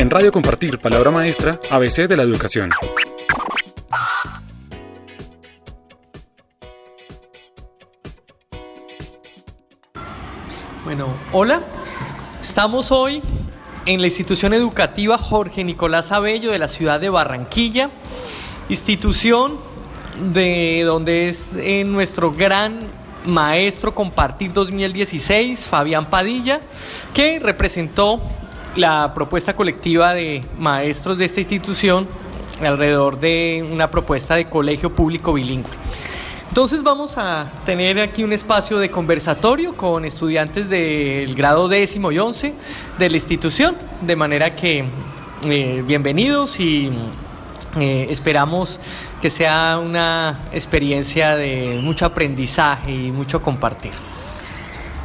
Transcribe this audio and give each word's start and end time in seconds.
En 0.00 0.08
Radio 0.08 0.32
Compartir, 0.32 0.78
palabra 0.78 1.10
maestra, 1.10 1.60
ABC 1.68 2.08
de 2.08 2.16
la 2.16 2.22
educación. 2.22 2.70
Bueno, 10.86 11.14
hola. 11.32 11.60
Estamos 12.40 12.90
hoy 12.90 13.20
en 13.84 14.00
la 14.00 14.06
institución 14.06 14.54
educativa 14.54 15.18
Jorge 15.18 15.64
Nicolás 15.64 16.12
Abello 16.12 16.50
de 16.50 16.58
la 16.58 16.68
ciudad 16.68 16.98
de 16.98 17.10
Barranquilla, 17.10 17.90
institución 18.70 19.58
de 20.32 20.82
donde 20.86 21.28
es 21.28 21.56
eh, 21.56 21.84
nuestro 21.84 22.32
gran 22.32 22.78
maestro 23.26 23.94
Compartir 23.94 24.54
2016, 24.54 25.66
Fabián 25.66 26.08
Padilla, 26.08 26.62
que 27.12 27.38
representó 27.38 28.22
la 28.76 29.12
propuesta 29.14 29.54
colectiva 29.54 30.14
de 30.14 30.44
maestros 30.58 31.18
de 31.18 31.24
esta 31.24 31.40
institución 31.40 32.06
alrededor 32.60 33.18
de 33.18 33.66
una 33.70 33.90
propuesta 33.90 34.36
de 34.36 34.46
colegio 34.46 34.94
público 34.94 35.32
bilingüe. 35.32 35.70
Entonces 36.48 36.82
vamos 36.82 37.16
a 37.16 37.46
tener 37.64 38.00
aquí 38.00 38.24
un 38.24 38.32
espacio 38.32 38.78
de 38.78 38.90
conversatorio 38.90 39.76
con 39.76 40.04
estudiantes 40.04 40.68
del 40.68 41.34
grado 41.34 41.68
décimo 41.68 42.10
y 42.10 42.18
once 42.18 42.54
de 42.98 43.08
la 43.08 43.16
institución, 43.16 43.76
de 44.00 44.16
manera 44.16 44.56
que 44.56 44.84
eh, 45.44 45.84
bienvenidos 45.86 46.58
y 46.58 46.90
eh, 47.78 48.08
esperamos 48.10 48.80
que 49.22 49.30
sea 49.30 49.80
una 49.82 50.40
experiencia 50.52 51.36
de 51.36 51.78
mucho 51.80 52.04
aprendizaje 52.04 52.90
y 52.90 53.12
mucho 53.12 53.40
compartir. 53.40 53.92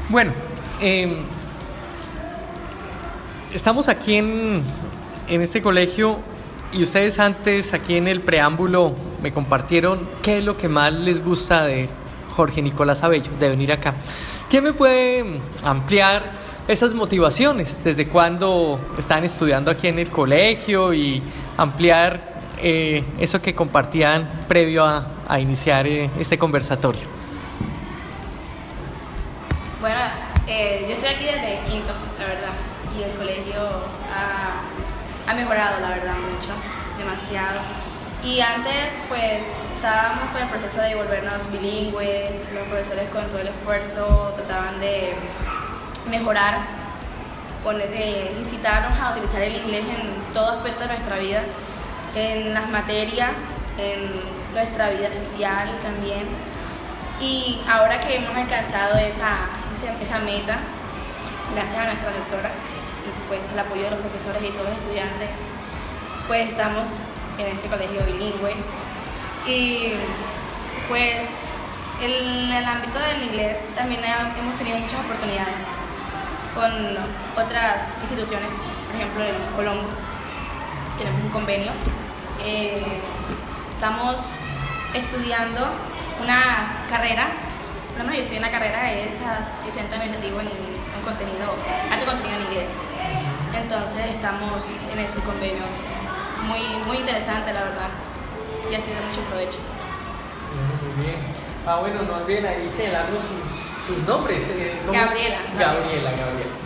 Bueno, 0.10 0.32
em, 0.80 1.16
estamos 3.56 3.88
aquí 3.88 4.16
en, 4.16 4.62
en 5.30 5.42
este 5.42 5.62
colegio 5.62 6.20
y 6.74 6.84
ustedes 6.84 7.20
antes 7.20 7.74
aquí 7.74 7.96
en 7.96 8.10
el 8.10 8.22
preámbulo 8.22 8.94
me 9.24 9.32
compartieron 9.32 10.10
qué 10.22 10.40
es 10.40 10.44
lo 10.44 10.58
que 10.58 10.68
más 10.68 10.92
les 10.92 11.24
gusta 11.24 11.66
de 11.66 11.88
Jorge 12.36 12.62
Nicolás 12.62 13.02
Abello, 13.02 13.32
de 13.40 13.48
venir 13.48 13.72
acá. 13.72 13.94
¿Quién 14.50 14.66
me 14.66 14.74
puede 14.74 15.40
ampliar 15.64 16.34
esas 16.68 16.94
motivaciones? 16.94 17.82
¿Desde 17.82 18.10
cuándo 18.10 18.78
están 18.98 19.24
estudiando 19.24 19.72
aquí 19.72 19.88
en 19.88 20.00
el 20.00 20.12
colegio 20.12 20.94
y 20.94 21.24
ampliar 21.56 22.36
eh, 22.58 23.06
eso 23.20 23.42
que 23.42 23.56
compartían 23.56 24.42
previo 24.50 24.84
a, 24.86 25.40
iniciar 25.40 25.88
eh, 25.88 26.10
este 26.20 26.38
conversatorio? 26.38 27.04
Bueno, 29.80 30.02
eh, 30.46 30.86
yo 30.88 30.94
estoy 30.94 31.08
aquí 31.08 31.24
desde 31.24 31.60
quinto, 31.70 31.94
la 32.20 32.26
verdad, 32.26 32.75
y 32.98 33.04
el 33.04 33.12
colegio 33.12 33.62
ha, 34.14 35.34
mejorado, 35.34 35.80
la 35.82 35.90
verdad, 35.90 36.16
mucho, 36.16 36.54
demasiado. 36.98 37.60
Y 38.24 38.40
antes, 38.40 39.02
pues, 39.08 39.46
estábamos 39.76 40.32
con 40.32 40.42
el 40.42 40.48
proceso 40.50 40.82
de 40.82 40.96
volvernos 40.96 41.52
bilingües, 41.52 42.48
los 42.54 42.68
profesores 42.68 43.10
con 43.10 43.30
todo 43.30 43.40
el 43.40 43.48
esfuerzo 43.48 44.34
trataban 44.36 44.80
de 44.80 45.14
mejorar, 46.10 46.60
poner, 47.64 47.90
de 47.90 48.36
incitarnos 48.40 48.98
a 49.00 49.12
utilizar 49.12 49.42
el 49.42 49.56
inglés 49.56 49.86
en 49.86 50.34
todo 50.34 50.52
aspecto 50.52 50.84
de 50.84 50.88
nuestra 50.90 51.18
vida 51.18 51.44
en 52.16 52.54
las 52.54 52.70
materias, 52.70 53.34
en 53.78 54.12
nuestra 54.54 54.90
vida 54.90 55.12
social 55.12 55.70
también. 55.84 56.26
Y 57.20 57.62
ahora 57.70 58.00
que 58.00 58.16
hemos 58.16 58.36
alcanzado 58.36 58.98
esa, 58.98 59.50
esa, 60.02 60.20
meta, 60.20 60.58
gracias 61.54 61.78
a 61.78 61.86
nuestra 61.86 62.12
lectora 62.12 62.52
pues 63.28 63.42
el 63.52 63.60
apoyo 63.60 63.84
de 63.84 63.92
los 63.92 64.00
profesores 64.00 64.42
y 64.44 64.50
todos 64.50 64.70
los 64.70 64.80
estudiantes, 64.80 65.30
pues 66.28 66.50
estamos 66.50 67.08
en 67.38 67.48
este 67.48 67.68
colegio 67.68 68.02
bilingüe. 68.06 68.56
Y 69.46 69.94
pues 70.90 71.26
en 72.02 72.52
el 72.52 72.66
ámbito 72.66 73.00
del 73.00 73.24
inglés 73.24 73.70
también 73.76 74.02
hemos 74.04 74.56
tenido 74.56 74.78
muchas 74.78 75.00
oportunidades 75.00 75.66
con 76.54 76.72
otras 77.36 77.82
instituciones, 78.02 78.52
por 78.88 78.96
ejemplo 78.96 79.24
el 79.24 79.36
Colombo, 79.56 79.90
tenemos 80.98 81.24
un 81.24 81.30
convenio 81.30 81.72
eh, 82.44 83.02
estamos 83.74 84.20
estudiando 84.94 85.68
una 86.22 86.86
carrera, 86.90 87.30
bueno, 87.96 88.14
yo 88.14 88.22
estoy 88.22 88.38
en 88.38 88.44
la 88.44 88.52
carrera, 88.52 88.92
es 88.92 89.20
asistente 89.22 89.96
administrativo 89.96 90.40
en 90.42 90.48
un 90.48 91.04
contenido, 91.04 91.56
alto 91.92 92.06
contenido 92.06 92.36
en 92.38 92.42
inglés. 92.44 92.72
Entonces 93.62 94.06
estamos 94.12 94.66
en 94.94 95.00
ese 95.00 95.20
convenio 95.22 95.64
muy, 96.48 96.62
muy 96.86 96.98
interesante, 96.98 97.54
la 97.54 97.64
verdad, 97.64 97.90
y 98.70 98.76
ha 98.76 98.80
sido 98.80 98.98
de 98.98 99.06
mucho 99.08 99.22
provecho. 99.22 99.58
Muy 100.96 101.06
bien. 101.06 101.18
Ah, 101.66 101.78
bueno, 101.80 102.02
no 102.04 102.18
olviden 102.18 102.46
ahí 102.46 102.70
señalando 102.70 103.18
sus, 103.18 103.96
sus 103.96 104.06
nombres. 104.06 104.48
Eh, 104.50 104.80
Gabriela. 104.92 105.40
Gabriela, 105.58 106.12
Gabriela. 106.12 106.66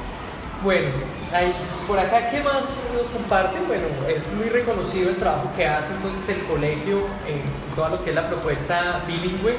Bueno, 0.61 0.89
ahí, 1.33 1.55
por 1.87 1.97
acá, 1.97 2.29
¿qué 2.29 2.43
más 2.43 2.65
nos 2.93 3.07
comparten? 3.07 3.65
Bueno, 3.65 3.85
es 4.09 4.27
muy 4.33 4.49
reconocido 4.49 5.09
el 5.09 5.15
trabajo 5.15 5.49
que 5.55 5.65
hace 5.65 5.93
entonces 5.93 6.35
el 6.35 6.43
colegio 6.47 6.97
en 7.25 7.43
todo 7.75 7.89
lo 7.89 8.03
que 8.03 8.09
es 8.09 8.15
la 8.15 8.27
propuesta 8.27 9.01
bilingüe, 9.07 9.55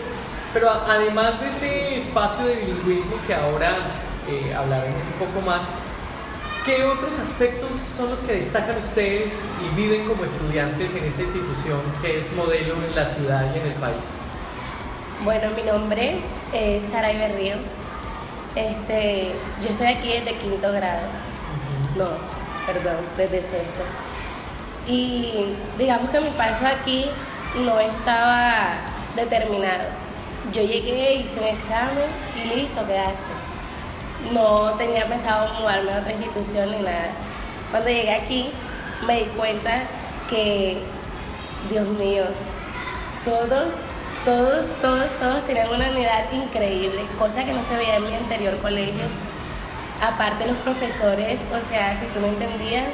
pero 0.53 0.69
además 0.71 1.41
de 1.41 1.49
ese 1.49 1.97
espacio 1.97 2.45
de 2.45 2.57
bilingüismo 2.57 3.17
que 3.27 3.35
ahora 3.35 3.73
eh, 4.29 4.55
hablaremos 4.55 5.01
un 5.01 5.27
poco 5.27 5.41
más, 5.47 5.63
¿qué 6.65 6.85
otros 6.85 7.19
aspectos 7.19 7.71
son 7.97 8.11
los 8.11 8.21
que 8.21 8.35
destacan 8.35 8.79
ustedes 8.79 9.33
y 9.65 9.75
viven 9.75 10.07
como 10.07 10.25
estudiantes 10.25 10.91
en 10.95 11.05
esta 11.05 11.23
institución 11.23 11.81
que 12.03 12.21
es 12.21 12.33
modelo 12.33 12.75
en 12.75 12.95
la 12.95 13.07
ciudad 13.07 13.55
y 13.55 13.59
en 13.59 13.67
el 13.67 13.75
país? 13.75 14.05
Bueno, 15.25 15.51
mi 15.55 15.63
nombre 15.63 16.21
es 16.53 16.87
Sara 16.87 17.13
Iberrío 17.13 17.57
este, 18.55 19.33
yo 19.63 19.69
estoy 19.69 19.87
aquí 19.87 20.09
desde 20.09 20.37
quinto 20.39 20.73
grado. 20.73 21.07
No, 21.97 22.09
perdón, 22.67 22.97
desde 23.17 23.43
sexto. 23.43 23.85
Y 24.89 25.55
digamos 25.79 26.11
que 26.11 26.21
mi 26.21 26.31
paso 26.31 26.67
aquí 26.67 27.07
no 27.65 27.79
estaba 27.79 28.79
determinado. 29.15 29.85
Yo 30.53 30.63
llegué, 30.63 31.15
hice 31.15 31.39
un 31.41 31.47
examen 31.47 32.09
y 32.35 32.57
listo, 32.57 32.85
quedaste. 32.87 33.40
No 34.33 34.75
tenía 34.75 35.07
pensado 35.07 35.55
mudarme 35.61 35.93
a 35.93 36.01
otra 36.01 36.13
institución 36.13 36.71
ni 36.71 36.79
nada. 36.79 37.11
Cuando 37.71 37.89
llegué 37.89 38.15
aquí 38.15 38.51
me 39.07 39.21
di 39.21 39.25
cuenta 39.37 39.85
que, 40.29 40.83
Dios 41.71 41.89
mío, 41.89 42.25
todos 43.25 43.75
todos, 44.25 44.67
todos, 44.83 45.07
todos 45.19 45.45
tenían 45.47 45.71
una 45.71 45.91
unidad 45.91 46.31
increíble, 46.33 47.07
cosa 47.19 47.45
que 47.45 47.53
no 47.53 47.65
se 47.65 47.75
veía 47.77 47.97
en 47.97 48.05
mi 48.05 48.15
anterior 48.15 48.57
colegio. 48.59 49.05
Aparte 50.03 50.47
los 50.47 50.57
profesores, 50.59 51.39
o 51.53 51.69
sea, 51.69 51.97
si 51.97 52.07
tú 52.07 52.21
no 52.21 52.27
entendías, 52.27 52.89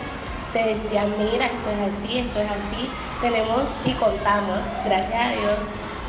te 0.53 0.75
decían, 0.75 1.15
mira, 1.19 1.47
esto 1.47 1.71
es 1.71 1.95
así, 1.95 2.19
esto 2.19 2.41
es 2.41 2.49
así. 2.49 2.89
Tenemos 3.21 3.63
y 3.85 3.93
contamos, 3.93 4.59
gracias 4.85 5.15
a 5.15 5.31
Dios, 5.31 5.59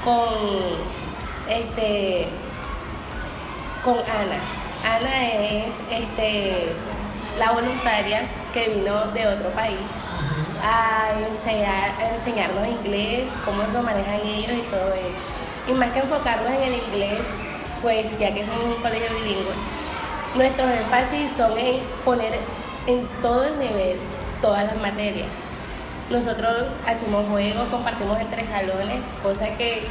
con 0.03 0.77
este 1.49 2.27
con 3.83 3.97
Ana. 3.97 4.39
Ana 4.87 5.33
es 5.33 5.73
este 5.91 6.73
la 7.37 7.51
voluntaria 7.51 8.21
que 8.53 8.69
vino 8.69 9.07
de 9.07 9.27
otro 9.27 9.49
país 9.49 9.77
a, 10.63 11.09
enseñar, 11.29 11.91
a 11.99 12.15
enseñarnos 12.15 12.65
inglés, 12.67 13.27
cómo 13.43 13.63
lo 13.73 13.83
manejan 13.83 14.21
ellos 14.25 14.53
y 14.53 14.61
todo 14.71 14.93
eso. 14.93 15.25
Y 15.67 15.73
más 15.73 15.91
que 15.91 15.99
enfocarnos 15.99 16.51
en 16.53 16.63
el 16.63 16.73
inglés, 16.75 17.21
pues 17.81 18.05
ya 18.17 18.33
que 18.33 18.45
somos 18.45 18.63
un 18.63 18.81
colegio 18.81 19.13
bilingüe, 19.13 19.53
nuestros 20.35 20.69
énfasis 20.71 21.31
son 21.33 21.57
en 21.57 21.81
poner 22.05 22.39
en 22.87 23.07
todo 23.21 23.43
el 23.43 23.59
nivel 23.59 23.97
todas 24.41 24.65
las 24.65 24.77
materias. 24.77 25.27
Nosotros 26.09 26.67
hacemos 26.87 27.27
juegos, 27.27 27.67
compartimos 27.69 28.17
entre 28.19 28.45
salones, 28.45 29.01
cosa 29.21 29.47
que 29.57 29.81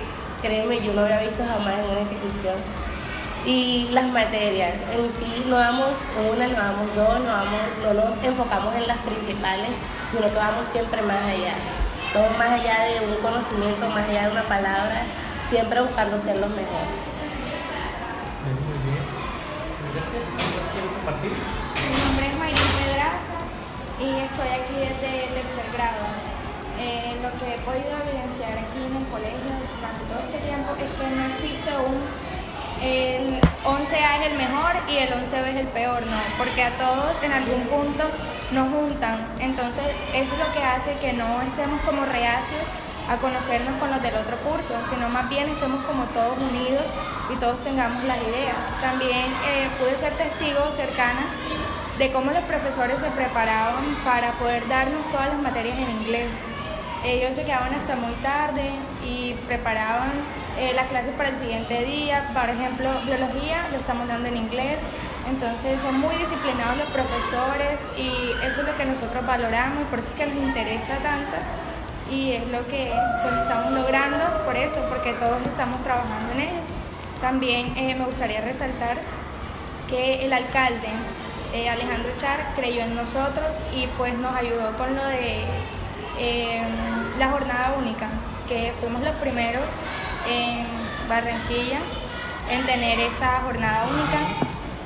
créeme 0.40 0.80
yo 0.80 0.94
no 0.94 1.02
había 1.02 1.20
visto 1.20 1.44
jamás 1.44 1.74
en 1.74 1.90
una 1.90 2.00
institución 2.00 2.56
y 3.46 3.88
las 3.92 4.06
materias. 4.08 4.74
En 4.92 5.10
sí 5.10 5.44
no 5.46 5.56
damos 5.56 5.90
una, 6.32 6.48
no 6.48 6.54
damos 6.56 6.94
dos, 6.96 7.20
no, 7.20 7.26
damos, 7.26 7.60
no 7.80 7.94
nos 7.94 8.24
enfocamos 8.24 8.74
en 8.74 8.88
las 8.88 8.98
principales, 8.98 9.70
sino 10.10 10.26
que 10.26 10.36
vamos 10.36 10.66
siempre 10.66 11.00
más 11.02 11.22
allá. 11.24 11.54
Vamos 12.12 12.36
más 12.38 12.50
allá 12.50 12.80
de 12.90 13.06
un 13.06 13.14
conocimiento, 13.22 13.88
más 13.88 14.08
allá 14.08 14.26
de 14.26 14.32
una 14.32 14.42
palabra, 14.42 15.02
siempre 15.48 15.80
buscando 15.80 16.18
ser 16.18 16.36
los 16.38 16.50
mejores. 16.50 16.90
Muy 18.42 18.78
bien. 18.82 19.04
Gracias. 19.94 20.24
quiero 20.74 20.90
compartir? 20.98 21.30
Mi 21.30 21.96
nombre 22.02 22.26
es 22.26 22.34
María 22.34 22.66
Pedraza 22.82 23.38
y 24.02 24.26
estoy 24.26 24.50
aquí 24.58 24.74
desde 24.74 25.30
tercer 25.38 25.66
grado. 25.72 26.02
Eh, 26.78 27.16
lo 27.22 27.30
que 27.38 27.54
he 27.54 27.58
podido 27.64 27.94
evidenciar 28.04 28.58
aquí 28.58 28.84
en 28.84 28.96
el 28.96 29.06
colegio 29.08 29.48
durante 29.48 30.02
todo 30.12 30.20
este 30.28 30.38
tiempo 30.44 30.76
es 30.76 30.90
que 30.92 31.06
no 31.14 31.24
existe 31.30 31.70
un 31.72 32.25
el 32.82 33.40
11A 33.64 34.20
es 34.20 34.26
el 34.30 34.36
mejor 34.36 34.72
y 34.88 34.98
el 34.98 35.10
11B 35.10 35.48
es 35.48 35.56
el 35.56 35.68
peor, 35.68 36.06
no, 36.06 36.16
porque 36.38 36.62
a 36.62 36.70
todos 36.76 37.16
en 37.22 37.32
algún 37.32 37.62
punto 37.62 38.04
nos 38.52 38.68
juntan. 38.70 39.26
Entonces 39.40 39.84
eso 40.14 40.32
es 40.32 40.38
lo 40.38 40.52
que 40.52 40.62
hace 40.62 40.96
que 40.98 41.12
no 41.12 41.42
estemos 41.42 41.80
como 41.82 42.04
reacios 42.04 42.62
a 43.08 43.16
conocernos 43.18 43.78
con 43.78 43.90
los 43.90 44.02
del 44.02 44.16
otro 44.16 44.36
curso, 44.38 44.74
sino 44.90 45.08
más 45.08 45.28
bien 45.28 45.48
estemos 45.48 45.84
como 45.84 46.04
todos 46.06 46.38
unidos 46.38 46.84
y 47.32 47.36
todos 47.36 47.60
tengamos 47.62 48.04
las 48.04 48.18
ideas. 48.18 48.56
También 48.80 49.26
eh, 49.46 49.68
pude 49.78 49.96
ser 49.96 50.12
testigo 50.14 50.70
cercana 50.72 51.26
de 51.98 52.12
cómo 52.12 52.30
los 52.30 52.42
profesores 52.44 53.00
se 53.00 53.10
preparaban 53.10 53.84
para 54.04 54.32
poder 54.32 54.68
darnos 54.68 55.08
todas 55.10 55.28
las 55.28 55.40
materias 55.40 55.78
en 55.78 55.90
inglés. 56.02 56.34
Ellos 57.04 57.36
se 57.36 57.44
quedaban 57.44 57.72
hasta 57.72 57.94
muy 57.96 58.12
tarde 58.14 58.72
y 59.04 59.34
preparaban 59.46 60.12
eh, 60.58 60.72
las 60.74 60.88
clases 60.88 61.14
para 61.14 61.30
el 61.30 61.38
siguiente 61.38 61.84
día. 61.84 62.30
Por 62.32 62.48
ejemplo, 62.48 62.90
biología 63.04 63.68
lo 63.70 63.78
estamos 63.78 64.08
dando 64.08 64.28
en 64.28 64.36
inglés. 64.36 64.78
Entonces 65.28 65.80
son 65.82 65.98
muy 66.00 66.14
disciplinados 66.16 66.78
los 66.78 66.88
profesores 66.90 67.80
y 67.96 68.32
eso 68.44 68.60
es 68.60 68.66
lo 68.66 68.76
que 68.76 68.84
nosotros 68.84 69.26
valoramos 69.26 69.82
y 69.82 69.84
por 69.84 69.98
eso 69.98 70.10
es 70.10 70.16
que 70.16 70.26
nos 70.26 70.36
interesa 70.36 70.96
tanto 71.02 71.36
y 72.10 72.32
es 72.32 72.46
lo 72.48 72.64
que 72.68 72.92
pues, 73.22 73.34
estamos 73.42 73.72
logrando 73.72 74.24
por 74.44 74.56
eso, 74.56 74.80
porque 74.88 75.12
todos 75.14 75.44
estamos 75.44 75.82
trabajando 75.82 76.32
en 76.34 76.40
ello. 76.40 76.60
También 77.20 77.76
eh, 77.76 77.94
me 77.94 78.04
gustaría 78.04 78.40
resaltar 78.40 78.98
que 79.88 80.24
el 80.24 80.32
alcalde 80.32 80.88
eh, 81.52 81.68
Alejandro 81.68 82.10
Char 82.18 82.52
creyó 82.54 82.82
en 82.82 82.94
nosotros 82.94 83.56
y 83.74 83.86
pues 83.98 84.14
nos 84.14 84.34
ayudó 84.34 84.76
con 84.76 84.94
lo 84.94 85.04
de 85.06 85.44
em, 86.18 87.18
la 87.18 87.30
jornada 87.30 87.74
única, 87.78 88.08
que 88.48 88.72
fuimos 88.80 89.02
los 89.02 89.14
primeros 89.16 89.64
en 90.28 90.66
Barranquilla 91.08 91.78
en 92.50 92.64
tener 92.66 93.00
esa 93.00 93.40
jornada 93.42 93.88
única 93.88 94.18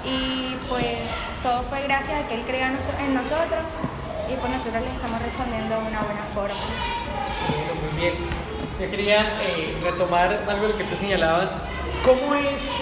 y 0.05 0.57
pues 0.69 0.97
todo 1.43 1.63
fue 1.65 1.83
gracias 1.83 2.25
a 2.25 2.29
que 2.29 2.35
él 2.35 2.43
creía 2.47 2.69
en 2.69 3.15
nosotros 3.15 3.65
y 4.31 4.35
pues 4.37 4.53
nosotros 4.53 4.83
le 4.83 4.91
estamos 4.91 5.21
respondiendo 5.23 5.75
de 5.75 5.89
una 5.89 6.01
buena 6.01 6.25
forma 6.35 6.55
muy 7.81 8.01
bien. 8.01 8.15
Yo 8.81 8.91
quería 8.91 9.21
eh, 9.43 9.77
retomar 9.83 10.45
algo 10.49 10.77
que 10.77 10.85
tú 10.85 10.97
señalabas. 10.97 11.63
¿Cómo 12.05 12.35
es, 12.35 12.79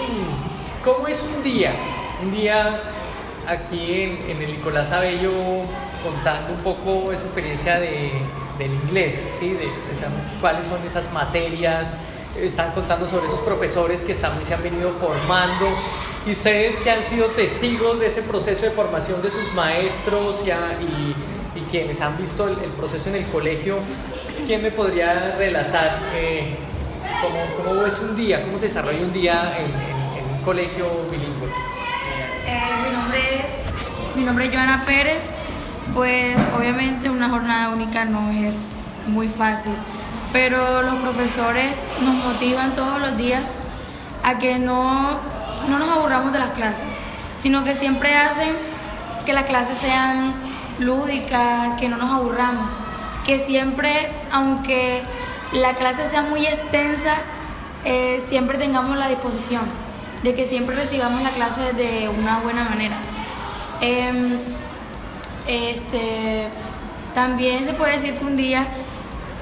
cómo 0.83 1.07
es 1.07 1.21
un 1.23 1.43
día? 1.43 1.73
Un 2.21 2.31
día 2.31 2.79
aquí 3.47 4.03
en, 4.03 4.41
el 4.41 4.53
Nicolás 4.53 4.91
Abello 4.91 5.31
contando 6.03 6.53
un 6.53 6.59
poco 6.59 7.11
esa 7.11 7.23
experiencia 7.23 7.79
de, 7.79 8.13
del 8.57 8.73
inglés, 8.73 9.21
¿sí? 9.39 9.49
de, 9.49 9.69
cuáles 10.39 10.65
son 10.67 10.85
esas 10.85 11.11
materias, 11.11 11.97
están 12.37 12.71
contando 12.71 13.07
sobre 13.07 13.27
esos 13.27 13.39
profesores 13.39 14.01
que 14.01 14.15
también 14.15 14.45
se 14.47 14.53
han 14.53 14.63
venido 14.63 14.91
formando 14.99 15.67
y 16.25 16.31
ustedes 16.31 16.77
que 16.77 16.91
han 16.91 17.03
sido 17.03 17.27
testigos 17.27 17.99
de 17.99 18.07
ese 18.07 18.21
proceso 18.21 18.65
de 18.65 18.71
formación 18.71 19.21
de 19.21 19.31
sus 19.31 19.53
maestros 19.53 20.43
y, 20.45 20.49
y, 20.49 21.61
quienes 21.71 22.01
han 22.01 22.17
visto 22.17 22.47
el, 22.47 22.57
el, 22.59 22.71
proceso 22.71 23.09
en 23.09 23.15
el 23.15 23.25
colegio, 23.27 23.77
¿quién 24.47 24.63
me 24.63 24.71
podría 24.71 25.35
relatar 25.37 25.99
eh, 26.13 26.55
cómo, 27.63 27.85
es 27.85 27.99
un 27.99 28.15
día, 28.15 28.43
cómo 28.43 28.57
se 28.59 28.67
desarrolla 28.67 29.01
un 29.01 29.13
día 29.13 29.57
en, 29.59 30.35
un 30.35 30.41
colegio 30.43 30.85
bilingüe? 31.11 31.49
Eh, 32.47 32.61
mi, 32.85 32.95
nombre 32.95 33.19
es, 33.35 34.15
mi 34.15 34.23
nombre 34.23 34.45
es 34.45 34.51
Joana 34.51 34.83
Pérez. 34.85 35.19
Pues 35.93 36.37
obviamente 36.55 37.09
una 37.09 37.29
jornada 37.29 37.69
única 37.69 38.05
no 38.05 38.29
es 38.29 38.55
muy 39.07 39.27
fácil, 39.27 39.73
pero 40.31 40.81
los 40.81 40.95
profesores 40.95 41.79
nos 42.01 42.15
motivan 42.15 42.75
todos 42.75 42.99
los 42.99 43.17
días 43.17 43.43
a 44.23 44.37
que 44.37 44.59
no, 44.59 45.19
no 45.67 45.79
nos 45.79 45.89
aburramos 45.89 46.31
de 46.33 46.39
las 46.39 46.51
clases, 46.51 46.85
sino 47.39 47.63
que 47.63 47.75
siempre 47.75 48.15
hacen 48.15 48.55
que 49.25 49.33
las 49.33 49.43
clases 49.43 49.77
sean 49.77 50.33
lúdicas, 50.79 51.79
que 51.79 51.89
no 51.89 51.97
nos 51.97 52.11
aburramos 52.11 52.69
que 53.29 53.37
siempre, 53.37 54.09
aunque 54.31 55.03
la 55.51 55.75
clase 55.75 56.07
sea 56.07 56.23
muy 56.23 56.47
extensa, 56.47 57.13
eh, 57.85 58.23
siempre 58.27 58.57
tengamos 58.57 58.97
la 58.97 59.07
disposición 59.07 59.61
de 60.23 60.33
que 60.33 60.45
siempre 60.45 60.75
recibamos 60.75 61.21
la 61.21 61.29
clase 61.29 61.73
de 61.73 62.09
una 62.09 62.39
buena 62.39 62.63
manera. 62.63 62.97
Em, 63.81 64.39
este, 65.47 66.49
también 67.13 67.65
se 67.65 67.73
puede 67.73 67.93
decir 67.93 68.15
que 68.15 68.25
un 68.25 68.35
día 68.35 68.65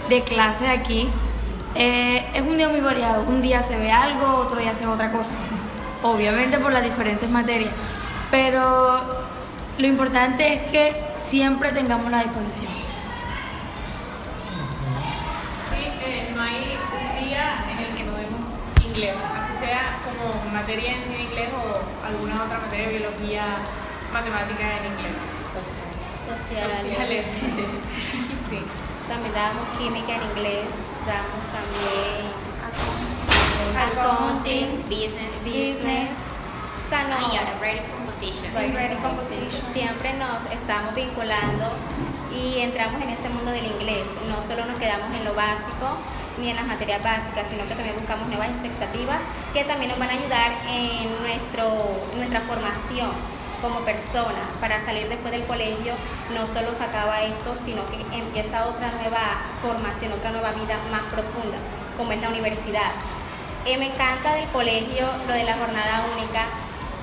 de 0.09 0.23
clase 0.23 0.67
aquí 0.67 1.09
eh, 1.75 2.25
es 2.33 2.41
un 2.41 2.57
día 2.57 2.69
muy 2.69 2.81
variado. 2.81 3.23
Un 3.23 3.41
día 3.41 3.61
se 3.61 3.77
ve 3.77 3.91
algo, 3.91 4.25
otro 4.37 4.59
día 4.59 4.73
se 4.73 4.85
ve 4.85 4.91
otra 4.91 5.11
cosa. 5.11 5.29
Obviamente 6.01 6.57
por 6.57 6.71
las 6.71 6.83
diferentes 6.83 7.29
materias. 7.29 7.71
Pero 8.31 9.27
lo 9.77 9.87
importante 9.87 10.53
es 10.53 10.71
que 10.71 11.03
siempre 11.27 11.71
tengamos 11.71 12.09
la 12.11 12.23
disposición. 12.23 12.71
así 18.97 19.59
sea 19.59 19.99
como 20.03 20.51
materia 20.51 20.93
en 20.93 21.03
sí 21.03 21.13
de 21.13 21.23
inglés 21.23 21.49
o 21.53 22.05
alguna 22.05 22.45
otra 22.45 22.59
materia 22.59 22.87
de 22.87 22.97
biología, 22.97 23.59
matemática 24.11 24.77
en 24.77 24.85
inglés. 24.93 25.19
Sociales. 26.27 26.75
Sociales. 26.75 27.25
sí. 28.49 28.86
También 29.07 29.33
damos 29.33 29.67
química 29.77 30.15
en 30.15 30.23
inglés, 30.31 30.67
damos 31.07 31.41
también 31.55 32.27
accounting, 33.77 34.83
business, 34.89 35.33
business. 35.43 36.11
O 36.83 36.89
sea, 36.89 37.03
no, 37.07 37.17
y 37.19 37.37
writing 37.59 37.89
composition. 37.91 38.53
Writing 38.55 38.97
composition. 38.97 39.61
Siempre 39.73 40.13
nos 40.13 40.43
estamos 40.51 40.95
vinculando 40.95 41.71
y 42.33 42.59
entramos 42.59 43.01
en 43.01 43.09
ese 43.09 43.29
mundo 43.29 43.51
del 43.51 43.65
inglés. 43.65 44.07
No 44.29 44.41
solo 44.41 44.65
nos 44.65 44.77
quedamos 44.77 45.13
en 45.15 45.25
lo 45.25 45.33
básico, 45.33 45.97
ni 46.39 46.49
en 46.49 46.55
las 46.55 46.65
materias 46.65 47.03
básicas, 47.03 47.47
sino 47.49 47.63
que 47.67 47.75
también 47.75 47.95
buscamos 47.95 48.27
nuevas 48.27 48.49
expectativas 48.49 49.19
que 49.53 49.63
también 49.63 49.91
nos 49.91 49.99
van 49.99 50.09
a 50.09 50.13
ayudar 50.13 50.51
en 50.69 51.09
nuestro, 51.21 52.07
nuestra 52.15 52.41
formación 52.41 53.36
como 53.61 53.81
persona 53.81 54.49
para 54.59 54.79
salir 54.79 55.09
después 55.09 55.31
del 55.31 55.45
colegio 55.45 55.93
no 56.33 56.47
solo 56.47 56.73
se 56.73 56.83
acaba 56.83 57.21
esto 57.23 57.55
sino 57.55 57.81
que 57.87 58.17
empieza 58.17 58.67
otra 58.67 58.91
nueva 59.01 59.41
formación 59.61 60.13
otra 60.13 60.31
nueva 60.31 60.51
vida 60.51 60.77
más 60.91 61.03
profunda 61.11 61.57
como 61.97 62.11
es 62.11 62.21
la 62.21 62.29
universidad. 62.29 62.91
Eh, 63.65 63.77
me 63.77 63.87
encanta 63.87 64.35
del 64.35 64.47
colegio 64.49 65.07
lo 65.27 65.33
de 65.33 65.43
la 65.43 65.57
jornada 65.57 66.05
única 66.13 66.45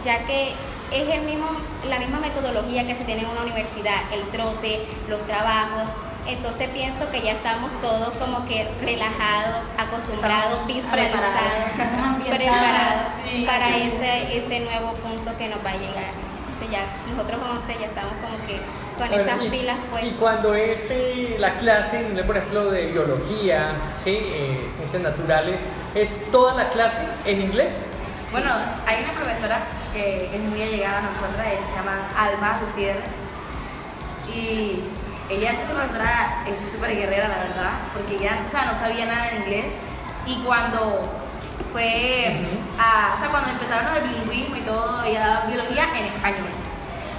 ya 0.05 0.19
que 0.27 0.53
es 0.93 1.09
el 1.09 1.23
mismo, 1.23 1.47
la 1.89 1.99
misma 1.99 2.21
metodología 2.21 2.87
que 2.87 2.95
se 2.95 3.05
tiene 3.05 3.23
en 3.23 3.29
una 3.29 3.43
universidad 3.43 4.13
el 4.13 4.23
trote 4.29 4.87
los 5.09 5.27
trabajos. 5.27 5.91
Entonces 6.27 6.71
pienso 6.71 7.11
que 7.11 7.21
ya 7.21 7.33
estamos 7.33 7.71
todos 7.83 8.15
como 8.15 8.47
que 8.47 8.67
relajados, 8.81 9.63
acostumbrados, 9.77 10.67
visualizados, 10.67 11.53
preparados, 12.27 13.07
para 13.47 13.77
Ese, 13.77 14.39
ese 14.39 14.61
nuevo 14.61 14.95
punto 14.95 15.37
que 15.37 15.49
nos 15.49 15.59
va 15.65 15.71
a 15.71 15.77
llegar. 15.77 16.24
Entonces 16.65 16.71
ya 16.71 16.87
nosotros 17.11 17.41
11 17.63 17.79
ya 17.81 17.87
estamos 17.87 18.13
como 18.23 18.47
que 18.47 18.61
con 18.97 19.21
esas 19.21 19.51
pilas 19.51 19.77
pues. 19.91 20.05
Y 20.05 20.11
cuando 20.13 20.55
es 20.55 20.91
eh, 20.91 21.37
la 21.39 21.57
clase, 21.57 22.05
por 22.27 22.37
ejemplo, 22.37 22.71
de 22.71 22.87
biología, 22.87 23.73
¿sí? 24.03 24.19
Eh, 24.21 24.71
ciencias 24.77 25.03
naturales, 25.03 25.61
¿es 25.95 26.31
toda 26.31 26.55
la 26.55 26.71
clase 26.71 27.03
en 27.25 27.43
inglés? 27.43 27.83
Bueno, 28.33 28.51
hay 28.87 29.05
una 29.05 29.13
profesora 29.13 29.59
que 29.93 30.35
es 30.35 30.41
muy 30.41 30.63
allegada 30.63 30.99
a 30.99 31.03
nosotras, 31.03 31.47
ella 31.47 31.67
se 31.67 31.77
llama 31.77 32.09
Alma 32.17 32.61
Gutiérrez. 32.61 33.05
Y 34.35 34.83
ella, 35.29 35.53
esa 35.53 35.75
profesora, 35.75 36.45
es 36.47 36.73
súper 36.73 36.97
guerrera, 36.97 37.29
la 37.29 37.39
verdad, 37.39 37.71
porque 37.93 38.17
ella 38.17 38.39
o 38.47 38.51
sea, 38.51 38.65
no 38.65 38.79
sabía 38.79 39.07
nada 39.07 39.31
de 39.31 39.37
inglés. 39.37 39.75
Y 40.27 40.43
cuando 40.43 41.24
fue, 41.75 42.31
a, 42.79 43.15
o 43.17 43.19
sea, 43.19 43.29
cuando 43.31 43.51
empezaron 43.51 43.97
el 43.97 44.09
bilingüismo 44.09 44.55
y 44.55 44.61
todo, 44.61 45.03
ella 45.03 45.27
daba 45.27 45.47
biología 45.47 45.89
en 45.99 46.05
español. 46.07 46.47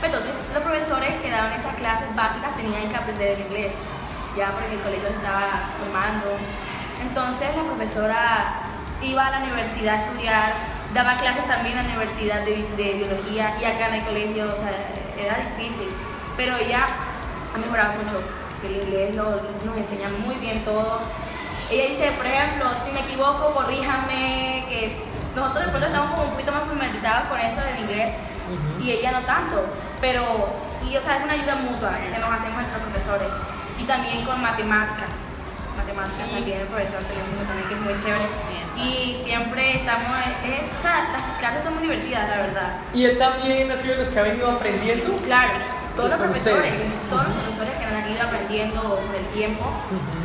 Entonces, 0.01 0.31
los 0.53 0.63
profesores 0.63 1.21
que 1.21 1.29
daban 1.29 1.51
esas 1.51 1.75
clases 1.75 2.07
básicas 2.15 2.55
tenían 2.55 2.87
que 2.87 2.95
aprender 2.95 3.31
el 3.31 3.41
inglés, 3.47 3.73
ya 4.37 4.51
porque 4.51 4.75
el 4.75 4.79
colegio 4.79 5.09
estaba 5.09 5.71
formando. 5.77 6.37
Entonces, 7.01 7.49
la 7.53 7.63
profesora 7.63 8.53
iba 9.01 9.25
a 9.25 9.31
la 9.31 9.39
universidad 9.39 9.95
a 9.95 10.05
estudiar, 10.05 10.53
daba 10.93 11.17
clases 11.17 11.45
también 11.47 11.77
en 11.77 11.87
la 11.87 11.93
universidad 11.95 12.45
de, 12.45 12.65
de 12.77 12.93
biología 12.93 13.57
y 13.59 13.65
acá 13.65 13.89
en 13.89 13.95
el 13.95 14.05
colegio, 14.05 14.53
o 14.53 14.55
sea, 14.55 14.71
era 15.19 15.35
difícil. 15.51 15.89
Pero 16.37 16.55
ella 16.55 16.87
ha 17.53 17.57
mejorado 17.57 18.01
mucho. 18.01 18.21
El 18.63 18.83
inglés 18.85 19.15
nos 19.15 19.77
enseña 19.77 20.07
muy 20.25 20.35
bien 20.35 20.63
todo. 20.63 21.01
Ella 21.69 21.87
dice, 21.87 22.11
por 22.11 22.25
ejemplo, 22.25 22.69
si 22.83 22.91
me 22.91 22.99
equivoco, 23.01 23.53
corríjame, 23.53 24.65
que 24.69 24.97
nosotros 25.35 25.65
de 25.65 25.69
pronto 25.71 25.87
estamos 25.87 26.11
como 26.11 26.23
un 26.23 26.31
poquito 26.31 26.51
más 26.51 26.63
familiarizados 26.67 27.27
con 27.27 27.39
eso 27.39 27.61
del 27.61 27.79
inglés 27.79 28.15
y 28.81 28.91
ella 28.91 29.11
no 29.11 29.25
tanto, 29.25 29.65
pero, 29.99 30.49
y 30.87 30.95
o 30.95 31.01
sea, 31.01 31.17
es 31.17 31.23
una 31.23 31.33
ayuda 31.33 31.55
mutua 31.55 31.97
que 31.97 32.19
nos 32.19 32.31
hacemos 32.31 32.63
entre 32.63 32.79
profesores 32.79 33.27
y 33.79 33.83
también 33.83 34.23
con 34.25 34.41
matemáticas. 34.41 35.27
Matemáticas 35.75 36.29
también 36.29 36.59
el 36.61 36.67
profesor 36.67 37.01
tenemos 37.03 37.45
también 37.45 37.67
que 37.67 37.73
es 37.73 37.81
muy 37.81 37.93
chévere 37.97 38.27
y 38.77 39.15
siempre 39.23 39.75
estamos, 39.75 40.17
eh, 40.43 40.69
o 40.77 40.81
sea, 40.81 41.09
las 41.11 41.39
clases 41.39 41.63
son 41.63 41.73
muy 41.75 41.83
divertidas, 41.83 42.29
la 42.29 42.37
verdad. 42.37 42.77
¿Y 42.93 43.05
él 43.05 43.17
también 43.17 43.71
ha 43.71 43.75
sido 43.75 43.93
de 43.93 43.99
los 43.99 44.09
que 44.09 44.19
ha 44.19 44.23
venido 44.23 44.51
aprendiendo? 44.51 45.15
Claro, 45.17 45.53
todos 45.95 46.09
los 46.09 46.19
profesores, 46.19 46.73
ustedes. 46.73 47.09
todos 47.09 47.27
los 47.27 47.37
profesores 47.37 47.73
que 47.77 47.85
han 47.85 48.11
ido 48.11 48.23
aprendiendo 48.23 48.81
con 48.81 49.15
el 49.15 49.25
tiempo, 49.27 49.65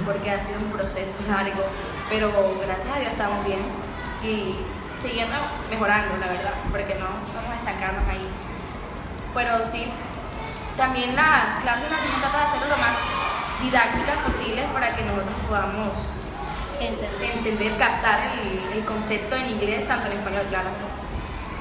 porque 0.04 0.30
ha 0.30 0.44
sido 0.44 0.58
un 0.58 0.70
proceso 0.70 1.18
largo, 1.28 1.64
pero 2.08 2.30
gracias 2.66 2.96
a 2.96 2.98
Dios 3.00 3.12
estamos 3.12 3.44
bien 3.44 3.60
y 4.22 4.56
siguiendo 5.00 5.36
mejorando, 5.70 6.16
la 6.18 6.26
verdad, 6.26 6.54
porque 6.70 6.94
no 6.96 7.06
vamos 7.06 7.50
a 7.50 7.54
estancarnos 7.54 8.04
ahí. 8.08 8.26
Pero 9.34 9.64
sí, 9.64 9.86
también 10.76 11.14
las 11.16 11.62
clases 11.62 11.84
de 11.84 11.90
nacimiento 11.90 12.20
trata 12.20 12.38
de 12.38 12.44
hacerlo 12.44 12.68
lo 12.68 12.76
más 12.78 12.96
didácticas 13.62 14.16
posibles 14.24 14.64
para 14.72 14.92
que 14.92 15.02
nosotros 15.04 15.36
podamos 15.48 16.16
Entender. 16.80 17.30
entender, 17.36 17.76
captar 17.76 18.32
el, 18.40 18.78
el 18.78 18.84
concepto 18.86 19.36
en 19.36 19.50
inglés, 19.50 19.86
tanto 19.86 20.06
en 20.06 20.14
español, 20.14 20.46
claro, 20.48 20.70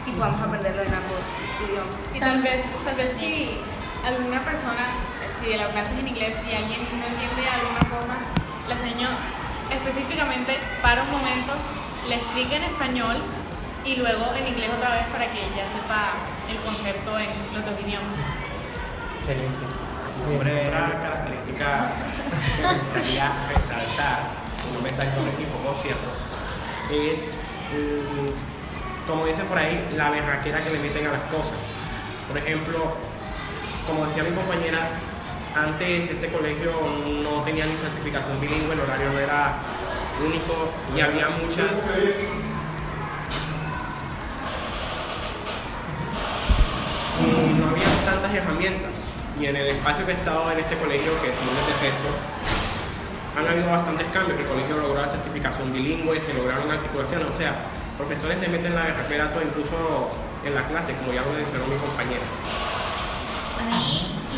y 0.06 0.12
podamos 0.12 0.42
aprenderlo 0.42 0.82
en 0.82 0.94
ambos 0.94 1.20
idiomas. 1.60 1.96
Y 2.14 2.20
tal 2.20 2.42
vez, 2.42 2.64
tal 2.86 2.96
vez 2.96 3.14
si 3.14 3.60
alguna 4.06 4.42
persona, 4.42 4.96
si 5.40 5.56
la 5.56 5.70
clase 5.70 5.94
es 5.94 6.00
en 6.00 6.08
inglés 6.08 6.38
y 6.50 6.56
alguien 6.56 6.82
no 6.98 7.06
entiende 7.06 7.48
alguna 7.48 7.84
cosa, 7.90 8.16
le 8.68 8.74
enseño 8.74 9.10
específicamente 9.72 10.58
para 10.82 11.04
un 11.04 11.12
momento, 11.12 11.54
le 12.08 12.16
explique 12.16 12.56
en 12.56 12.64
español 12.64 13.18
y 13.86 13.96
luego 13.96 14.34
en 14.36 14.48
inglés 14.48 14.70
otra 14.76 14.92
vez 14.92 15.08
para 15.12 15.30
que 15.32 15.42
ya 15.56 15.68
sepa 15.68 16.14
el 16.50 16.58
concepto 16.60 17.18
en 17.18 17.30
los 17.54 17.66
dos 17.66 17.76
idiomas. 17.80 18.20
Excelente. 19.20 19.66
Era 20.30 21.00
característica 21.02 21.92
que 22.58 22.62
me 22.62 22.74
gustaría 22.74 23.32
resaltar, 23.48 24.20
mi 24.66 24.74
nombre 24.74 24.92
está 24.92 25.06
en 25.06 25.12
colegio 25.12 25.42
y 25.42 25.50
poco 25.50 25.74
cierto, 25.74 26.10
es, 26.92 27.48
mm, 27.72 29.08
como 29.08 29.26
dicen 29.26 29.48
por 29.48 29.58
ahí, 29.58 29.90
la 29.96 30.10
berraquera 30.10 30.64
que 30.64 30.72
le 30.72 30.80
meten 30.80 31.08
a 31.08 31.12
las 31.12 31.24
cosas. 31.24 31.58
Por 32.28 32.38
ejemplo, 32.38 32.98
como 33.90 34.06
decía 34.06 34.24
mi 34.24 34.32
compañera, 34.32 34.90
antes 35.56 36.10
este 36.10 36.30
colegio 36.30 36.72
no 37.24 37.44
tenía 37.44 37.66
ni 37.66 37.76
certificación 37.76 38.40
bilingüe, 38.40 38.74
el 38.74 38.80
horario 38.80 39.12
no 39.12 39.20
era 39.20 39.58
único 40.24 40.70
y 40.96 41.02
había 41.02 41.28
muchas 41.42 41.74
y 47.20 47.54
no 47.60 47.68
había 47.68 47.86
tantas 48.06 48.34
herramientas. 48.34 49.10
Y 49.40 49.46
en 49.48 49.56
el 49.56 49.68
espacio 49.68 50.06
que 50.06 50.12
he 50.12 50.16
estado 50.16 50.52
en 50.52 50.60
este 50.60 50.78
colegio, 50.78 51.12
que 51.22 51.30
es 51.30 51.38
un 51.40 51.56
defecto, 51.66 52.10
han 53.38 53.48
habido 53.48 53.70
bastantes 53.70 54.08
cambios. 54.12 54.40
El 54.40 54.46
colegio 54.46 54.78
logró 54.78 55.02
la 55.02 55.08
certificación 55.08 55.74
bilingüe, 55.74 56.22
se 56.22 56.34
lograron 56.34 56.70
articulaciones, 56.70 57.28
o 57.30 57.38
sea, 57.38 57.66
profesores 57.98 58.40
le 58.40 58.50
meten 58.50 58.76
la 58.76 58.94
todo 59.34 59.42
incluso 59.42 60.12
en 60.46 60.56
la 60.56 60.68
clase, 60.68 60.94
como 60.96 61.14
ya 61.14 61.22
lo 61.22 61.32
mencionó 61.32 61.66
mi 61.68 61.78
compañera. 61.78 62.79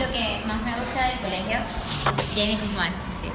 Lo 0.01 0.11
que 0.11 0.41
más 0.47 0.61
me 0.63 0.73
gusta 0.79 1.07
del 1.09 1.19
colegio, 1.19 1.57
Jenny 2.33 2.55
Guzmán, 2.55 2.91
sí. 3.21 3.29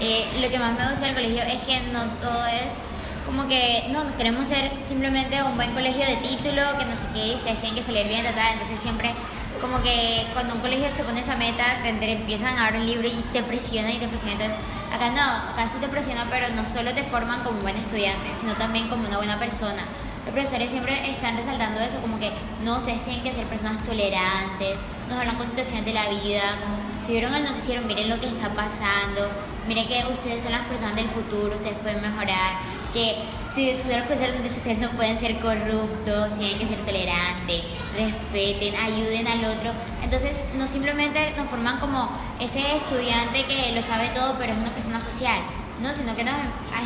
Eh, 0.00 0.28
lo 0.40 0.48
que 0.48 0.58
más 0.58 0.76
me 0.76 0.90
gusta 0.90 1.06
del 1.06 1.14
colegio 1.14 1.42
es 1.42 1.60
que 1.60 1.80
no 1.92 2.04
todo 2.20 2.46
es 2.46 2.78
como 3.24 3.46
que 3.46 3.86
no 3.90 4.04
queremos 4.16 4.48
ser 4.48 4.72
simplemente 4.82 5.42
un 5.42 5.54
buen 5.56 5.72
colegio 5.74 6.04
de 6.04 6.16
título, 6.16 6.62
que 6.78 6.84
no 6.84 6.92
sé 6.92 7.06
qué, 7.14 7.34
ustedes 7.36 7.60
tienen 7.60 7.74
que 7.74 7.82
salir 7.82 8.08
bien, 8.08 8.24
ta, 8.24 8.34
ta. 8.34 8.52
entonces 8.52 8.80
siempre 8.80 9.14
como 9.60 9.82
que 9.82 10.26
cuando 10.32 10.54
un 10.54 10.60
colegio 10.60 10.88
se 10.90 11.04
pone 11.04 11.20
esa 11.20 11.36
meta, 11.36 11.64
te, 11.82 11.92
te 11.92 12.12
empiezan 12.12 12.58
a 12.58 12.64
dar 12.64 12.76
un 12.76 12.86
libro 12.86 13.06
y 13.06 13.22
te 13.32 13.42
presionan 13.42 13.92
y 13.92 13.98
te 13.98 14.08
presionan. 14.08 14.40
Entonces, 14.40 14.58
acá 14.92 15.10
no, 15.10 15.52
acá 15.52 15.68
sí 15.68 15.78
te 15.80 15.88
presionan, 15.88 16.28
pero 16.30 16.48
no 16.54 16.64
solo 16.64 16.92
te 16.94 17.02
forman 17.04 17.42
como 17.42 17.58
un 17.58 17.62
buen 17.62 17.76
estudiante, 17.76 18.34
sino 18.34 18.54
también 18.54 18.88
como 18.88 19.06
una 19.06 19.18
buena 19.18 19.38
persona. 19.38 19.82
Los 20.28 20.34
profesores 20.34 20.70
siempre 20.70 21.10
están 21.10 21.38
resaltando 21.38 21.80
eso, 21.80 22.02
como 22.02 22.18
que 22.18 22.30
no, 22.62 22.76
ustedes 22.76 23.02
tienen 23.02 23.22
que 23.22 23.32
ser 23.32 23.46
personas 23.46 23.82
tolerantes, 23.82 24.78
nos 25.08 25.18
hablan 25.18 25.36
con 25.36 25.48
situaciones 25.48 25.86
de 25.86 25.94
la 25.94 26.06
vida, 26.10 26.42
como 26.62 26.76
si 27.02 27.12
vieron 27.12 27.34
el 27.34 27.44
noticiero, 27.44 27.80
miren 27.86 28.10
lo 28.10 28.20
que 28.20 28.26
está 28.26 28.52
pasando, 28.52 29.26
miren 29.66 29.88
que 29.88 30.04
ustedes 30.12 30.42
son 30.42 30.52
las 30.52 30.66
personas 30.66 30.96
del 30.96 31.08
futuro, 31.08 31.56
ustedes 31.56 31.78
pueden 31.78 32.02
mejorar, 32.02 32.58
que 32.92 33.16
si 33.54 33.70
son 33.80 33.92
los 33.92 34.06
profesores 34.06 34.34
donde 34.34 34.50
ustedes 34.50 34.78
no 34.78 34.90
pueden 34.90 35.16
ser 35.16 35.38
corruptos, 35.40 36.38
tienen 36.38 36.58
que 36.58 36.66
ser 36.66 36.84
tolerantes, 36.84 37.62
respeten, 37.96 38.76
ayuden 38.76 39.26
al 39.28 39.42
otro. 39.46 39.72
Entonces, 40.02 40.44
no 40.58 40.66
simplemente 40.66 41.32
nos 41.38 41.48
forman 41.48 41.80
como 41.80 42.10
ese 42.38 42.76
estudiante 42.76 43.46
que 43.46 43.72
lo 43.72 43.80
sabe 43.80 44.10
todo, 44.10 44.36
pero 44.38 44.52
es 44.52 44.58
una 44.58 44.74
persona 44.74 45.00
social, 45.00 45.40
no, 45.80 45.94
sino 45.94 46.14
que 46.14 46.24
nos 46.24 46.34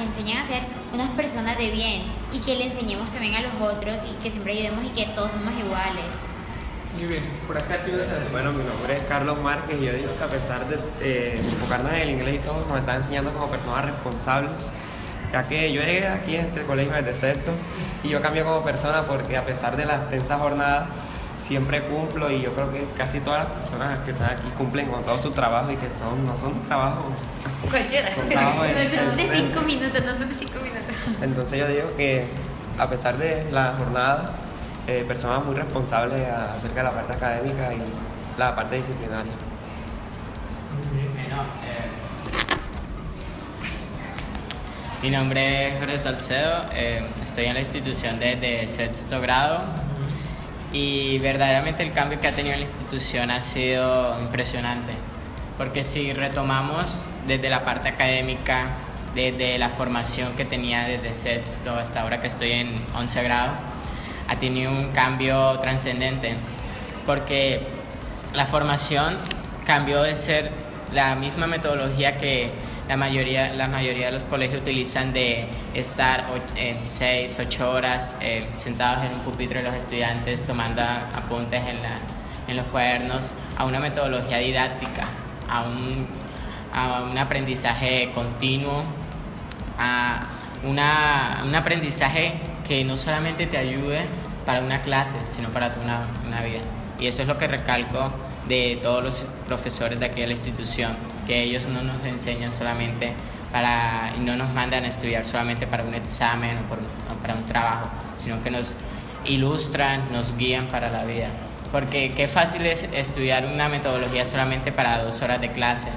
enseñan 0.01 0.43
a 0.43 0.45
ser 0.45 0.63
unas 0.93 1.11
personas 1.11 1.57
de 1.59 1.71
bien 1.71 2.03
y 2.33 2.41
que 2.41 2.57
le 2.57 2.65
enseñemos 2.65 3.11
también 3.11 3.35
a 3.35 3.41
los 3.41 3.55
otros 3.61 4.01
y 4.05 4.23
que 4.23 4.31
siempre 4.31 4.53
ayudemos 4.53 4.85
y 4.85 4.89
que 4.91 5.07
todos 5.15 5.33
somos 5.33 5.53
iguales. 5.59 6.05
Muy 6.95 7.07
bien, 7.07 7.25
por 7.47 7.57
acá 7.57 7.83
te 7.83 7.91
ibas 7.91 8.07
a 8.07 8.15
decir. 8.17 8.33
Bueno, 8.33 8.53
mi 8.53 8.65
nombre 8.65 8.99
es 8.99 9.03
Carlos 9.05 9.41
Márquez 9.41 9.79
y 9.81 9.87
yo 9.87 9.93
digo 9.95 10.15
que 10.17 10.25
a 10.25 10.29
pesar 10.29 10.69
de 10.69 10.79
eh, 11.01 11.37
enfocarnos 11.39 11.93
en 11.93 12.01
el 12.01 12.11
inglés 12.11 12.35
y 12.37 12.39
todo, 12.39 12.67
nos 12.67 12.79
están 12.79 12.97
enseñando 12.97 13.33
como 13.33 13.49
personas 13.49 13.87
responsables, 13.87 14.73
ya 15.33 15.49
que 15.49 15.73
yo 15.73 15.81
llegué 15.81 16.07
aquí 16.07 16.37
a 16.37 16.43
este 16.43 16.63
colegio 16.63 16.93
desde 16.93 17.15
sexto 17.15 17.53
y 18.05 18.11
yo 18.11 18.21
cambié 18.21 18.45
como 18.45 18.63
persona 18.63 19.07
porque 19.07 19.39
a 19.39 19.47
pesar 19.47 19.77
de 19.79 19.87
las 19.87 20.11
tensas 20.11 20.39
jornadas, 20.39 20.91
siempre 21.43 21.83
cumplo 21.85 22.31
y 22.31 22.41
yo 22.41 22.55
creo 22.55 22.71
que 22.73 22.87
casi 22.97 23.19
todas 23.21 23.45
las 23.45 23.53
personas 23.59 23.99
que 24.05 24.13
están 24.13 24.31
aquí 24.31 24.49
cumplen 24.57 24.87
con 24.87 25.03
todo 25.03 25.19
su 25.19 25.31
trabajo 25.33 25.73
y 25.73 25.77
que 25.77 25.91
son, 25.91 26.25
no 26.25 26.37
son 26.37 26.63
trabajos, 26.67 27.05
Cualquiera. 27.69 28.09
son 28.11 28.29
trabajos 28.29 28.57
No 28.59 28.65
son 28.65 28.75
de 28.77 28.83
excelentes. 28.85 29.31
cinco 29.33 29.61
minutos, 29.63 30.05
no 30.05 30.15
son 30.15 30.27
de 30.29 30.35
cinco 30.35 30.55
minutos. 30.63 30.95
Entonces 31.21 31.59
yo 31.59 31.67
digo 31.69 31.97
que 31.97 32.27
a 32.79 32.89
pesar 32.89 33.19
de 33.19 33.51
la 33.51 33.75
jornada, 33.77 34.31
eh, 34.87 35.05
personas 35.07 35.45
muy 35.45 35.55
responsables 35.57 36.29
acerca 36.29 36.77
de 36.77 36.83
la 36.85 36.93
parte 36.93 37.13
académica 37.13 37.75
y 37.75 37.83
la 38.39 38.55
parte 38.55 38.77
disciplinaria. 38.77 39.33
Mi 45.03 45.11
nombre 45.11 45.69
es 45.69 45.79
Jorge 45.81 45.99
Salcedo, 45.99 46.67
eh, 46.73 47.05
estoy 47.25 47.47
en 47.47 47.55
la 47.55 47.61
institución 47.61 48.21
desde 48.21 48.69
sexto 48.69 49.21
grado 49.21 49.61
y 50.73 51.19
verdaderamente 51.19 51.83
el 51.83 51.93
cambio 51.93 52.21
que 52.21 52.29
ha 52.29 52.33
tenido 52.33 52.57
la 52.57 52.63
institución 52.63 53.31
ha 53.31 53.41
sido 53.41 54.19
impresionante, 54.21 54.93
porque 55.59 55.85
si 55.85 56.13
retomamos 56.13 57.05
desde 57.27 57.51
la 57.51 57.65
parte 57.65 57.89
académica, 57.89 58.71
desde 59.15 59.59
la 59.59 59.69
formación 59.69 60.33
que 60.35 60.45
tenía 60.45 60.85
desde 60.85 61.13
sexto 61.13 61.77
hasta 61.77 62.01
ahora 62.01 62.21
que 62.21 62.27
estoy 62.27 62.53
en 62.53 62.83
11 62.97 63.23
grado, 63.23 63.53
ha 64.29 64.39
tenido 64.39 64.71
un 64.71 64.93
cambio 64.93 65.59
trascendente, 65.61 66.35
porque 67.05 67.67
la 68.33 68.47
formación 68.47 69.19
cambió 69.67 70.03
de 70.03 70.17
ser 70.17 70.51
la 70.93 71.15
misma 71.17 71.47
metodología 71.47 72.17
que 72.17 72.51
la 72.89 72.97
mayoría, 72.97 73.53
la 73.55 73.69
mayoría 73.69 74.07
de 74.07 74.13
los 74.13 74.25
colegios 74.25 74.61
utilizan 74.61 75.13
de 75.13 75.47
estar 75.75 76.27
en 76.57 76.87
6, 76.87 77.39
8 77.41 77.71
horas 77.71 78.17
eh, 78.21 78.49
sentados 78.57 79.05
en 79.05 79.15
un 79.15 79.21
pupitre 79.21 79.63
los 79.63 79.75
estudiantes 79.75 80.45
tomando 80.45 80.83
apuntes 80.83 81.63
en, 81.67 81.83
la, 81.83 81.99
en 82.49 82.57
los 82.57 82.67
cuadernos 82.67 83.31
a 83.57 83.65
una 83.65 83.79
metodología 83.79 84.39
didáctica, 84.39 85.07
a 85.49 85.63
un, 85.63 86.09
a 86.75 87.03
un 87.03 87.17
aprendizaje 87.17 88.11
continuo, 88.15 88.85
a 89.79 90.27
una, 90.65 91.43
un 91.45 91.55
aprendizaje 91.55 92.35
que 92.67 92.85
no 92.85 92.97
solamente 92.97 93.47
te 93.47 93.59
ayude 93.59 94.01
para 94.45 94.61
una 94.61 94.81
clase, 94.81 95.17
sino 95.25 95.49
para 95.51 95.73
toda 95.73 95.85
una, 95.85 96.07
una 96.27 96.43
vida. 96.43 96.61
Y 96.99 97.07
eso 97.07 97.23
es 97.23 97.29
lo 97.29 97.39
que 97.39 97.49
recalco 97.49 98.13
de 98.49 98.79
todos 98.83 99.05
los 99.05 99.25
profesores 99.47 100.01
de 100.01 100.07
aquí 100.07 100.21
de 100.21 100.27
la 100.27 100.33
institución, 100.33 100.97
que 101.27 101.43
ellos 101.43 101.67
no 101.67 101.83
nos 101.83 102.05
enseñan 102.05 102.53
solamente 102.53 103.13
para, 103.53 104.13
y 104.17 104.21
no 104.21 104.37
nos 104.37 104.53
mandan 104.53 104.85
a 104.85 104.89
estudiar 104.89 105.25
solamente 105.25 105.67
para 105.67 105.85
un 105.85 105.95
examen 105.95 106.59
o, 106.59 107.15
para 107.21 107.35
un 107.35 107.45
trabajo, 107.45 107.89
sino 108.17 108.43
que 108.43 108.51
nos 108.51 108.75
ilustran, 109.25 110.13
nos 110.13 110.37
guían 110.37 110.67
para 110.69 110.91
la 110.91 111.05
vida. 111.05 111.29
Porque 111.71 112.13
qué 112.13 112.29
fácil 112.29 112.67
es 112.67 112.85
estudiar 112.93 113.47
una 113.47 113.69
metodología 113.69 114.25
solamente 114.25 114.73
para 114.73 115.03
dos 115.03 115.23
horas 115.23 115.41
de 115.41 115.53
clase, 115.53 115.89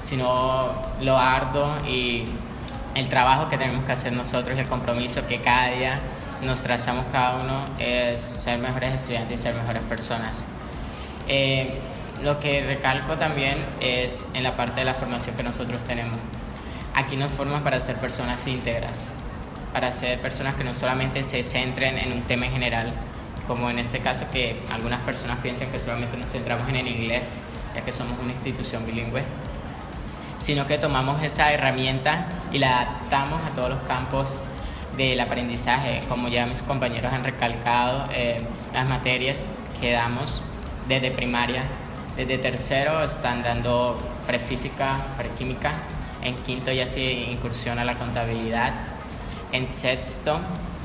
sino 0.00 0.72
lo 1.00 1.18
arduo 1.18 1.76
y 1.86 2.24
el 2.94 3.08
trabajo 3.08 3.48
que 3.48 3.58
tenemos 3.58 3.84
que 3.84 3.92
hacer 3.92 4.12
nosotros 4.12 4.58
el 4.58 4.66
compromiso 4.66 5.26
que 5.28 5.40
cada 5.40 5.68
día 5.68 6.00
nos 6.42 6.62
trazamos 6.62 7.04
cada 7.12 7.42
uno 7.42 7.66
es 7.78 8.20
ser 8.20 8.58
mejores 8.58 8.94
estudiantes 8.94 9.40
y 9.40 9.42
ser 9.42 9.54
mejores 9.54 9.82
personas. 9.82 10.46
Eh, 11.28 11.78
lo 12.22 12.38
que 12.38 12.62
recalco 12.62 13.16
también 13.16 13.64
es 13.80 14.28
en 14.34 14.42
la 14.42 14.56
parte 14.56 14.80
de 14.80 14.84
la 14.84 14.94
formación 14.94 15.36
que 15.36 15.42
nosotros 15.42 15.84
tenemos. 15.84 16.18
Aquí 16.94 17.16
nos 17.16 17.32
forman 17.32 17.62
para 17.62 17.80
ser 17.80 17.96
personas 17.96 18.46
íntegras, 18.46 19.12
para 19.72 19.92
ser 19.92 20.20
personas 20.20 20.54
que 20.54 20.64
no 20.64 20.74
solamente 20.74 21.22
se 21.22 21.42
centren 21.42 21.98
en 21.98 22.12
un 22.12 22.22
tema 22.22 22.46
en 22.46 22.52
general, 22.52 22.92
como 23.46 23.70
en 23.70 23.78
este 23.78 24.00
caso 24.00 24.26
que 24.32 24.60
algunas 24.72 25.00
personas 25.00 25.38
piensan 25.38 25.70
que 25.70 25.78
solamente 25.78 26.16
nos 26.16 26.30
centramos 26.30 26.68
en 26.68 26.76
el 26.76 26.88
inglés, 26.88 27.40
ya 27.74 27.84
que 27.84 27.92
somos 27.92 28.18
una 28.18 28.30
institución 28.30 28.84
bilingüe, 28.84 29.22
sino 30.38 30.66
que 30.66 30.78
tomamos 30.78 31.22
esa 31.22 31.52
herramienta 31.52 32.26
y 32.52 32.58
la 32.58 32.80
adaptamos 32.80 33.40
a 33.46 33.54
todos 33.54 33.70
los 33.70 33.82
campos 33.82 34.40
del 34.96 35.20
aprendizaje, 35.20 36.02
como 36.08 36.28
ya 36.28 36.46
mis 36.46 36.62
compañeros 36.62 37.12
han 37.12 37.24
recalcado, 37.24 38.08
eh, 38.12 38.42
las 38.74 38.88
materias 38.88 39.50
que 39.80 39.92
damos 39.92 40.42
desde 40.88 41.10
primaria, 41.10 41.62
Desde 42.20 42.36
tercero 42.36 43.02
están 43.02 43.42
dando 43.42 43.96
prefísica, 44.26 44.98
prequímica. 45.16 45.72
En 46.22 46.36
quinto 46.42 46.70
ya 46.70 46.86
se 46.86 47.00
incursiona 47.02 47.82
la 47.82 47.96
contabilidad. 47.96 48.74
En 49.52 49.72
sexto 49.72 50.38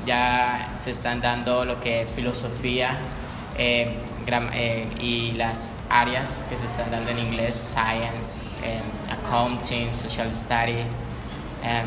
ya 0.05 0.71
se 0.77 0.91
están 0.91 1.19
dando 1.19 1.65
lo 1.65 1.81
que 1.81 2.03
es 2.03 2.09
filosofía 2.09 2.91
eh, 3.57 3.99
eh, 4.53 4.87
y 5.01 5.31
las 5.33 5.75
áreas 5.89 6.45
que 6.49 6.55
se 6.55 6.67
están 6.67 6.89
dando 6.89 7.11
en 7.11 7.19
inglés, 7.19 7.53
science, 7.57 8.45
em, 8.63 8.81
accounting, 9.11 9.93
social 9.93 10.33
study, 10.33 10.83
em, 11.63 11.85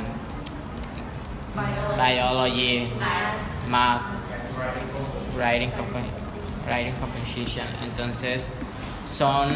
biology, 1.97 2.93
math, 3.67 4.03
writing, 5.39 5.71
compo- 5.71 6.05
writing 6.67 6.93
composition. 7.01 7.65
Entonces, 7.83 8.53
son 9.09 9.49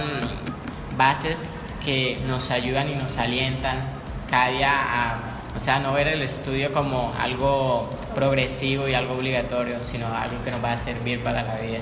bases 0.97 1.53
que 1.85 2.19
nos 2.27 2.51
ayudan 2.51 2.89
y 2.89 2.95
nos 2.95 3.19
alientan 3.19 3.81
cada 4.31 4.49
día 4.49 4.73
a, 4.73 5.19
o 5.55 5.59
sea, 5.59 5.79
no 5.79 5.93
ver 5.93 6.09
el 6.09 6.23
estudio 6.23 6.73
como 6.73 7.13
algo 7.19 7.91
progresivo 8.15 8.89
y 8.89 8.95
algo 8.95 9.15
obligatorio, 9.15 9.83
sino 9.83 10.07
algo 10.07 10.43
que 10.43 10.51
nos 10.51 10.65
va 10.65 10.73
a 10.73 10.79
servir 10.79 11.23
para 11.23 11.43
la 11.43 11.57
vida. 11.57 11.81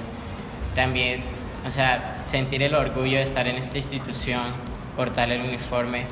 También, 0.75 1.23
o 1.65 1.71
sea, 1.71 2.23
sentir 2.25 2.63
el 2.65 2.75
orgullo 2.75 3.19
de 3.19 3.23
estar 3.23 3.47
en 3.47 3.57
esta 3.57 3.77
institución, 3.77 4.43
portar 4.97 5.31
el 5.31 5.41
uniforme 5.41 6.07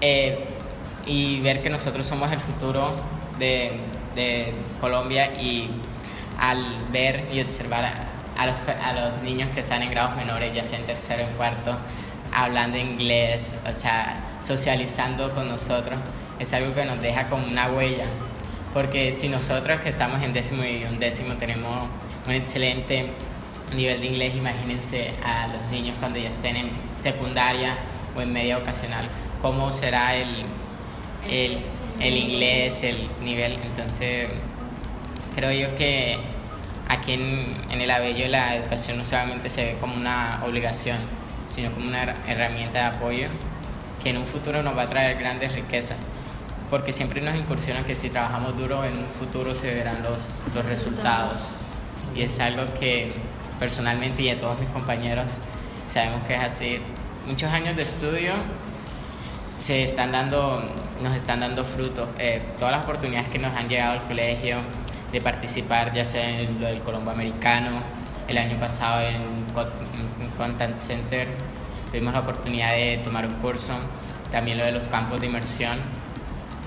eh, 0.00 0.44
y 1.06 1.40
ver 1.40 1.60
que 1.60 1.70
nosotros 1.70 2.06
somos 2.06 2.30
el 2.30 2.40
futuro 2.40 2.92
de, 3.38 3.80
de 4.14 4.52
Colombia 4.80 5.34
y 5.40 5.70
al 6.38 6.84
ver 6.92 7.28
y 7.32 7.40
observar 7.40 8.09
a, 8.40 8.46
los, 8.46 8.56
a 8.82 8.92
los 8.92 9.22
niños 9.22 9.50
que 9.50 9.60
están 9.60 9.82
en 9.82 9.90
grados 9.90 10.16
menores, 10.16 10.54
ya 10.54 10.64
sea 10.64 10.78
en 10.78 10.86
tercero, 10.86 11.22
en 11.22 11.30
cuarto, 11.34 11.76
hablando 12.32 12.78
inglés, 12.78 13.54
o 13.68 13.72
sea, 13.72 14.38
socializando 14.40 15.34
con 15.34 15.48
nosotros, 15.48 16.00
es 16.38 16.52
algo 16.54 16.72
que 16.72 16.86
nos 16.86 17.02
deja 17.02 17.28
como 17.28 17.46
una 17.46 17.68
huella. 17.68 18.06
Porque 18.72 19.12
si 19.12 19.28
nosotros 19.28 19.80
que 19.80 19.90
estamos 19.90 20.22
en 20.22 20.32
décimo 20.32 20.64
y 20.64 20.84
undécimo 20.84 21.34
tenemos 21.34 21.88
un 22.26 22.32
excelente 22.32 23.10
nivel 23.76 24.00
de 24.00 24.06
inglés, 24.06 24.34
imagínense 24.34 25.12
a 25.22 25.48
los 25.48 25.62
niños 25.70 25.96
cuando 25.98 26.18
ya 26.18 26.30
estén 26.30 26.56
en 26.56 26.70
secundaria 26.96 27.74
o 28.16 28.22
en 28.22 28.32
media 28.32 28.56
ocasional, 28.56 29.06
cómo 29.42 29.70
será 29.70 30.14
el, 30.14 30.46
el, 31.28 31.58
el 32.00 32.16
inglés, 32.16 32.82
el 32.84 33.10
nivel. 33.20 33.58
Entonces, 33.64 34.30
creo 35.34 35.52
yo 35.52 35.74
que 35.74 36.39
aquí 36.90 37.14
en, 37.14 37.56
en 37.70 37.80
el 37.80 37.90
Abello 37.90 38.28
la 38.28 38.56
educación 38.56 38.98
no 38.98 39.04
solamente 39.04 39.48
se 39.48 39.64
ve 39.64 39.76
como 39.80 39.94
una 39.94 40.42
obligación, 40.44 40.98
sino 41.46 41.70
como 41.72 41.88
una 41.88 42.02
her- 42.04 42.16
herramienta 42.28 42.78
de 42.80 42.84
apoyo 42.96 43.28
que 44.02 44.10
en 44.10 44.18
un 44.18 44.26
futuro 44.26 44.62
nos 44.62 44.76
va 44.76 44.82
a 44.82 44.88
traer 44.88 45.18
grandes 45.18 45.54
riquezas. 45.54 45.96
Porque 46.68 46.92
siempre 46.92 47.20
nos 47.20 47.34
incursionan 47.34 47.84
que 47.84 47.94
si 47.94 48.10
trabajamos 48.10 48.56
duro, 48.56 48.84
en 48.84 48.96
un 48.98 49.06
futuro 49.06 49.54
se 49.54 49.74
verán 49.74 50.02
los, 50.02 50.38
los 50.54 50.64
resultados. 50.66 51.56
Y 52.14 52.22
es 52.22 52.38
algo 52.40 52.62
que 52.78 53.14
personalmente 53.58 54.22
y 54.22 54.30
a 54.30 54.38
todos 54.38 54.58
mis 54.60 54.68
compañeros 54.68 55.40
sabemos 55.86 56.26
que 56.26 56.34
es 56.34 56.40
así. 56.40 56.80
Muchos 57.26 57.50
años 57.52 57.76
de 57.76 57.82
estudio 57.82 58.32
se 59.58 59.82
están 59.82 60.12
dando, 60.12 60.62
nos 61.02 61.14
están 61.16 61.40
dando 61.40 61.64
frutos. 61.64 62.08
Eh, 62.18 62.40
todas 62.58 62.72
las 62.72 62.84
oportunidades 62.84 63.28
que 63.28 63.38
nos 63.38 63.54
han 63.56 63.68
llegado 63.68 63.92
al 64.00 64.06
colegio 64.06 64.58
de 65.12 65.20
participar, 65.20 65.92
ya 65.92 66.04
sea 66.04 66.40
en 66.40 66.60
lo 66.60 66.66
del 66.66 66.80
Colombo 66.82 67.10
Americano, 67.10 67.70
el 68.28 68.38
año 68.38 68.56
pasado 68.58 69.00
en, 69.02 69.44
Co- 69.54 69.62
en 70.20 70.30
Content 70.36 70.78
Center, 70.78 71.28
tuvimos 71.90 72.12
la 72.12 72.20
oportunidad 72.20 72.72
de 72.72 72.98
tomar 73.02 73.26
un 73.26 73.34
curso, 73.34 73.72
también 74.30 74.58
lo 74.58 74.64
de 74.64 74.72
los 74.72 74.88
campos 74.88 75.20
de 75.20 75.26
inmersión, 75.26 75.78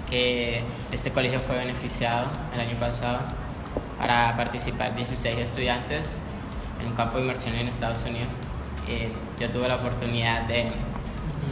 que 0.10 0.62
este 0.92 1.12
colegio 1.12 1.40
fue 1.40 1.56
beneficiado 1.58 2.28
el 2.54 2.60
año 2.60 2.78
pasado 2.78 3.20
para 3.98 4.36
participar 4.36 4.96
16 4.96 5.38
estudiantes 5.38 6.22
en 6.82 6.88
un 6.88 6.94
campo 6.94 7.18
de 7.18 7.24
inmersión 7.24 7.56
en 7.56 7.68
Estados 7.68 8.04
Unidos. 8.04 8.28
Eh, 8.90 9.12
yo 9.40 9.50
tuve 9.50 9.70
la 9.70 9.76
oportunidad 9.76 10.42
de, 10.42 10.66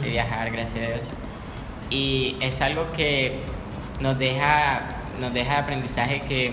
de 0.02 0.08
viajar, 0.10 0.50
gracias 0.50 0.84
a 0.84 0.92
Dios. 0.94 1.08
Y 1.88 2.36
es 2.40 2.60
algo 2.60 2.92
que 2.92 3.38
nos 4.00 4.18
deja, 4.18 4.82
nos 5.18 5.32
deja 5.32 5.58
aprendizaje 5.58 6.20
que 6.20 6.52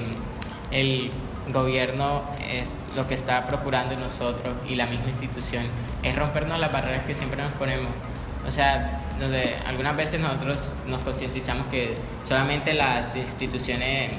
el 0.72 1.12
gobierno 1.52 2.24
es 2.52 2.76
lo 2.96 3.08
que 3.08 3.16
está 3.16 3.46
procurando 3.48 3.96
nosotros 3.98 4.56
y 4.68 4.76
la 4.76 4.86
misma 4.86 5.08
institución 5.08 5.64
es 6.04 6.16
rompernos 6.16 6.60
las 6.60 6.72
barreras 6.72 7.06
que 7.06 7.16
siempre 7.16 7.42
nos 7.42 7.52
ponemos. 7.54 7.92
O 8.48 8.52
sea, 8.52 9.02
no 9.20 9.30
sé, 9.30 9.56
algunas 9.66 9.96
veces 9.96 10.22
nosotros 10.22 10.74
nos 10.88 11.00
concientizamos 11.02 11.68
que 11.68 11.96
solamente 12.24 12.74
las 12.74 13.16
instituciones 13.16 14.12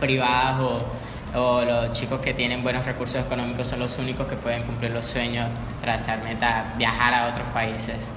privadas 0.00 0.60
o, 0.60 1.38
o 1.38 1.62
los 1.62 1.92
chicos 1.92 2.20
que 2.20 2.34
tienen 2.34 2.62
buenos 2.62 2.86
recursos 2.86 3.20
económicos 3.24 3.68
son 3.68 3.80
los 3.80 3.98
únicos 3.98 4.26
que 4.26 4.36
pueden 4.36 4.62
cumplir 4.62 4.90
los 4.90 5.06
sueños, 5.06 5.48
trazar 5.80 6.22
metas, 6.22 6.76
viajar 6.78 7.14
a 7.14 7.28
otros 7.28 7.46
países. 7.48 8.10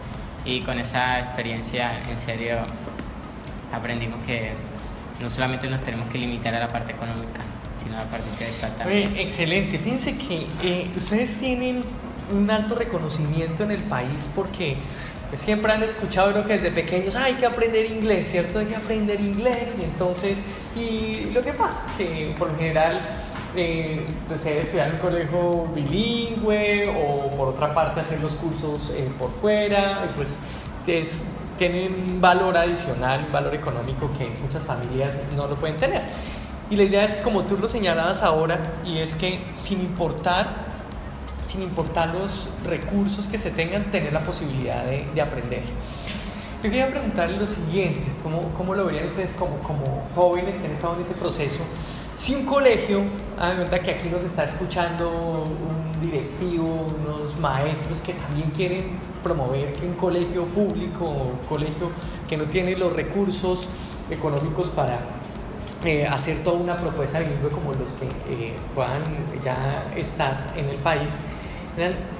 Y 0.45 0.61
con 0.61 0.79
esa 0.79 1.19
experiencia, 1.19 1.91
en 2.09 2.17
serio, 2.17 2.57
aprendimos 3.73 4.23
que 4.25 4.53
no 5.19 5.29
solamente 5.29 5.67
nos 5.69 5.81
tenemos 5.81 6.07
que 6.09 6.17
limitar 6.17 6.53
a 6.55 6.59
la 6.59 6.67
parte 6.67 6.93
económica, 6.93 7.41
sino 7.75 7.95
la 7.97 8.05
también. 8.77 9.11
Oye, 9.11 9.21
excelente. 9.21 9.77
Fíjense 9.79 10.17
que 10.17 10.47
eh, 10.63 10.89
ustedes 10.95 11.35
tienen 11.37 11.83
un 12.35 12.49
alto 12.49 12.75
reconocimiento 12.75 13.63
en 13.63 13.71
el 13.71 13.83
país 13.83 14.27
porque 14.33 14.77
pues, 15.29 15.41
siempre 15.41 15.71
han 15.71 15.83
escuchado 15.83 16.31
creo 16.31 16.45
que 16.45 16.53
desde 16.53 16.71
pequeños 16.71 17.15
"Ah, 17.15 17.25
hay 17.25 17.33
que 17.35 17.45
aprender 17.45 17.85
inglés, 17.85 18.29
¿cierto? 18.31 18.59
Hay 18.59 18.65
que 18.65 18.75
aprender 18.75 19.19
inglés. 19.21 19.73
Y 19.79 19.83
entonces, 19.83 20.37
y 20.75 21.31
lo 21.33 21.41
que 21.43 21.53
pasa 21.53 21.85
que 21.97 22.33
por 22.37 22.49
lo 22.51 22.57
general 22.57 23.01
eh, 23.55 24.05
pues, 24.27 24.41
se 24.41 24.49
debe 24.49 24.61
estudiar 24.63 24.87
en 24.89 24.95
un 24.95 24.99
colegio 24.99 25.67
bilingüe 25.73 26.87
o 26.89 27.29
por 27.31 27.49
otra 27.49 27.73
parte 27.73 28.01
hacer 28.01 28.19
los 28.19 28.33
cursos 28.33 28.91
eh, 28.93 29.09
por 29.19 29.31
fuera, 29.39 30.09
pues 30.15 30.27
es- 30.87 31.21
tienen 31.57 31.93
un 31.93 32.19
valor 32.19 32.57
adicional, 32.57 33.23
un 33.27 33.31
valor 33.31 33.55
económico 33.55 34.09
que 34.17 34.27
muchas 34.41 34.61
familias 34.63 35.13
no 35.37 35.47
lo 35.47 35.55
pueden 35.55 35.77
tener. 35.77 36.01
Y 36.69 36.75
la 36.75 36.83
idea 36.83 37.05
es, 37.05 37.15
como 37.17 37.43
tú 37.43 37.57
lo 37.57 37.69
señalabas 37.69 38.23
ahora, 38.23 38.59
y 38.83 38.97
es 38.97 39.13
que 39.15 39.39
sin 39.55 39.81
importar, 39.81 40.47
sin 41.45 41.61
importar 41.61 42.13
los 42.13 42.47
recursos 42.65 43.27
que 43.27 43.37
se 43.37 43.51
tengan, 43.51 43.91
tener 43.91 44.11
la 44.11 44.23
posibilidad 44.23 44.83
de, 44.83 45.07
de 45.13 45.21
aprender. 45.21 45.63
Yo 46.63 46.71
quería 46.71 46.87
preguntarle 46.87 47.37
lo 47.37 47.45
siguiente, 47.45 48.01
¿cómo, 48.23 48.41
cómo 48.57 48.73
lo 48.73 48.85
verían 48.85 49.05
ustedes 49.05 49.29
como, 49.33 49.59
como 49.59 50.07
jóvenes 50.15 50.55
que 50.55 50.65
han 50.65 50.73
estado 50.73 50.95
en 50.95 51.01
ese 51.01 51.13
proceso? 51.13 51.59
Si 52.17 52.33
un 52.33 52.45
colegio, 52.45 53.03
hagan 53.37 53.57
cuenta 53.57 53.79
que 53.81 53.91
aquí 53.91 54.09
nos 54.09 54.23
está 54.23 54.45
escuchando 54.45 55.43
un 55.43 56.01
directivo, 56.01 56.65
unos 56.65 57.37
maestros 57.39 58.01
que 58.01 58.13
también 58.13 58.49
quieren 58.51 58.97
promover 59.21 59.77
un 59.83 59.93
colegio 59.93 60.45
público 60.45 61.05
o 61.05 61.23
un 61.33 61.45
colegio 61.47 61.91
que 62.27 62.37
no 62.37 62.45
tiene 62.45 62.75
los 62.75 62.93
recursos 62.93 63.67
económicos 64.09 64.69
para 64.69 64.99
eh, 65.85 66.07
hacer 66.07 66.43
toda 66.43 66.59
una 66.59 66.77
propuesta 66.77 67.19
bilingüe 67.19 67.49
como 67.49 67.73
los 67.73 67.89
que 67.93 68.05
eh, 68.29 68.55
puedan 68.73 69.03
ya 69.43 69.85
estar 69.95 70.51
en 70.55 70.65
el 70.69 70.77
país. 70.77 71.09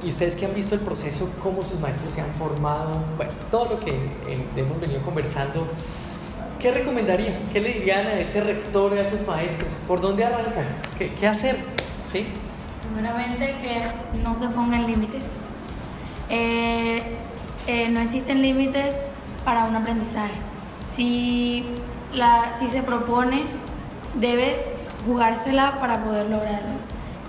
Y 0.04 0.10
ustedes 0.10 0.36
que 0.36 0.46
han 0.46 0.54
visto 0.54 0.76
el 0.76 0.82
proceso, 0.82 1.30
cómo 1.42 1.64
sus 1.64 1.80
maestros 1.80 2.12
se 2.14 2.20
han 2.20 2.34
formado, 2.34 3.06
bueno, 3.16 3.32
todo 3.50 3.76
lo 3.76 3.80
que 3.80 3.92
eh, 3.92 4.46
hemos 4.58 4.82
venido 4.82 5.02
conversando, 5.02 5.68
¿qué 6.60 6.72
recomendarían? 6.72 7.36
¿Qué 7.54 7.62
le 7.62 7.72
dirían 7.72 8.06
a 8.06 8.20
ese 8.20 8.42
rector 8.42 8.94
y 8.94 9.00
a 9.00 9.08
esos 9.08 9.26
maestros? 9.26 9.70
¿Por 9.88 10.02
dónde 10.02 10.26
arrancan? 10.26 10.68
¿Qué, 10.98 11.14
qué 11.14 11.28
hacer? 11.28 11.60
¿Sí? 12.12 12.28
Primeramente 12.82 13.56
que 13.62 14.20
no 14.20 14.36
se 14.36 14.50
pongan 14.50 14.86
límites. 14.86 15.24
Eh, 16.30 17.02
eh, 17.68 17.90
no 17.90 18.02
existen 18.02 18.42
límites 18.42 18.94
para 19.46 19.66
un 19.66 19.76
aprendizaje. 19.76 20.34
Si, 20.96 21.66
la, 22.16 22.54
si 22.60 22.68
se 22.68 22.82
propone, 22.84 23.44
debe 24.16 24.56
jugársela 25.06 25.80
para 25.80 26.04
poder 26.04 26.30
lograrlo. 26.30 26.76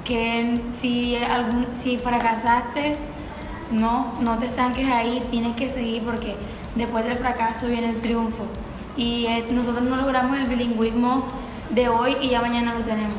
Que 0.04 0.60
si, 0.78 1.16
algún, 1.16 1.66
si 1.72 1.98
fracasaste, 1.98 2.96
no, 3.70 4.14
no 4.20 4.38
te 4.38 4.46
estanques 4.46 4.88
ahí, 4.88 5.22
tienes 5.30 5.56
que 5.56 5.68
seguir 5.68 6.02
porque 6.02 6.36
después 6.74 7.04
del 7.04 7.16
fracaso 7.16 7.66
viene 7.66 7.90
el 7.90 8.00
triunfo. 8.00 8.44
Y 8.96 9.26
eh, 9.26 9.46
nosotros 9.50 9.82
no 9.82 9.96
logramos 9.96 10.38
el 10.38 10.46
bilingüismo 10.46 11.24
de 11.70 11.88
hoy 11.88 12.16
y 12.20 12.28
ya 12.30 12.40
mañana 12.40 12.74
lo 12.74 12.84
tenemos. 12.84 13.16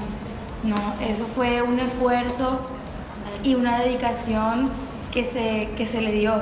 No, 0.63 0.75
eso 1.05 1.25
fue 1.25 1.61
un 1.61 1.79
esfuerzo 1.79 2.59
y 3.43 3.55
una 3.55 3.79
dedicación 3.79 4.69
que 5.11 5.23
se, 5.23 5.69
que 5.77 5.85
se 5.85 6.01
le 6.01 6.11
dio, 6.13 6.33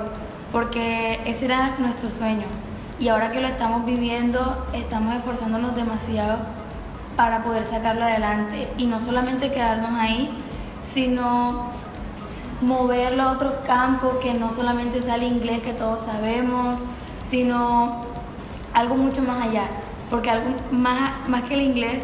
porque 0.52 1.20
ese 1.26 1.46
era 1.46 1.76
nuestro 1.80 2.10
sueño. 2.10 2.46
Y 3.00 3.10
ahora 3.10 3.32
que 3.32 3.42
lo 3.42 3.48
estamos 3.48 3.86
viviendo, 3.86 4.68
estamos 4.74 5.16
esforzándonos 5.18 5.76
demasiado 5.76 6.38
para 7.18 7.44
poder 7.44 7.66
sacarlo 7.66 8.04
adelante. 8.04 8.68
Y 8.78 8.86
no 8.86 9.02
solamente 9.02 9.52
quedarnos 9.52 9.92
ahí, 10.00 10.30
sino 10.84 11.72
moverlo 12.62 13.24
a 13.24 13.32
otros 13.34 13.56
campos, 13.66 14.16
que 14.22 14.34
no 14.34 14.54
solamente 14.54 15.02
sea 15.02 15.16
el 15.16 15.24
inglés 15.24 15.62
que 15.62 15.74
todos 15.74 16.02
sabemos, 16.06 16.78
sino 17.24 18.02
algo 18.74 18.96
mucho 18.96 19.22
más 19.22 19.42
allá, 19.42 19.64
porque 20.10 20.30
algo 20.30 20.52
más, 20.72 21.28
más 21.28 21.44
que 21.44 21.56
el 21.56 21.62
inglés, 21.62 22.04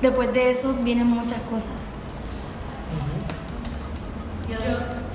después 0.00 0.32
de 0.32 0.50
eso 0.50 0.74
vienen 0.82 1.08
muchas 1.08 1.40
cosas. 1.50 1.84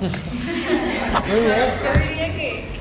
Yo 0.00 0.06
diría 2.08 2.32
que, 2.34 2.79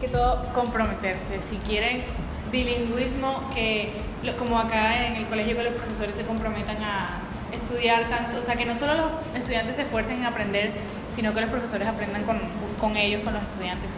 que 0.00 0.08
todo 0.08 0.52
comprometerse. 0.54 1.42
Si 1.42 1.56
quieren 1.56 2.02
bilingüismo, 2.50 3.48
que 3.54 3.92
como 4.38 4.58
acá 4.58 5.06
en 5.06 5.16
el 5.16 5.26
colegio 5.26 5.56
que 5.56 5.64
los 5.64 5.74
profesores 5.74 6.16
se 6.16 6.24
comprometan 6.24 6.82
a 6.82 7.20
estudiar 7.52 8.04
tanto, 8.04 8.38
o 8.38 8.42
sea, 8.42 8.56
que 8.56 8.64
no 8.64 8.74
solo 8.74 8.94
los 8.94 9.10
estudiantes 9.34 9.76
se 9.76 9.82
esfuercen 9.82 10.18
en 10.18 10.26
aprender, 10.26 10.72
sino 11.14 11.34
que 11.34 11.40
los 11.40 11.50
profesores 11.50 11.88
aprendan 11.88 12.24
con, 12.24 12.38
con 12.80 12.96
ellos, 12.96 13.22
con 13.22 13.34
los 13.34 13.42
estudiantes. 13.42 13.92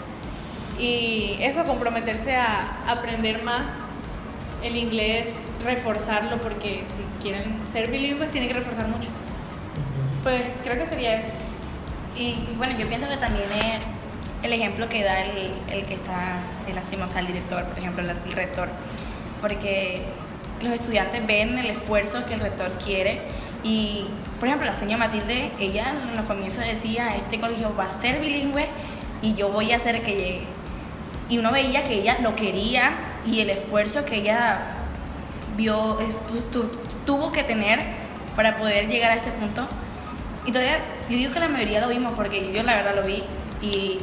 Y 0.78 1.36
eso, 1.40 1.64
comprometerse 1.64 2.34
a 2.34 2.84
aprender 2.88 3.42
más 3.42 3.76
el 4.62 4.76
inglés, 4.76 5.36
reforzarlo, 5.64 6.38
porque 6.38 6.84
si 6.86 7.02
quieren 7.22 7.60
ser 7.68 7.90
bilingües 7.90 8.30
tienen 8.30 8.48
que 8.48 8.54
reforzar 8.54 8.88
mucho. 8.88 9.10
Pues 10.22 10.42
creo 10.62 10.78
que 10.78 10.86
sería 10.86 11.20
eso. 11.20 11.38
Y 12.16 12.36
y 12.52 12.54
bueno, 12.56 12.78
yo 12.78 12.86
pienso 12.86 13.08
que 13.08 13.16
también 13.16 13.44
es 13.44 13.88
el 14.42 14.52
ejemplo 14.52 14.88
que 14.88 15.02
da 15.04 15.20
el, 15.24 15.52
el 15.70 15.86
que 15.86 15.94
está, 15.94 16.38
el 16.68 16.76
hacemos 16.78 17.14
al 17.14 17.26
director, 17.26 17.64
por 17.64 17.78
ejemplo, 17.78 18.02
el, 18.02 18.10
el 18.10 18.32
rector, 18.32 18.68
porque 19.40 20.02
los 20.62 20.72
estudiantes 20.72 21.26
ven 21.26 21.58
el 21.58 21.66
esfuerzo 21.66 22.24
que 22.26 22.34
el 22.34 22.40
rector 22.40 22.72
quiere 22.84 23.20
y, 23.64 24.06
por 24.38 24.48
ejemplo, 24.48 24.66
la 24.66 24.74
señora 24.74 24.98
Matilde, 24.98 25.52
ella 25.58 25.90
en 25.90 26.16
los 26.16 26.26
comienzos 26.26 26.64
decía, 26.64 27.14
este 27.16 27.38
colegio 27.40 27.74
va 27.76 27.84
a 27.84 27.88
ser 27.90 28.20
bilingüe 28.20 28.66
y 29.22 29.34
yo 29.34 29.50
voy 29.50 29.72
a 29.72 29.76
hacer 29.76 30.02
que 30.02 30.12
llegue. 30.12 30.40
Y 31.28 31.38
uno 31.38 31.52
veía 31.52 31.84
que 31.84 31.94
ella 31.94 32.18
lo 32.20 32.34
quería 32.34 32.92
y 33.24 33.40
el 33.40 33.50
esfuerzo 33.50 34.04
que 34.04 34.16
ella 34.16 34.58
vio, 35.56 35.98
tu- 36.28 36.60
tu- 36.62 36.70
tuvo 37.06 37.30
que 37.32 37.42
tener 37.44 37.80
para 38.36 38.56
poder 38.56 38.88
llegar 38.88 39.12
a 39.12 39.14
este 39.14 39.30
punto. 39.30 39.66
Y 40.44 40.48
entonces, 40.48 40.90
yo 41.08 41.16
digo 41.16 41.32
que 41.32 41.38
la 41.40 41.48
mayoría 41.48 41.80
lo 41.80 41.88
vimos 41.88 42.12
porque 42.16 42.52
yo 42.52 42.62
la 42.64 42.74
verdad 42.74 42.96
lo 42.96 43.02
vi 43.04 43.22
y 43.62 43.98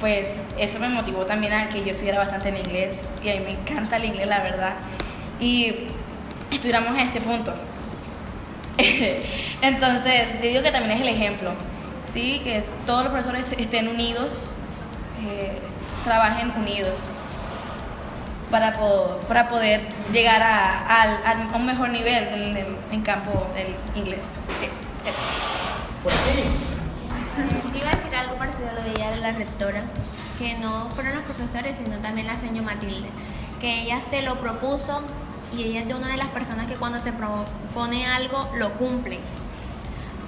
pues 0.00 0.30
eso 0.58 0.78
me 0.78 0.88
motivó 0.88 1.26
también 1.26 1.52
a 1.52 1.68
que 1.68 1.84
yo 1.84 1.90
estudiara 1.90 2.18
bastante 2.18 2.48
en 2.48 2.56
inglés 2.56 3.00
y 3.22 3.28
a 3.28 3.34
mí 3.34 3.40
me 3.40 3.50
encanta 3.50 3.96
el 3.96 4.06
inglés, 4.06 4.26
la 4.26 4.40
verdad. 4.40 4.72
Y 5.38 5.74
estuviéramos 6.50 6.90
en 6.90 7.00
este 7.00 7.20
punto. 7.20 7.52
Entonces, 9.62 10.32
yo 10.42 10.48
digo 10.48 10.62
que 10.62 10.70
también 10.72 10.92
es 10.92 11.00
el 11.02 11.08
ejemplo, 11.08 11.52
¿sí? 12.12 12.40
Que 12.42 12.64
todos 12.86 13.04
los 13.04 13.12
profesores 13.12 13.52
estén 13.58 13.88
unidos, 13.88 14.54
eh, 15.28 15.58
trabajen 16.04 16.50
unidos 16.56 17.08
para, 18.50 18.72
po- 18.72 19.20
para 19.28 19.48
poder 19.48 19.82
llegar 20.12 20.42
a, 20.42 21.02
a 21.52 21.56
un 21.56 21.66
mejor 21.66 21.90
nivel 21.90 22.56
en 22.90 23.02
campo 23.02 23.48
del 23.54 23.74
inglés. 24.02 24.40
Sí, 24.60 24.66
eso. 25.08 26.69
Iba 27.74 27.88
a 27.88 27.96
decir 27.96 28.14
algo 28.14 28.36
parecido 28.36 28.70
a 28.70 28.72
lo 28.72 28.82
de 28.82 28.90
ella, 28.90 29.16
la 29.16 29.32
rectora, 29.32 29.84
que 30.38 30.56
no 30.58 30.88
fueron 30.90 31.14
los 31.14 31.22
profesores, 31.22 31.76
sino 31.76 31.98
también 31.98 32.26
la 32.26 32.36
señora 32.36 32.74
Matilde, 32.74 33.08
que 33.60 33.82
ella 33.82 34.00
se 34.00 34.22
lo 34.22 34.40
propuso 34.40 35.02
y 35.52 35.64
ella 35.64 35.80
es 35.80 35.88
de 35.88 35.94
una 35.94 36.08
de 36.08 36.16
las 36.16 36.28
personas 36.28 36.66
que 36.66 36.74
cuando 36.74 37.00
se 37.00 37.12
propone 37.12 38.06
algo 38.06 38.50
lo 38.56 38.74
cumple. 38.74 39.20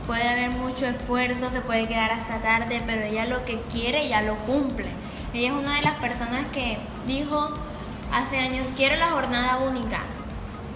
Puede 0.06 0.28
haber 0.28 0.50
mucho 0.50 0.86
esfuerzo, 0.86 1.50
se 1.50 1.60
puede 1.60 1.86
quedar 1.86 2.10
hasta 2.10 2.40
tarde, 2.40 2.82
pero 2.86 3.02
ella 3.02 3.26
lo 3.26 3.44
que 3.44 3.60
quiere 3.72 4.08
ya 4.08 4.20
lo 4.22 4.34
cumple. 4.36 4.88
Ella 5.32 5.48
es 5.48 5.54
una 5.54 5.76
de 5.76 5.82
las 5.82 5.94
personas 5.94 6.44
que 6.52 6.78
dijo 7.06 7.50
hace 8.12 8.38
años, 8.38 8.66
quiero 8.76 8.96
la 8.96 9.10
jornada 9.10 9.58
única. 9.58 10.00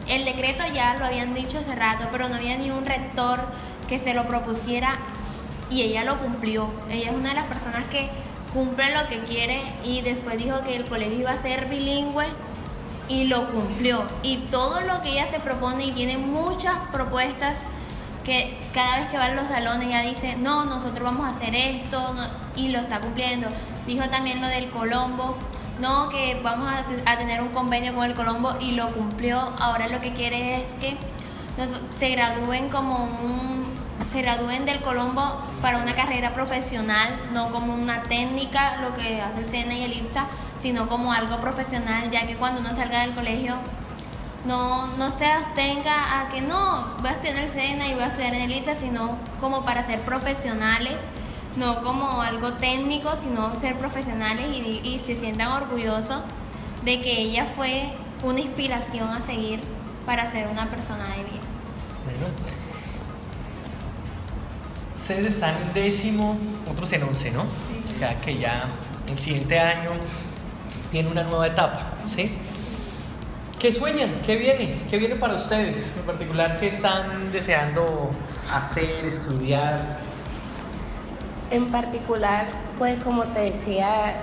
El 0.08 0.24
decreto 0.24 0.62
ya 0.72 0.94
lo 0.94 1.04
habían 1.04 1.34
dicho 1.34 1.58
hace 1.58 1.74
rato, 1.74 2.08
pero 2.12 2.28
no 2.28 2.36
había 2.36 2.56
ni 2.56 2.70
un 2.70 2.86
rector 2.86 3.40
que 3.88 3.98
se 3.98 4.14
lo 4.14 4.28
propusiera 4.28 4.98
y 5.70 5.82
ella 5.82 6.04
lo 6.04 6.18
cumplió. 6.18 6.70
Ella 6.90 7.10
es 7.10 7.16
una 7.16 7.30
de 7.30 7.34
las 7.34 7.44
personas 7.44 7.84
que 7.90 8.10
cumple 8.52 8.94
lo 8.94 9.08
que 9.08 9.20
quiere 9.20 9.60
y 9.84 10.00
después 10.00 10.38
dijo 10.38 10.62
que 10.62 10.76
el 10.76 10.84
colegio 10.84 11.20
iba 11.20 11.30
a 11.30 11.38
ser 11.38 11.66
bilingüe 11.66 12.26
y 13.08 13.24
lo 13.24 13.50
cumplió. 13.52 14.04
Y 14.22 14.38
todo 14.50 14.80
lo 14.80 15.02
que 15.02 15.10
ella 15.10 15.26
se 15.26 15.40
propone 15.40 15.86
y 15.86 15.92
tiene 15.92 16.18
muchas 16.18 16.74
propuestas 16.92 17.58
que 18.24 18.58
cada 18.74 18.98
vez 18.98 19.08
que 19.08 19.18
va 19.18 19.26
a 19.26 19.34
los 19.34 19.46
salones 19.46 19.88
ella 19.88 20.02
dice, 20.02 20.36
no, 20.36 20.64
nosotros 20.64 21.04
vamos 21.04 21.28
a 21.28 21.30
hacer 21.30 21.54
esto 21.54 22.12
no", 22.14 22.22
y 22.56 22.68
lo 22.70 22.80
está 22.80 23.00
cumpliendo. 23.00 23.48
Dijo 23.86 24.08
también 24.10 24.40
lo 24.40 24.48
del 24.48 24.68
Colombo, 24.68 25.36
no, 25.80 26.08
que 26.08 26.40
vamos 26.42 26.68
a, 26.68 27.10
a 27.10 27.18
tener 27.18 27.40
un 27.40 27.48
convenio 27.48 27.94
con 27.94 28.04
el 28.04 28.14
Colombo 28.14 28.56
y 28.58 28.72
lo 28.72 28.92
cumplió. 28.92 29.38
Ahora 29.38 29.86
lo 29.88 30.00
que 30.00 30.12
quiere 30.12 30.62
es 30.62 30.74
que 30.76 30.96
se 31.96 32.08
gradúen 32.10 32.68
como 32.68 33.04
un 33.04 33.55
se 34.10 34.22
gradúen 34.22 34.64
del 34.64 34.80
Colombo 34.80 35.40
para 35.62 35.78
una 35.78 35.94
carrera 35.94 36.32
profesional, 36.32 37.08
no 37.32 37.50
como 37.50 37.74
una 37.74 38.02
técnica, 38.04 38.78
lo 38.80 38.94
que 38.94 39.20
hace 39.20 39.62
el 39.62 39.72
y 39.72 39.82
el 39.82 39.92
IPSA, 39.94 40.26
sino 40.58 40.88
como 40.88 41.12
algo 41.12 41.40
profesional, 41.40 42.10
ya 42.10 42.26
que 42.26 42.36
cuando 42.36 42.60
uno 42.60 42.74
salga 42.74 43.00
del 43.02 43.14
colegio 43.14 43.56
no, 44.44 44.86
no 44.96 45.10
se 45.10 45.26
abstenga 45.26 46.20
a 46.20 46.28
que 46.28 46.40
no, 46.40 46.94
voy 47.00 47.08
a 47.08 47.12
estudiar 47.12 47.36
en 47.36 47.42
el 47.44 47.50
SENA 47.50 47.88
y 47.88 47.94
voy 47.94 48.04
a 48.04 48.06
estudiar 48.06 48.34
en 48.34 48.42
el 48.42 48.52
IPSA, 48.52 48.76
sino 48.76 49.18
como 49.40 49.64
para 49.64 49.84
ser 49.84 50.00
profesionales, 50.02 50.96
no 51.56 51.82
como 51.82 52.22
algo 52.22 52.52
técnico, 52.54 53.16
sino 53.16 53.58
ser 53.58 53.76
profesionales 53.76 54.46
y, 54.48 54.98
se 55.00 55.16
sientan 55.16 55.48
orgullosos 55.52 56.22
de 56.84 57.00
que 57.00 57.20
ella 57.20 57.46
fue 57.46 57.92
una 58.22 58.40
inspiración 58.40 59.08
a 59.08 59.20
seguir 59.20 59.60
para 60.04 60.30
ser 60.30 60.46
una 60.48 60.66
persona 60.70 61.04
de 61.08 61.24
bien. 61.24 62.55
Ustedes 65.08 65.34
están 65.34 65.54
en 65.62 65.72
décimo, 65.72 66.36
otros 66.68 66.92
en 66.92 67.04
once, 67.04 67.30
¿no? 67.30 67.44
Ya 68.00 68.20
que 68.20 68.38
ya 68.38 68.70
el 69.08 69.16
siguiente 69.16 69.56
año 69.56 69.90
viene 70.90 71.08
una 71.08 71.22
nueva 71.22 71.46
etapa, 71.46 71.92
¿sí? 72.12 72.32
¿Qué 73.56 73.72
sueñan? 73.72 74.16
¿Qué 74.26 74.34
viene? 74.34 74.82
¿Qué 74.90 74.98
viene 74.98 75.14
para 75.14 75.34
ustedes? 75.34 75.76
En 75.96 76.02
particular, 76.02 76.58
¿qué 76.58 76.66
están 76.66 77.30
deseando 77.30 78.10
hacer, 78.52 79.04
estudiar? 79.04 79.78
En 81.52 81.66
particular, 81.66 82.48
pues 82.76 83.00
como 83.04 83.26
te 83.26 83.42
decía 83.42 84.14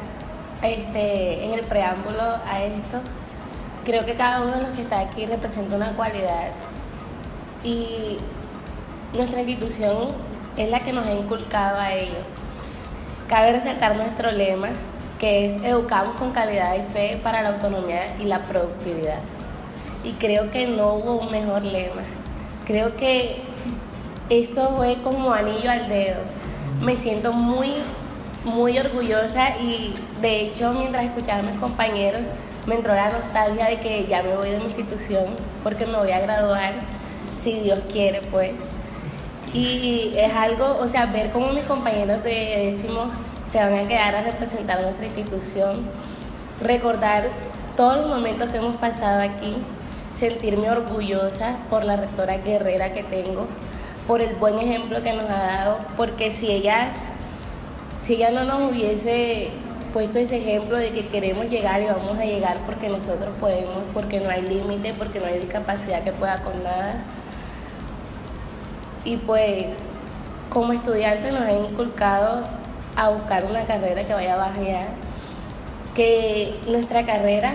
este, 0.62 1.46
en 1.46 1.54
el 1.54 1.62
preámbulo 1.62 2.22
a 2.22 2.62
esto, 2.62 3.00
creo 3.86 4.06
que 4.06 4.16
cada 4.16 4.42
uno 4.42 4.56
de 4.56 4.62
los 4.64 4.72
que 4.72 4.82
está 4.82 5.00
aquí 5.00 5.28
representa 5.28 5.78
una 5.78 5.94
cualidad 5.94 6.52
y 7.64 8.18
nuestra 9.14 9.44
institución 9.44 10.10
es 10.58 10.70
la 10.70 10.82
que 10.82 10.94
nos 10.94 11.06
ha 11.06 11.14
inculcado 11.14 11.80
a 11.80 11.94
ello. 11.94 12.20
Cabe 13.28 13.54
resaltar 13.54 13.96
nuestro 13.96 14.32
lema, 14.32 14.70
que 15.20 15.46
es 15.46 15.58
educamos 15.64 16.16
con 16.18 16.32
calidad 16.32 16.76
y 16.76 16.94
fe 16.94 17.20
para 17.24 17.42
la 17.42 17.50
autonomía 17.50 18.16
y 18.20 18.26
la 18.26 18.40
productividad. 18.46 19.20
Y 20.04 20.14
creo 20.14 20.52
que 20.52 20.68
no 20.68 20.94
hubo 20.94 21.16
un 21.16 21.32
mejor 21.32 21.64
lema. 21.64 22.02
Creo 22.66 22.96
que 22.96 23.42
esto 24.30 24.76
fue 24.76 24.98
como 25.04 25.34
anillo 25.34 25.72
al 25.72 25.88
dedo. 25.88 26.22
Me 26.82 26.96
siento 26.96 27.34
muy, 27.34 27.72
muy 28.44 28.78
orgullosa 28.78 29.58
y 29.58 29.94
de 30.22 30.42
hecho 30.42 30.72
mientras 30.74 31.06
escuchaba 31.06 31.40
a 31.40 31.44
mis 31.44 31.60
compañeros 31.60 32.22
me 32.66 32.76
entró 32.76 32.94
la 32.96 33.12
nostalgia 33.12 33.66
de 33.66 33.80
que 33.80 34.06
ya 34.08 34.24
me 34.24 34.36
voy 34.36 34.52
de 34.52 34.60
mi 34.60 34.66
institución 34.66 35.26
porque 35.64 35.86
me 35.86 35.98
voy 35.98 36.12
a 36.12 36.20
graduar, 36.20 36.74
si 37.42 37.60
Dios 37.60 37.80
quiere 37.92 38.22
pues. 38.22 38.52
Y 39.54 40.14
es 40.18 40.34
algo, 40.34 40.78
o 40.80 40.88
sea, 40.88 41.06
ver 41.08 41.32
cómo 41.32 41.50
mis 41.50 41.64
compañeros 41.66 42.24
de 42.24 42.72
décimo 42.72 43.12
se 43.52 43.60
van 43.60 43.74
a 43.76 43.88
quedar 43.88 44.16
a 44.16 44.24
representar 44.24 44.82
nuestra 44.82 45.06
institución, 45.06 45.88
recordar 46.60 47.26
todos 47.78 47.98
los 47.98 48.08
momentos 48.08 48.50
que 48.50 48.58
hemos 48.58 48.78
pasado 48.78 49.22
aquí, 49.22 49.58
sentirme 50.18 50.72
orgullosa 50.72 51.58
por 51.70 51.86
la 51.86 51.98
rectora 51.98 52.38
guerrera 52.38 52.94
que 52.94 53.04
tengo, 53.04 53.46
por 54.08 54.22
el 54.22 54.36
buen 54.36 54.58
ejemplo 54.58 55.04
que 55.04 55.14
nos 55.14 55.30
ha 55.30 55.38
dado, 55.38 55.78
porque 55.98 56.32
si 56.32 56.52
ella, 56.52 56.94
si 58.02 58.16
ella 58.16 58.32
no 58.32 58.44
nos 58.46 58.72
hubiese 58.72 59.52
puesto 59.94 60.18
ese 60.18 60.38
ejemplo 60.38 60.78
de 60.78 60.90
que 60.90 61.08
queremos 61.08 61.48
llegar 61.48 61.80
y 61.84 61.86
vamos 61.86 62.18
a 62.18 62.26
llegar 62.26 62.58
porque 62.66 62.90
nosotros 62.90 63.32
podemos, 63.40 63.84
porque 63.94 64.20
no 64.20 64.32
hay 64.32 64.42
límite, 64.42 64.96
porque 64.96 65.20
no 65.20 65.28
hay 65.28 65.40
discapacidad 65.40 66.04
que 66.04 66.12
pueda 66.12 66.42
con 66.42 66.64
nada. 66.64 67.04
Y 69.06 69.18
pues 69.18 69.84
como 70.50 70.74
estudiante 70.74 71.32
nos 71.32 71.42
ha 71.42 71.52
inculcado 71.52 72.44
a 72.96 73.10
buscar 73.10 73.46
una 73.46 73.66
carrera 73.66 74.06
que 74.06 74.14
vaya 74.14 74.38
más 74.38 74.58
allá, 74.58 74.86
que 75.96 76.60
nuestra 76.68 77.06
carrera 77.06 77.54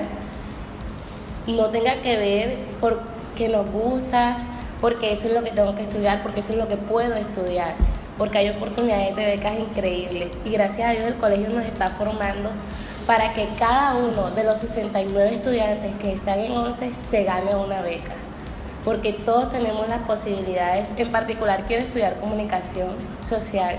no 1.47 1.71
tenga 1.71 2.01
que 2.03 2.17
ver 2.17 2.57
porque 2.81 3.49
nos 3.49 3.71
gusta, 3.71 4.37
porque 4.81 5.13
eso 5.13 5.29
es 5.29 5.35
lo 5.35 5.43
que 5.43 5.51
tengo 5.51 5.75
que 5.75 5.83
estudiar, 5.83 6.23
porque 6.23 6.41
eso 6.41 6.53
es 6.53 6.59
lo 6.59 6.69
que 6.69 6.77
puedo 6.77 7.15
estudiar, 7.15 7.75
porque 8.17 8.39
hay 8.39 8.51
oportunidades 8.51 9.17
de 9.17 9.25
becas 9.25 9.59
increíbles. 9.59 10.41
Y 10.45 10.51
gracias 10.51 10.89
a 10.89 10.93
Dios 10.93 11.07
el 11.07 11.17
colegio 11.17 11.49
nos 11.49 11.65
está 11.65 11.91
formando 11.91 12.51
para 13.07 13.33
que 13.33 13.49
cada 13.59 13.95
uno 13.95 14.31
de 14.33 14.45
los 14.45 14.59
69 14.59 15.35
estudiantes 15.35 15.95
que 15.97 16.13
están 16.13 16.41
en 16.41 16.53
11 16.53 16.93
se 17.03 17.25
gane 17.25 17.57
una 17.57 17.81
beca, 17.81 18.13
porque 18.89 19.13
todos 19.13 19.51
tenemos 19.51 19.87
las 19.87 20.01
posibilidades, 20.05 20.89
en 20.97 21.13
particular 21.13 21.67
quiero 21.67 21.85
estudiar 21.85 22.17
comunicación 22.17 22.89
social 23.21 23.77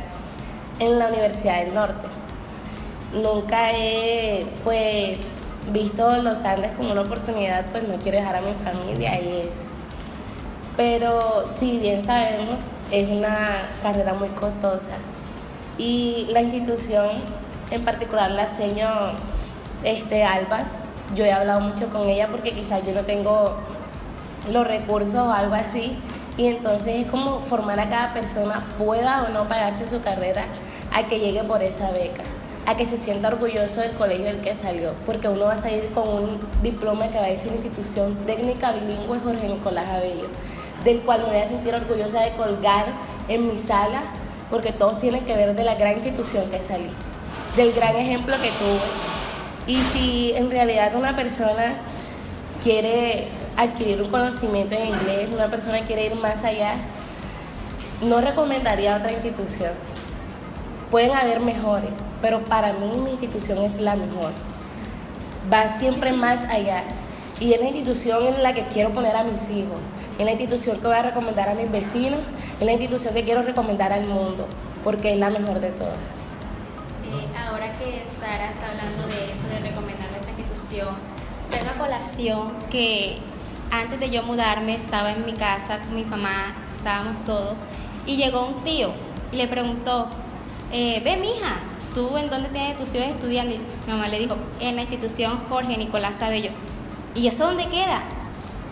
en 0.77 0.99
la 0.99 1.07
Universidad 1.07 1.65
del 1.65 1.73
Norte. 1.73 2.05
Nunca 3.11 3.71
he 3.71 4.45
pues 4.63 5.17
visto 5.73 6.15
los 6.17 6.45
Andes 6.45 6.73
como 6.77 6.91
una 6.91 7.01
oportunidad, 7.01 7.65
pues 7.71 7.87
no 7.87 7.95
quiero 7.95 8.19
dejar 8.19 8.35
a 8.35 8.41
mi 8.41 8.53
familia 8.63 9.19
y 9.19 9.37
es. 9.39 9.49
Pero 10.77 11.47
si 11.51 11.79
bien 11.79 12.05
sabemos, 12.05 12.57
es 12.91 13.09
una 13.09 13.67
carrera 13.81 14.13
muy 14.13 14.29
costosa 14.29 14.93
y 15.79 16.27
la 16.29 16.43
institución 16.43 17.09
en 17.71 17.83
particular 17.83 18.29
la 18.29 18.47
señora 18.47 19.13
este, 19.83 20.23
Alba. 20.23 20.65
Yo 21.15 21.25
he 21.25 21.31
hablado 21.31 21.61
mucho 21.61 21.89
con 21.89 22.07
ella 22.07 22.27
porque 22.27 22.51
quizás 22.53 22.85
yo 22.85 22.93
no 22.93 23.01
tengo 23.01 23.57
los 24.51 24.67
recursos 24.67 25.15
o 25.15 25.31
algo 25.31 25.55
así. 25.55 25.97
Y 26.37 26.47
entonces 26.47 27.05
es 27.05 27.11
como 27.11 27.41
formar 27.41 27.79
a 27.79 27.89
cada 27.89 28.13
persona, 28.13 28.65
pueda 28.77 29.23
o 29.23 29.29
no 29.29 29.47
pagarse 29.47 29.89
su 29.89 30.01
carrera, 30.01 30.45
a 30.93 31.03
que 31.03 31.19
llegue 31.19 31.43
por 31.43 31.61
esa 31.61 31.91
beca, 31.91 32.23
a 32.65 32.75
que 32.77 32.85
se 32.85 32.97
sienta 32.97 33.27
orgulloso 33.27 33.81
del 33.81 33.91
colegio 33.93 34.25
del 34.25 34.39
que 34.39 34.55
salió, 34.55 34.93
porque 35.05 35.27
uno 35.27 35.45
va 35.45 35.53
a 35.53 35.57
salir 35.57 35.91
con 35.91 36.07
un 36.07 36.39
diploma 36.61 37.09
que 37.09 37.17
va 37.17 37.25
a 37.25 37.29
decir 37.29 37.51
Institución 37.51 38.15
Técnica 38.25 38.71
Bilingüe 38.71 39.19
Jorge 39.19 39.49
Nicolás 39.49 39.89
Abello, 39.89 40.27
del 40.85 41.01
cual 41.01 41.23
me 41.23 41.33
voy 41.33 41.41
a 41.41 41.47
sentir 41.49 41.75
orgullosa 41.75 42.21
de 42.21 42.31
colgar 42.31 42.85
en 43.27 43.47
mi 43.47 43.57
sala, 43.57 44.03
porque 44.49 44.71
todos 44.71 44.99
tienen 44.99 45.25
que 45.25 45.35
ver 45.35 45.55
de 45.55 45.63
la 45.65 45.75
gran 45.75 45.95
institución 45.95 46.49
que 46.49 46.61
salí 46.61 46.89
del 47.55 47.73
gran 47.73 47.95
ejemplo 47.95 48.35
que 48.41 48.49
tuve. 48.49 48.79
Y 49.67 49.77
si 49.91 50.33
en 50.35 50.49
realidad 50.49 50.95
una 50.95 51.15
persona 51.15 51.75
quiere 52.63 53.27
adquirir 53.61 54.01
un 54.01 54.09
conocimiento 54.09 54.75
en 54.75 54.87
inglés, 54.87 55.29
una 55.33 55.47
persona 55.47 55.81
quiere 55.81 56.07
ir 56.07 56.15
más 56.15 56.43
allá, 56.43 56.75
no 58.01 58.21
recomendaría 58.21 58.95
otra 58.95 59.11
institución. 59.11 59.71
Pueden 60.89 61.11
haber 61.11 61.39
mejores, 61.39 61.91
pero 62.21 62.43
para 62.45 62.73
mí 62.73 62.97
mi 62.97 63.11
institución 63.11 63.59
es 63.59 63.79
la 63.79 63.95
mejor. 63.95 64.31
Va 65.51 65.73
siempre 65.73 66.13
más 66.13 66.43
allá. 66.45 66.83
Y 67.39 67.53
es 67.53 67.59
la 67.59 67.67
institución 67.67 68.27
en 68.27 68.43
la 68.43 68.53
que 68.53 68.67
quiero 68.67 68.93
poner 68.93 69.15
a 69.15 69.23
mis 69.23 69.49
hijos, 69.49 69.79
es 70.17 70.25
la 70.25 70.31
institución 70.31 70.79
que 70.79 70.87
voy 70.87 70.97
a 70.97 71.03
recomendar 71.03 71.47
a 71.49 71.53
mis 71.53 71.71
vecinos, 71.71 72.19
es 72.59 72.65
la 72.65 72.73
institución 72.73 73.13
que 73.13 73.23
quiero 73.23 73.43
recomendar 73.43 73.93
al 73.93 74.05
mundo, 74.05 74.45
porque 74.83 75.13
es 75.13 75.19
la 75.19 75.29
mejor 75.29 75.59
de 75.59 75.69
todas 75.71 75.97
ahora 77.47 77.71
que 77.73 78.03
Sara 78.19 78.51
está 78.51 78.71
hablando 78.71 79.07
de 79.07 79.25
eso, 79.33 79.47
de 79.49 79.59
recomendar 79.69 80.09
nuestra 80.11 80.31
institución, 80.31 80.95
tengo 81.49 81.71
colación 81.77 82.53
que 82.69 83.17
antes 83.71 83.99
de 83.99 84.09
yo 84.09 84.23
mudarme 84.23 84.75
estaba 84.75 85.11
en 85.11 85.25
mi 85.25 85.33
casa 85.33 85.79
con 85.79 85.95
mi 85.95 86.03
mamá, 86.03 86.53
estábamos 86.77 87.23
todos, 87.25 87.59
y 88.05 88.17
llegó 88.17 88.47
un 88.47 88.63
tío 88.63 88.91
y 89.31 89.37
le 89.37 89.47
preguntó, 89.47 90.07
eh, 90.71 91.01
ve 91.03 91.17
mija, 91.17 91.57
¿tú 91.93 92.17
en 92.17 92.29
dónde 92.29 92.49
tienes 92.49 92.77
tus 92.77 92.93
hijos 92.95 93.07
estudiando? 93.07 93.55
Y 93.55 93.59
mi 93.87 93.93
mamá 93.93 94.07
le 94.07 94.19
dijo, 94.19 94.35
en 94.59 94.75
la 94.75 94.81
institución 94.81 95.39
Jorge 95.49 95.77
Nicolás 95.77 96.21
Abello. 96.21 96.51
¿Y 97.15 97.27
eso 97.27 97.45
dónde 97.47 97.67
queda? 97.67 98.01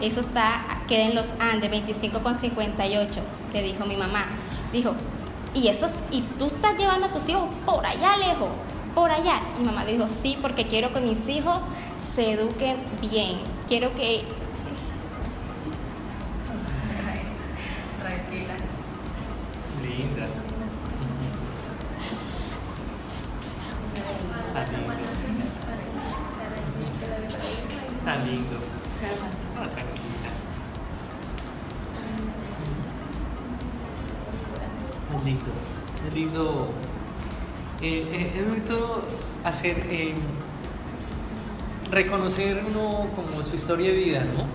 Eso 0.01 0.21
está, 0.21 0.83
queda 0.87 1.05
en 1.05 1.15
los 1.15 1.33
Andes, 1.39 1.71
25 1.71 2.19
con 2.19 2.35
58, 2.35 3.21
le 3.53 3.63
dijo 3.63 3.85
mi 3.85 3.95
mamá. 3.95 4.25
Dijo, 4.71 4.93
y, 5.53 5.69
eso, 5.69 5.87
y 6.11 6.21
tú 6.37 6.45
estás 6.45 6.77
llevando 6.77 7.07
a 7.07 7.11
tus 7.11 7.27
hijos 7.29 7.43
por 7.65 7.85
allá 7.85 8.15
lejos, 8.17 8.49
por 8.93 9.09
allá. 9.09 9.41
Y 9.59 9.63
mamá 9.63 9.83
le 9.83 9.93
dijo, 9.93 10.07
sí, 10.07 10.37
porque 10.41 10.67
quiero 10.67 10.93
que 10.93 10.99
mis 10.99 11.27
hijos 11.29 11.59
se 11.99 12.33
eduquen 12.33 12.77
bien. 13.01 13.39
Quiero 13.67 13.93
que... 13.95 14.23
hacer, 39.43 39.85
eh, 39.89 40.13
reconocer 41.91 42.63
uno 42.67 43.07
como 43.15 43.43
su 43.43 43.55
historia 43.55 43.91
de 43.91 43.97
vida, 43.97 44.19
¿no? 44.21 44.45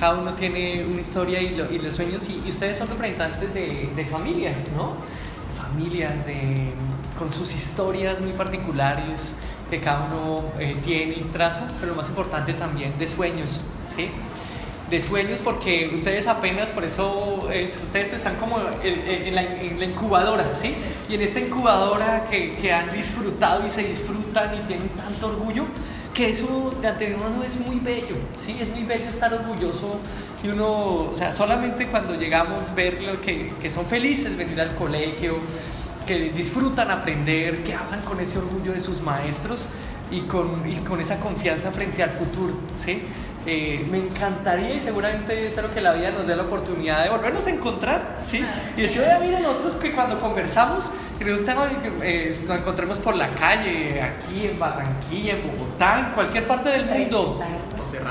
Cada 0.00 0.20
uno 0.20 0.34
tiene 0.34 0.84
una 0.84 1.00
historia 1.00 1.40
y, 1.42 1.56
los 1.56 1.94
sueños, 1.94 2.28
y, 2.28 2.48
ustedes 2.48 2.78
son 2.78 2.88
representantes 2.88 3.52
de, 3.52 4.08
familias, 4.10 4.60
¿no? 4.76 4.96
Familias 5.56 6.24
de, 6.24 6.72
con 7.18 7.32
sus 7.32 7.52
historias 7.54 8.20
muy 8.20 8.32
particulares 8.32 9.34
que 9.68 9.80
cada 9.80 10.06
uno 10.06 10.44
tiene 10.82 11.14
y 11.14 11.22
traza, 11.32 11.66
pero 11.80 11.92
lo 11.92 11.96
más 11.96 12.08
importante 12.08 12.54
también 12.54 12.96
de 12.96 13.08
sueños, 13.08 13.62
¿sí? 13.96 14.08
De 14.90 15.00
sueños 15.00 15.40
porque 15.42 15.90
ustedes 15.94 16.26
apenas, 16.26 16.70
por 16.70 16.84
eso 16.84 17.48
es, 17.52 17.82
ustedes 17.84 18.12
están 18.14 18.36
como 18.36 18.58
en, 18.82 19.34
la, 19.34 19.84
incubadora, 19.84 20.54
¿sí? 20.54 20.74
Y 21.08 21.14
en 21.14 21.22
esta 21.22 21.40
incubadora 21.40 22.24
que, 22.30 22.52
que, 22.52 22.72
han 22.72 22.92
disfrutado 22.92 23.66
y 23.66 23.70
se 23.70 23.84
disfrutan 23.84 24.54
y 24.54 24.66
tienen 24.66 24.88
tanto 24.90 25.28
orgullo, 25.28 25.64
que 26.14 26.30
eso 26.30 26.74
de 26.80 26.88
antemano 26.88 27.42
es 27.44 27.58
muy 27.60 27.80
bello, 27.80 28.16
¿sí? 28.36 28.56
Es 28.60 28.68
muy 28.68 28.84
bello 28.84 29.08
estar 29.08 29.32
orgulloso 29.32 29.98
y 30.42 30.48
uno, 30.48 30.66
o 30.66 31.14
sea, 31.16 31.32
solamente 31.32 31.88
cuando 31.88 32.14
llegamos 32.14 32.74
ver 32.74 33.02
lo 33.02 33.20
que, 33.20 33.52
que 33.60 33.70
son 33.70 33.86
felices 33.86 34.36
venir 34.36 34.60
al 34.60 34.74
colegio, 34.74 35.36
que 36.06 36.30
disfrutan 36.30 36.90
aprender, 36.90 37.62
que 37.62 37.74
hablan 37.74 38.00
con 38.00 38.18
ese 38.20 38.38
orgullo 38.38 38.72
de 38.72 38.80
sus 38.80 39.02
maestros 39.02 39.66
y 40.10 40.22
con, 40.22 40.68
y 40.70 40.76
con 40.76 41.00
esa 41.00 41.20
confianza 41.20 41.70
frente 41.70 42.02
al 42.02 42.10
futuro, 42.10 42.54
¿sí? 42.74 43.02
Eh, 43.46 43.86
me 43.90 43.98
encantaría 43.98 44.74
y 44.74 44.80
seguramente 44.80 45.46
espero 45.46 45.72
que 45.72 45.80
la 45.80 45.94
vida 45.94 46.10
nos 46.10 46.26
dé 46.26 46.36
la 46.36 46.42
oportunidad 46.42 47.04
de 47.04 47.10
volvernos 47.10 47.46
a 47.46 47.50
encontrar, 47.50 48.16
¿sí? 48.20 48.44
Y 48.76 48.82
decir, 48.82 49.02
oye, 49.02 49.26
miren, 49.26 49.42
nosotros 49.42 49.74
que 49.74 49.94
cuando 49.94 50.18
conversamos, 50.18 50.90
que 51.18 51.30
eh, 52.02 52.40
nos 52.46 52.58
encontremos 52.58 52.98
por 52.98 53.16
la 53.16 53.30
calle, 53.30 54.02
aquí 54.02 54.46
en 54.46 54.58
Barranquilla, 54.58 55.34
en 55.34 55.50
Bogotá, 55.50 56.00
en 56.00 56.14
cualquier 56.14 56.46
parte 56.46 56.68
del 56.70 56.86
mundo, 56.86 57.40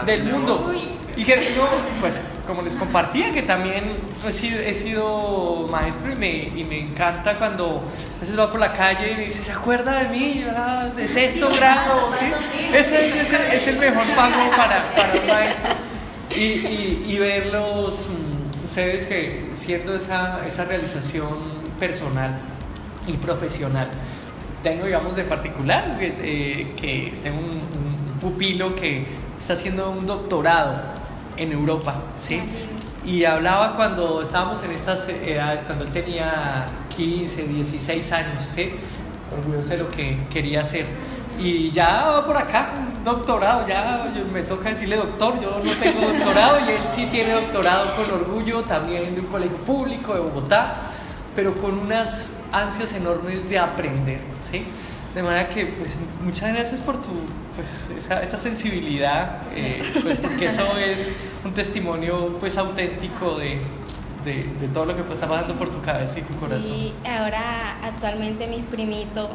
del 0.06 0.24
mundo. 0.24 0.74
Y 1.18 1.24
que 1.24 1.36
yo, 1.56 1.68
pues, 2.00 2.22
como 2.46 2.62
les 2.62 2.76
compartía, 2.76 3.32
que 3.32 3.42
también 3.42 3.86
he 4.26 4.32
sido, 4.32 4.60
he 4.60 4.74
sido 4.76 5.68
maestro 5.68 6.12
y 6.12 6.16
me, 6.16 6.32
y 6.56 6.63
me, 6.63 6.80
encanta 6.80 7.40
cuando 7.40 7.82
a 8.18 8.20
veces 8.20 8.38
va 8.38 8.52
por 8.52 8.60
la 8.60 8.72
calle 8.72 9.13
y 9.13 9.16
me 9.16 9.24
dice, 9.24 9.42
¿se 9.42 9.52
acuerda 9.52 10.04
de 10.04 10.10
mí? 10.10 10.40
Yo 10.40 10.50
era 10.52 10.92
de 10.96 11.08
sexto 11.08 11.50
grado, 11.58 12.13
¿sí? 12.13 12.26
Ese 12.72 13.20
es, 13.20 13.34
el, 13.34 13.42
es 13.52 13.68
el 13.68 13.78
mejor 13.80 14.06
pago 14.16 14.52
para, 14.56 14.94
para 14.94 15.13
un 15.20 15.28
maestro. 15.28 15.72
Y, 16.30 16.40
y, 16.40 17.06
y 17.10 17.18
verlos, 17.18 18.10
mm, 18.10 18.66
ustedes 18.66 19.08
que 19.08 19.50
siendo 19.56 19.96
esa, 19.96 20.46
esa 20.46 20.66
realización 20.66 21.40
personal 21.80 22.38
y 23.08 23.13
profesional, 23.13 23.88
tengo, 24.62 24.86
digamos, 24.86 25.16
de 25.16 25.24
particular, 25.24 25.98
eh, 26.00 26.74
que 26.80 27.13
tengo 27.24 27.40
un, 27.40 27.48
un 28.13 28.20
pupilo 28.20 28.76
que 28.76 29.27
está 29.38 29.54
haciendo 29.54 29.91
un 29.91 30.06
doctorado 30.06 30.76
en 31.38 31.52
Europa, 31.52 31.95
¿sí? 32.17 32.41
Y 33.06 33.23
hablaba 33.23 33.76
cuando 33.76 34.21
estábamos 34.21 34.62
en 34.63 34.71
estas 34.71 35.08
edades, 35.08 35.63
cuando 35.63 35.86
él 35.86 35.91
tenía 35.91 36.65
15, 36.95 37.43
16 37.47 38.12
años, 38.12 38.43
¿sí? 38.54 38.71
Orgulloso 39.38 39.69
de 39.69 39.78
lo 39.78 39.89
que 39.89 40.28
quería 40.30 40.62
hacer. 40.62 40.86
Y 41.39 41.71
ya 41.71 42.08
va 42.08 42.26
por 42.26 42.36
acá, 42.36 42.69
doctorado, 43.06 43.65
ya 43.67 44.12
me 44.34 44.41
toca 44.41 44.69
decirle 44.69 44.97
doctor, 44.97 45.39
yo 45.39 45.62
no 45.63 45.71
tengo 45.71 46.02
doctorado 46.02 46.58
y 46.67 46.71
él 46.71 46.82
sí 46.86 47.08
tiene 47.12 47.32
doctorado 47.34 47.95
con 47.95 48.12
orgullo, 48.12 48.63
también 48.63 49.13
de 49.13 49.21
un 49.21 49.28
colegio 49.28 49.58
público 49.58 50.13
de 50.13 50.19
Bogotá, 50.19 50.76
pero 51.36 51.54
con 51.56 51.78
unas 51.78 52.32
ansias 52.52 52.93
enormes 52.93 53.47
de 53.50 53.60
aprender, 53.60 54.19
¿sí? 54.39 54.65
De 55.18 55.24
manera 55.24 55.50
que, 55.50 55.66
pues, 55.66 55.96
muchas 56.24 56.54
gracias 56.54 56.80
por 56.80 57.02
tu, 57.02 57.10
pues, 57.56 57.90
esa, 57.98 58.22
esa 58.22 58.38
sensibilidad, 58.38 59.42
eh, 59.56 59.82
pues, 60.04 60.20
porque 60.20 60.46
eso 60.46 60.78
es 60.78 61.12
un 61.44 61.56
testimonio, 61.56 62.38
pues, 62.40 62.56
auténtico 62.56 63.36
de, 63.40 63.58
de, 64.24 64.44
de, 64.62 64.68
todo 64.68 64.86
lo 64.86 64.96
que 64.96 65.02
pues, 65.02 65.16
está 65.16 65.28
pasando 65.28 65.56
por 65.56 65.72
tu 65.72 65.82
cabeza 65.82 66.20
y 66.20 66.22
tu 66.22 66.36
corazón. 66.36 66.72
Sí, 66.72 66.94
ahora 67.04 67.80
actualmente 67.84 68.46
mis 68.46 68.64
primitos 68.66 69.32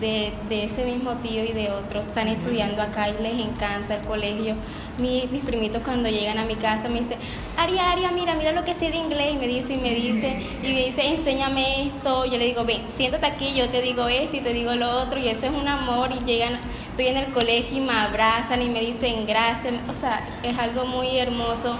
de, 0.00 0.32
de 0.48 0.64
ese 0.64 0.84
mismo 0.84 1.12
tío 1.16 1.44
y 1.44 1.52
de 1.52 1.70
otros 1.70 2.04
están 2.06 2.28
estudiando 2.28 2.82
acá 2.82 3.08
y 3.08 3.22
les 3.22 3.34
encanta 3.46 3.96
el 3.96 4.02
colegio. 4.06 4.54
Mi- 4.98 5.28
mis 5.32 5.42
primitos 5.42 5.82
cuando 5.84 6.08
llegan 6.08 6.38
a 6.38 6.44
mi 6.44 6.54
casa 6.56 6.88
me 6.88 7.00
dicen, 7.00 7.18
Aria, 7.56 7.90
Aria, 7.90 8.10
mira, 8.12 8.34
mira 8.34 8.52
lo 8.52 8.64
que 8.64 8.74
sé 8.74 8.90
de 8.90 8.96
inglés 8.96 9.34
y 9.34 9.38
me 9.38 9.46
dice 9.48 9.72
y 9.74 9.76
me 9.76 9.90
dice 9.94 10.38
y 10.62 10.66
me 10.68 10.84
dice, 10.86 11.06
enséñame 11.06 11.86
esto. 11.86 12.24
Yo 12.26 12.38
le 12.38 12.46
digo, 12.46 12.64
ven, 12.64 12.82
siéntate 12.88 13.26
aquí, 13.26 13.54
yo 13.54 13.68
te 13.70 13.80
digo 13.82 14.06
esto 14.08 14.36
y 14.36 14.40
te 14.40 14.52
digo 14.52 14.74
lo 14.74 14.88
otro 15.02 15.18
y 15.18 15.28
ese 15.28 15.46
es 15.46 15.52
un 15.52 15.66
amor 15.66 16.10
y 16.12 16.24
llegan, 16.24 16.60
estoy 16.90 17.06
en 17.08 17.16
el 17.16 17.32
colegio 17.32 17.78
y 17.78 17.80
me 17.80 17.92
abrazan 17.92 18.62
y 18.62 18.68
me 18.68 18.80
dicen 18.80 19.26
gracias. 19.26 19.74
O 19.88 19.92
sea, 19.92 20.26
es 20.42 20.56
algo 20.58 20.86
muy 20.86 21.18
hermoso, 21.18 21.76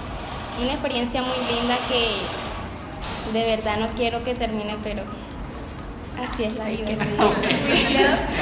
una 0.61 0.71
experiencia 0.73 1.21
muy 1.21 1.37
linda 1.55 1.75
que 1.89 3.37
de 3.37 3.45
verdad 3.45 3.77
no 3.79 3.87
quiero 3.95 4.23
que 4.23 4.35
termine, 4.35 4.75
pero 4.83 5.03
así 6.23 6.43
es 6.43 6.55
la 6.55 6.65
vida. 6.65 6.85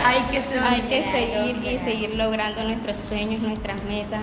Hay 0.06 0.22
que 0.32 0.42
seguir. 0.42 0.64
Hay 0.64 0.82
que 0.82 1.04
seguir 1.04 1.74
y 1.74 1.80
seguir 1.80 2.16
logrando 2.16 2.64
nuestros 2.64 2.98
sueños, 2.98 3.42
nuestras 3.42 3.84
metas, 3.84 4.22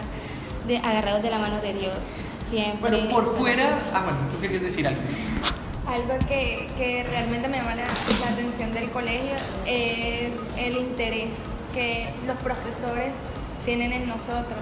de, 0.67 0.79
agarrados 0.79 1.23
de 1.23 1.31
la 1.31 1.39
mano 1.39 1.61
de 1.61 1.75
Dios. 1.75 1.97
Siempre. 2.49 2.91
Bueno, 2.91 3.09
por 3.09 3.37
fuera. 3.37 3.79
Ah, 3.95 4.03
bueno, 4.05 4.19
tú 4.31 4.41
querías 4.41 4.63
decir 4.63 4.87
algo. 4.87 5.01
Algo 5.87 6.27
que, 6.29 6.69
que 6.77 7.05
realmente 7.09 7.49
me 7.49 7.59
llama 7.59 7.75
la, 7.75 7.85
la 7.85 8.29
atención 8.33 8.73
del 8.73 8.91
colegio 8.91 9.35
es 9.67 10.31
el 10.57 10.77
interés 10.77 11.31
que 11.75 12.13
los 12.27 12.37
profesores 12.39 13.13
tienen 13.65 13.93
en 13.93 14.09
nosotros. 14.09 14.59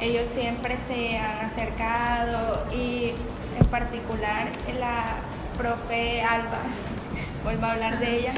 Ellos 0.00 0.28
siempre 0.28 0.78
se 0.86 1.18
han 1.18 1.46
acercado 1.46 2.64
y 2.72 3.12
en 3.58 3.66
particular 3.66 4.48
la 4.78 5.16
profe 5.58 6.22
Alba, 6.22 6.62
vuelvo 7.42 7.66
a 7.66 7.72
hablar 7.72 7.98
de 7.98 8.18
ella, 8.18 8.32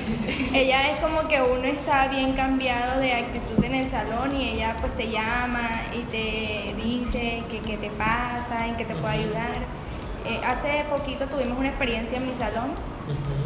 ella 0.54 0.90
es 0.90 1.00
como 1.00 1.28
que 1.28 1.40
uno 1.42 1.64
está 1.64 2.08
bien 2.08 2.32
cambiado 2.32 3.00
de 3.00 3.12
actitud 3.12 3.62
en 3.64 3.74
el 3.74 3.90
salón 3.90 4.34
y 4.36 4.50
ella 4.50 4.76
pues 4.80 4.94
te 4.96 5.10
llama 5.10 5.82
y 5.92 6.02
te 6.04 6.74
dice 6.82 7.42
que 7.50 7.58
qué 7.60 7.76
te 7.76 7.90
pasa, 7.90 8.66
en 8.66 8.76
qué 8.76 8.84
te 8.84 8.94
puede 8.94 9.14
ayudar. 9.14 9.52
Eh, 10.24 10.40
hace 10.46 10.84
poquito 10.88 11.26
tuvimos 11.26 11.58
una 11.58 11.68
experiencia 11.68 12.18
en 12.18 12.26
mi 12.26 12.34
salón. 12.34 12.70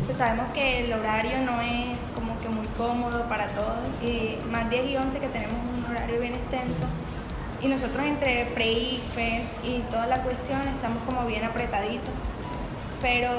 Pues 0.04 0.18
sabemos 0.18 0.52
que 0.52 0.84
el 0.84 0.92
horario 0.92 1.38
no 1.40 1.60
es 1.62 1.96
como 2.14 2.38
que 2.40 2.48
muy 2.48 2.66
cómodo 2.76 3.26
para 3.28 3.48
todos 3.48 3.78
y 4.02 4.36
más 4.50 4.68
10 4.68 4.90
y 4.90 4.96
11 4.96 5.18
que 5.18 5.28
tenemos 5.28 5.56
un 5.56 5.90
horario 5.90 6.20
bien 6.20 6.34
extenso. 6.34 6.84
Y 7.62 7.68
nosotros 7.68 8.04
entre 8.04 8.46
pre-IFES 8.54 9.48
y 9.64 9.78
toda 9.90 10.06
la 10.06 10.22
cuestión 10.22 10.60
estamos 10.68 11.02
como 11.04 11.26
bien 11.26 11.44
apretaditos. 11.44 12.12
Pero 13.00 13.30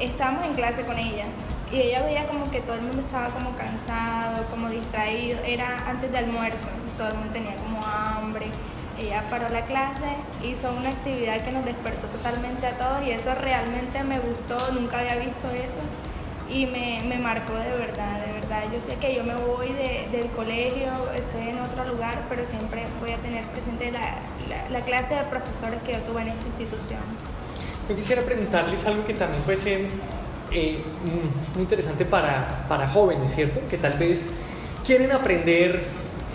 estábamos 0.00 0.44
en 0.46 0.54
clase 0.54 0.82
con 0.84 0.98
ella 0.98 1.24
y 1.72 1.80
ella 1.80 2.02
veía 2.02 2.26
como 2.26 2.50
que 2.50 2.60
todo 2.60 2.74
el 2.76 2.82
mundo 2.82 3.00
estaba 3.00 3.28
como 3.28 3.54
cansado, 3.56 4.44
como 4.50 4.68
distraído, 4.68 5.38
era 5.44 5.88
antes 5.88 6.10
de 6.10 6.18
almuerzo, 6.18 6.68
todo 6.98 7.08
el 7.08 7.14
mundo 7.14 7.32
tenía 7.32 7.56
como 7.56 7.80
hambre. 7.84 8.46
Ella 8.98 9.22
paró 9.30 9.48
la 9.48 9.62
clase, 9.64 10.04
hizo 10.44 10.70
una 10.72 10.90
actividad 10.90 11.40
que 11.42 11.52
nos 11.52 11.64
despertó 11.64 12.06
totalmente 12.08 12.66
a 12.66 12.72
todos 12.76 13.06
y 13.06 13.12
eso 13.12 13.34
realmente 13.34 14.02
me 14.04 14.18
gustó, 14.18 14.58
nunca 14.72 14.98
había 14.98 15.16
visto 15.16 15.48
eso 15.50 15.80
y 16.50 16.66
me, 16.66 17.02
me 17.06 17.16
marcó 17.18 17.54
de 17.54 17.70
verdad, 17.78 18.20
de 18.26 18.32
verdad. 18.32 18.64
Yo 18.74 18.80
sé 18.80 18.96
que 18.96 19.14
yo 19.14 19.22
me 19.24 19.34
voy 19.36 19.68
de- 19.72 20.08
del 20.10 20.28
colegio, 20.32 20.90
estoy 21.14 21.48
en 21.48 21.60
otro 21.60 21.84
lugar, 21.86 22.24
pero 22.28 22.44
siempre 22.44 22.84
voy 23.00 23.12
a 23.12 23.16
tener 23.18 23.44
presente 23.46 23.90
la, 23.92 24.16
la- 24.48 24.68
la 24.68 24.84
clase 24.84 25.14
de 25.14 25.22
profesores 25.22 25.80
que 25.82 25.92
yo 25.92 26.00
tuve 26.00 26.22
en 26.22 26.28
esta 26.28 26.46
institución. 26.48 27.00
Yo 27.90 27.96
quisiera 27.96 28.22
preguntarles 28.22 28.86
algo 28.86 29.04
que 29.04 29.14
también 29.14 29.42
puede 29.42 29.58
ser 29.58 29.80
eh, 30.52 30.78
mm, 30.78 31.54
muy 31.54 31.62
interesante 31.62 32.04
para, 32.04 32.64
para 32.68 32.86
jóvenes, 32.86 33.34
¿cierto? 33.34 33.62
Que 33.68 33.78
tal 33.78 33.98
vez 33.98 34.30
quieren 34.86 35.10
aprender 35.10 35.86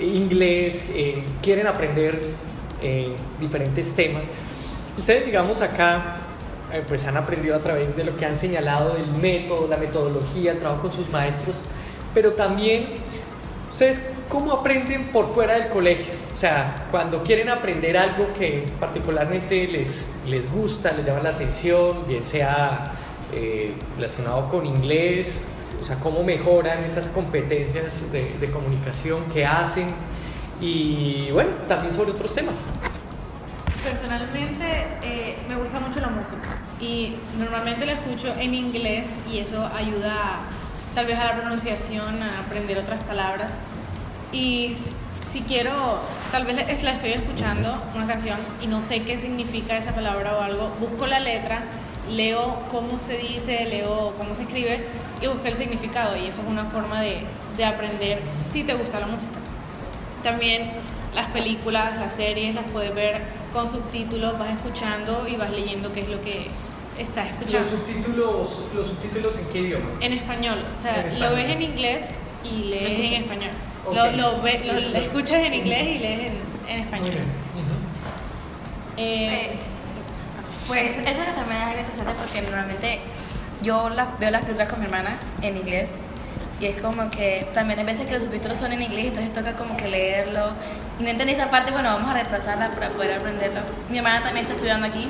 inglés, 0.01 0.83
eh, 0.93 1.23
quieren 1.41 1.65
aprender 1.67 2.21
eh, 2.81 3.15
diferentes 3.39 3.89
temas. 3.93 4.23
Ustedes, 4.97 5.25
digamos, 5.25 5.61
acá, 5.61 6.17
pues 6.89 7.05
han 7.05 7.15
aprendido 7.15 7.55
a 7.55 7.59
través 7.59 7.95
de 7.95 8.03
lo 8.03 8.17
que 8.17 8.25
han 8.25 8.35
señalado 8.35 8.95
del 8.95 9.07
método, 9.07 9.69
la 9.69 9.77
metodología, 9.77 10.51
el 10.51 10.59
trabajo 10.59 10.81
con 10.81 10.91
sus 10.91 11.09
maestros, 11.09 11.55
pero 12.13 12.33
también, 12.33 12.87
¿ustedes 13.71 14.01
cómo 14.29 14.51
aprenden 14.53 15.07
por 15.09 15.25
fuera 15.27 15.53
del 15.53 15.69
colegio? 15.69 16.13
O 16.33 16.37
sea, 16.37 16.87
cuando 16.91 17.23
quieren 17.23 17.49
aprender 17.49 17.97
algo 17.97 18.31
que 18.37 18.65
particularmente 18.79 19.67
les, 19.67 20.09
les 20.27 20.51
gusta, 20.51 20.91
les 20.91 21.05
llama 21.05 21.21
la 21.21 21.29
atención, 21.29 22.05
bien 22.07 22.23
sea 22.23 22.91
eh, 23.33 23.73
relacionado 23.95 24.49
con 24.49 24.65
inglés, 24.65 25.37
o 25.79 25.83
sea, 25.83 25.97
cómo 25.99 26.23
mejoran 26.23 26.83
esas 26.83 27.09
competencias 27.09 28.09
de, 28.11 28.37
de 28.39 28.49
comunicación 28.51 29.25
que 29.25 29.45
hacen 29.45 29.87
y 30.61 31.29
bueno, 31.31 31.51
también 31.67 31.93
sobre 31.93 32.11
otros 32.11 32.33
temas. 32.33 32.65
Personalmente 33.83 34.87
eh, 35.03 35.37
me 35.47 35.55
gusta 35.57 35.79
mucho 35.79 35.99
la 35.99 36.07
música 36.07 36.57
y 36.79 37.15
normalmente 37.37 37.85
la 37.85 37.93
escucho 37.93 38.33
en 38.39 38.53
inglés 38.55 39.21
y 39.31 39.39
eso 39.39 39.69
ayuda 39.77 40.11
a- 40.13 40.39
tal 40.95 41.05
vez 41.05 41.19
a 41.19 41.25
la 41.25 41.33
pronunciación, 41.35 42.23
a 42.23 42.39
aprender 42.39 42.77
otras 42.79 43.03
palabras. 43.03 43.59
Y 44.31 44.73
si 45.25 45.41
quiero, 45.41 45.71
tal 46.31 46.45
vez 46.45 46.83
la- 46.83 46.91
estoy 46.91 47.11
escuchando 47.11 47.81
una 47.95 48.05
canción 48.07 48.37
y 48.61 48.67
no 48.67 48.81
sé 48.81 49.03
qué 49.03 49.19
significa 49.19 49.77
esa 49.77 49.93
palabra 49.93 50.35
o 50.37 50.41
algo, 50.41 50.69
busco 50.79 51.07
la 51.07 51.19
letra, 51.19 51.63
leo 52.09 52.59
cómo 52.69 52.99
se 52.99 53.17
dice, 53.17 53.65
leo 53.65 54.13
cómo 54.17 54.35
se 54.35 54.43
escribe 54.43 54.85
y 55.21 55.27
busco 55.27 55.47
el 55.47 55.55
significado 55.55 56.15
y 56.17 56.27
eso 56.27 56.41
es 56.41 56.47
una 56.47 56.65
forma 56.65 57.01
de, 57.01 57.21
de 57.57 57.65
aprender 57.65 58.19
si 58.51 58.63
te 58.63 58.73
gusta 58.75 58.99
la 58.99 59.07
música. 59.07 59.33
También 60.23 60.71
las 61.15 61.29
películas, 61.29 61.97
las 61.97 62.15
series, 62.15 62.53
las 62.53 62.65
puedes 62.71 62.93
ver 62.93 63.21
con 63.53 63.67
subtítulos, 63.67 64.37
vas 64.37 64.49
escuchando 64.49 65.27
y 65.27 65.35
vas 65.37 65.49
leyendo 65.51 65.91
qué 65.93 66.01
es 66.01 66.09
lo 66.09 66.19
que 66.21 66.47
estás 66.99 67.25
¿Los 67.31 67.33
escuchando. 67.53 67.69
subtítulos, 67.69 68.61
¿Los 68.75 68.87
subtítulos 68.87 69.37
en 69.37 69.45
qué 69.47 69.59
idioma? 69.59 69.85
En 70.01 70.13
español, 70.13 70.63
o 70.75 70.77
sea, 70.77 70.97
En 70.97 71.19
lo 71.19 71.25
español. 71.27 71.35
ves 71.35 71.49
en 71.49 71.61
inglés 71.61 72.19
y 72.43 72.57
lees 72.65 73.11
en 73.11 73.17
español. 73.17 73.51
Lo, 73.93 74.11
lo, 74.11 74.41
ve- 74.41 74.63
lo- 74.65 74.79
lo 74.79 74.97
escuchas 74.97 75.37
en 75.41 75.53
inglés 75.53 75.87
y 75.87 75.99
lees 75.99 76.19
en, 76.31 76.37
en 76.75 76.79
español. 76.81 77.15
Eh, 78.97 79.51
Pues 80.67 80.97
eso 80.97 81.21
también 81.35 81.61
es 81.61 81.67
algo 81.67 81.79
interesante 81.79 82.13
porque 82.17 82.41
normalmente 82.41 82.99
yo 83.61 83.89
las- 83.89 84.17
veo 84.19 84.31
las 84.31 84.41
películas 84.41 84.67
con 84.69 84.79
mi 84.79 84.85
hermana 84.85 85.19
en 85.43 85.57
inglés 85.57 85.91
y 86.59 86.65
es 86.65 86.77
como 86.81 87.11
que 87.11 87.47
también 87.53 87.77
hay 87.79 87.85
veces 87.85 88.07
que 88.07 88.13
los 88.13 88.23
subtítulos 88.23 88.57
son 88.57 88.71
en 88.73 88.81
inglés 88.81 89.07
entonces 89.07 89.31
toca 89.31 89.55
como 89.55 89.77
que 89.77 89.87
leerlo 89.87 90.51
y 90.99 91.03
no 91.03 91.09
entendí 91.09 91.33
esa 91.33 91.51
parte, 91.51 91.69
bueno, 91.71 91.89
vamos 91.93 92.09
a 92.09 92.13
retrasarla 92.15 92.69
para 92.71 92.89
poder 92.89 93.13
aprenderlo. 93.19 93.59
Mi 93.89 93.97
hermana 93.99 94.23
también 94.23 94.45
está 94.45 94.53
estudiando 94.53 94.87
aquí 94.87 95.07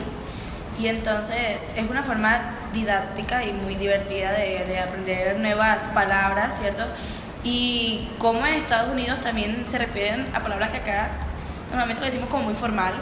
y 0.77 0.87
entonces 0.87 1.69
es 1.73 1.89
una 1.89 2.03
forma 2.03 2.51
didáctica 2.73 3.45
y 3.45 3.53
muy 3.53 3.75
divertida 3.75 4.33
de, 4.33 4.65
de 4.65 4.79
aprender 4.79 5.39
nuevas 5.39 5.87
palabras, 5.93 6.57
¿cierto? 6.59 6.83
Y 7.45 8.07
como 8.17 8.45
en 8.47 8.55
Estados 8.55 8.91
Unidos 8.91 9.21
también 9.21 9.65
se 9.69 9.77
refieren 9.77 10.25
a 10.33 10.39
palabras 10.41 10.71
que 10.71 10.77
acá 10.77 11.11
normalmente 11.69 12.01
lo 12.01 12.05
decimos 12.07 12.27
como 12.27 12.43
muy 12.45 12.55
formal 12.55 12.93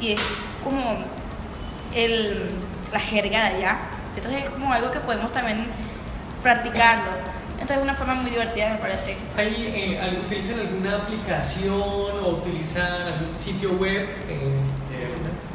y 0.00 0.12
es 0.12 0.20
como 0.64 0.96
el, 1.94 2.50
la 2.90 2.98
jerga 2.98 3.50
de 3.50 3.56
allá. 3.56 3.78
Entonces 4.16 4.44
es 4.44 4.50
como 4.50 4.72
algo 4.72 4.90
que 4.90 5.00
podemos 5.00 5.30
también 5.30 5.66
practicarlo. 6.42 7.10
Entonces 7.52 7.76
es 7.76 7.82
una 7.82 7.92
forma 7.92 8.14
muy 8.14 8.30
divertida, 8.30 8.70
me 8.70 8.76
parece. 8.76 9.14
¿Hay, 9.36 9.54
eh, 10.00 10.20
¿Utilizan 10.26 10.60
alguna 10.60 10.96
aplicación 10.96 11.74
o 12.24 12.28
utilizan 12.40 13.02
algún 13.02 13.38
sitio 13.38 13.72
web? 13.72 14.08
eh, 14.28 14.56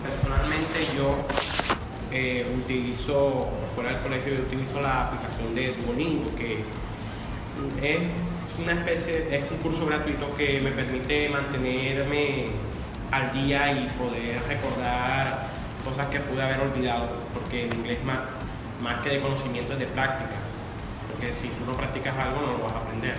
Personalmente 0.04 0.88
yo 0.96 1.26
eh, 2.12 2.46
utilizo, 2.63 3.50
por 3.60 3.70
fuera 3.74 3.89
del 3.94 4.02
colegio, 4.02 4.36
yo 4.36 4.41
utilizo 4.44 4.80
la 4.80 5.08
aplicación 5.08 5.56
de 5.56 5.74
Duolingo, 5.74 6.36
que 6.36 6.63
es 7.82 8.00
una 8.60 8.74
especie, 8.74 9.28
es 9.36 9.52
un 9.52 9.58
curso 9.58 9.86
gratuito 9.86 10.34
que 10.36 10.62
me 10.62 10.72
permite 10.72 11.30
mantenerme 11.30 12.48
al 13.12 13.34
día 13.34 13.72
y 13.72 13.88
poder 13.98 14.41
recordar 14.48 15.48
cosas 15.84 16.08
que 16.08 16.20
pude 16.20 16.41
haber 16.41 16.60
olvidado, 16.60 17.10
porque 17.34 17.66
el 17.66 17.74
inglés 17.74 18.03
más, 18.03 18.20
más 18.82 18.97
que 18.99 19.10
de 19.10 19.22
conocimiento 19.22 19.74
es 19.74 19.80
de 19.80 19.86
práctica, 19.88 20.36
porque 21.12 21.34
si 21.34 21.47
tú 21.49 21.66
no 21.66 21.78
practicas 21.78 22.16
algo 22.18 22.41
no 22.41 22.58
lo 22.58 22.64
vas 22.64 22.74
a 22.74 22.78
aprender. 22.78 23.16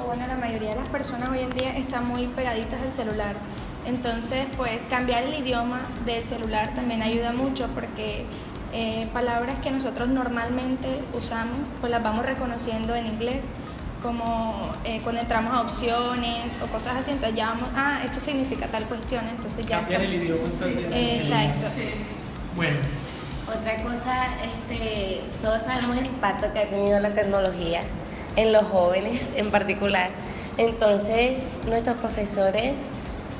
O 0.00 0.06
bueno, 0.06 0.26
la 0.26 0.36
mayoría 0.36 0.70
de 0.70 0.76
las 0.76 0.88
personas 0.88 1.28
hoy 1.28 1.40
en 1.40 1.50
día 1.50 1.76
están 1.76 2.06
muy 2.06 2.26
pegaditas 2.28 2.80
al 2.80 2.94
celular. 2.94 3.36
Entonces, 3.84 4.46
pues 4.56 4.78
cambiar 4.88 5.24
el 5.24 5.34
idioma 5.34 5.82
del 6.06 6.24
celular 6.24 6.72
también 6.74 7.02
ayuda 7.02 7.32
mucho 7.32 7.66
porque 7.74 8.26
eh, 8.72 9.06
palabras 9.12 9.58
que 9.58 9.70
nosotros 9.70 10.08
normalmente 10.08 10.88
usamos, 11.16 11.58
pues 11.80 11.92
las 11.92 12.02
vamos 12.02 12.24
reconociendo 12.24 12.94
en 12.94 13.06
inglés, 13.06 13.40
como 14.02 14.72
eh, 14.84 15.00
cuando 15.02 15.20
entramos 15.20 15.52
a 15.52 15.60
opciones 15.60 16.56
o 16.62 16.66
cosas 16.66 16.96
así, 16.96 17.12
entonces 17.12 17.36
ya 17.36 17.48
vamos, 17.48 17.68
ah, 17.76 18.00
esto 18.04 18.20
significa 18.20 18.66
tal 18.66 18.84
cuestión, 18.84 19.28
entonces 19.28 19.64
ya 19.66 19.80
Cambiar 19.80 20.02
el 20.02 20.14
idioma. 20.14 20.42
entonces, 20.44 21.30
Exacto. 21.30 21.66
Bueno, 22.56 22.78
Otra 23.48 23.82
cosa, 23.82 24.26
este, 24.42 25.20
todos 25.40 25.62
sabemos 25.62 25.96
el 25.96 26.06
impacto 26.06 26.52
que 26.52 26.60
ha 26.60 26.68
tenido 26.68 26.98
la 26.98 27.10
tecnología 27.10 27.82
en 28.36 28.52
los 28.52 28.64
jóvenes 28.64 29.32
en 29.36 29.50
particular. 29.50 30.10
Entonces, 30.58 31.44
nuestros 31.66 31.96
profesores, 31.98 32.74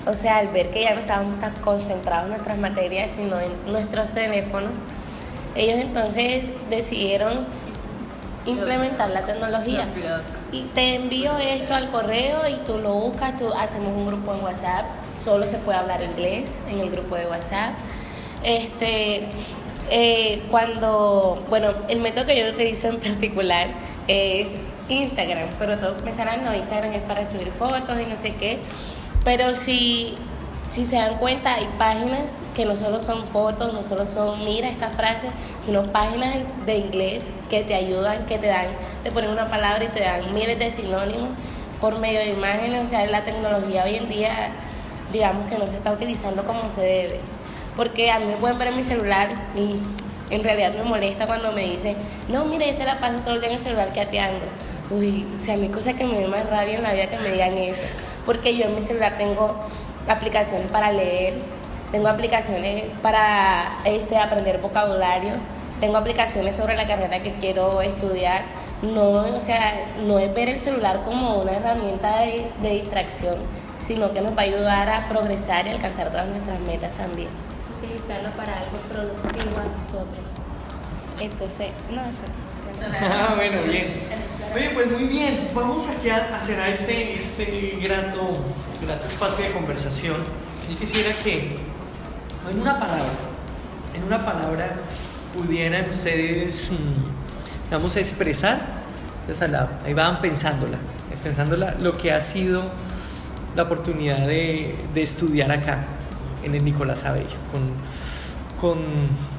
o 0.07 0.15
sea, 0.15 0.39
al 0.39 0.49
ver 0.49 0.71
que 0.71 0.83
ya 0.83 0.95
no 0.95 1.01
estábamos 1.01 1.39
tan 1.39 1.55
concentrados 1.57 2.25
en 2.25 2.31
nuestras 2.31 2.59
materias, 2.59 3.11
sino 3.15 3.39
en 3.41 3.51
nuestros 3.67 4.13
teléfonos, 4.13 4.71
ellos 5.55 5.79
entonces 5.79 6.45
decidieron 6.71 7.47
implementar 8.47 9.11
la 9.11 9.23
tecnología. 9.23 9.89
Y 10.51 10.63
te 10.75 10.97
envío 10.97 11.37
esto 11.39 11.75
al 11.75 11.91
correo 11.91 12.49
y 12.49 12.57
tú 12.67 12.79
lo 12.79 12.95
buscas, 12.95 13.37
tú 13.37 13.53
hacemos 13.53 13.89
un 13.89 14.07
grupo 14.07 14.35
en 14.35 14.43
WhatsApp, 14.43 14.85
solo 15.17 15.47
se 15.47 15.59
puede 15.59 15.79
hablar 15.79 16.03
inglés 16.03 16.59
en 16.69 16.81
el 16.81 16.91
grupo 16.91 17.17
de 17.17 17.27
WhatsApp. 17.27 17.75
Este, 18.43 19.29
eh, 19.91 20.43
cuando, 20.51 21.45
bueno, 21.49 21.69
el 21.89 22.01
método 22.01 22.27
que 22.27 22.39
yo 22.39 22.51
utilizo 22.51 22.89
en 22.89 22.99
particular 23.01 23.69
es 24.09 24.49
Instagram, 24.89 25.49
pero 25.59 25.79
todos 25.79 26.03
pensarán, 26.03 26.45
no, 26.45 26.55
Instagram 26.55 26.93
es 26.93 27.03
para 27.03 27.25
subir 27.25 27.49
fotos 27.53 27.97
y 28.01 28.07
no 28.07 28.17
sé 28.19 28.35
qué, 28.35 28.59
pero 29.25 29.55
si, 29.55 30.17
si 30.71 30.85
se 30.85 30.97
dan 30.97 31.19
cuenta 31.19 31.55
hay 31.55 31.69
páginas 31.79 32.33
que 32.55 32.65
no 32.65 32.77
solo 32.77 33.01
son 33.01 33.25
fotos, 33.25 33.73
no 33.73 33.83
solo 33.83 34.07
son, 34.07 34.45
mira 34.45 34.69
esta 34.69 34.91
frase, 34.91 35.29
sino 35.61 35.85
páginas 35.85 36.37
de 36.67 36.77
inglés 36.77 37.25
que 37.49 37.63
te 37.63 37.75
ayudan, 37.75 38.27
que 38.27 38.39
te 38.39 38.49
dan, 38.49 38.67
te 39.03 39.11
ponen 39.11 39.31
una 39.31 39.49
palabra 39.49 39.85
y 39.85 39.89
te 39.89 40.01
dan 40.01 40.35
miles 40.35 40.59
de 40.59 40.71
sinónimos 40.71 41.31
por 41.81 41.99
medio 41.99 42.21
de 42.21 42.29
imágenes, 42.29 42.87
o 42.87 42.89
sea, 42.89 43.07
la 43.07 43.25
tecnología 43.25 43.85
hoy 43.85 43.97
en 43.97 44.09
día, 44.09 44.53
digamos 45.13 45.47
que 45.47 45.59
no 45.59 45.67
se 45.67 45.75
está 45.75 45.93
utilizando 45.93 46.45
como 46.45 46.71
se 46.71 46.83
debe 46.83 47.21
porque 47.77 48.11
a 48.11 48.19
mí 48.19 48.27
me 48.27 48.37
pueden 48.37 48.59
ver 48.59 48.69
en 48.69 48.77
mi 48.77 48.85
celular 48.85 49.29
y 49.55 49.77
en 50.35 50.45
realidad 50.45 50.75
me 50.75 50.85
molesta 50.85 51.27
cuando 51.27 51.53
me 51.53 51.63
dicen, 51.63 51.97
no, 52.29 52.45
mire, 52.45 52.73
se 52.75 52.85
la 52.85 52.99
paso 52.99 53.19
todo 53.21 53.35
el 53.35 53.41
día 53.41 53.51
en 53.51 53.57
el 53.57 53.63
celular 53.63 53.93
cateando. 53.95 54.47
Uy, 54.91 55.27
o 55.35 55.39
sea, 55.39 55.55
a 55.55 55.57
mí 55.57 55.69
cosa 55.69 55.95
que 55.95 56.05
me 56.05 56.21
da 56.21 56.29
más 56.29 56.49
rabia 56.49 56.77
en 56.77 56.83
la 56.83 56.93
vida 56.93 57.07
que 57.09 57.19
me 57.19 57.31
digan 57.31 57.57
eso, 57.57 57.83
porque 58.27 58.57
yo 58.57 58.67
en 58.67 58.75
mi 58.75 58.83
celular 58.83 59.17
tengo 59.17 59.57
aplicaciones 60.09 60.71
para 60.71 60.93
leer, 60.93 61.35
tengo 61.93 62.09
aplicaciones 62.09 62.85
para 63.03 63.79
este, 63.85 64.19
aprender 64.19 64.59
vocabulario, 64.59 65.35
tengo 65.81 65.97
aplicaciones 65.97 66.57
sobre 66.57 66.77
la 66.77 66.87
carrera 66.87 67.23
que 67.23 67.35
quiero 67.35 67.81
estudiar. 67.83 68.43
No, 68.83 69.11
o 69.11 69.39
sea, 69.39 69.87
no 70.05 70.19
es 70.19 70.35
ver 70.35 70.49
el 70.49 70.59
celular 70.59 71.03
como 71.05 71.41
una 71.41 71.53
herramienta 71.53 72.23
de, 72.23 72.51
de 72.61 72.71
distracción, 72.71 73.37
sino 73.87 74.11
que 74.11 74.21
nos 74.21 74.37
va 74.37 74.41
a 74.41 74.45
ayudar 74.45 74.89
a 74.89 75.09
progresar 75.09 75.69
y 75.69 75.71
alcanzar 75.71 76.11
todas 76.11 76.27
nuestras 76.27 76.59
metas 76.61 76.91
también 76.95 77.29
utilizarlo 77.83 78.31
para 78.37 78.61
algo 78.61 78.79
productivo 78.89 79.59
a 79.59 79.65
nosotros. 79.65 80.27
Entonces, 81.21 81.71
no 81.91 82.03
sé. 82.05 83.01
Ah, 83.01 83.33
bueno, 83.37 83.63
bien. 83.63 83.95
Oye, 84.55 84.71
pues 84.71 84.91
muy 84.91 85.05
bien. 85.05 85.49
Vamos 85.55 85.87
aquí 85.89 86.09
a, 86.11 86.41
cerrar 86.41 86.71
este, 86.71 87.15
este 87.15 87.79
grato, 87.81 88.37
grato 88.85 89.07
espacio 89.07 89.45
de 89.45 89.53
conversación. 89.53 90.17
Yo 90.69 90.79
quisiera 90.79 91.11
que, 91.23 91.57
en 92.51 92.61
una 92.61 92.79
palabra, 92.79 93.13
en 93.95 94.05
una 94.05 94.25
palabra, 94.25 94.75
pudieran 95.37 95.89
ustedes, 95.89 96.71
mm, 96.71 97.71
vamos 97.71 97.97
a 97.97 98.01
expresar, 98.01 98.83
entonces 99.21 99.61
ahí 99.85 99.95
van 99.95 100.21
pensándola, 100.21 100.79
pensándola 101.23 101.77
lo 101.79 101.97
que 101.97 102.13
ha 102.13 102.21
sido 102.21 102.65
la 103.55 103.65
oportunidad 103.65 104.27
de, 104.27 104.77
estudiar 104.97 105.53
acá 105.53 105.85
en 106.43 106.55
el 106.55 106.65
Nicolás 106.65 107.05
Abello, 107.05 107.37
con, 107.51 107.71
con 108.61 108.85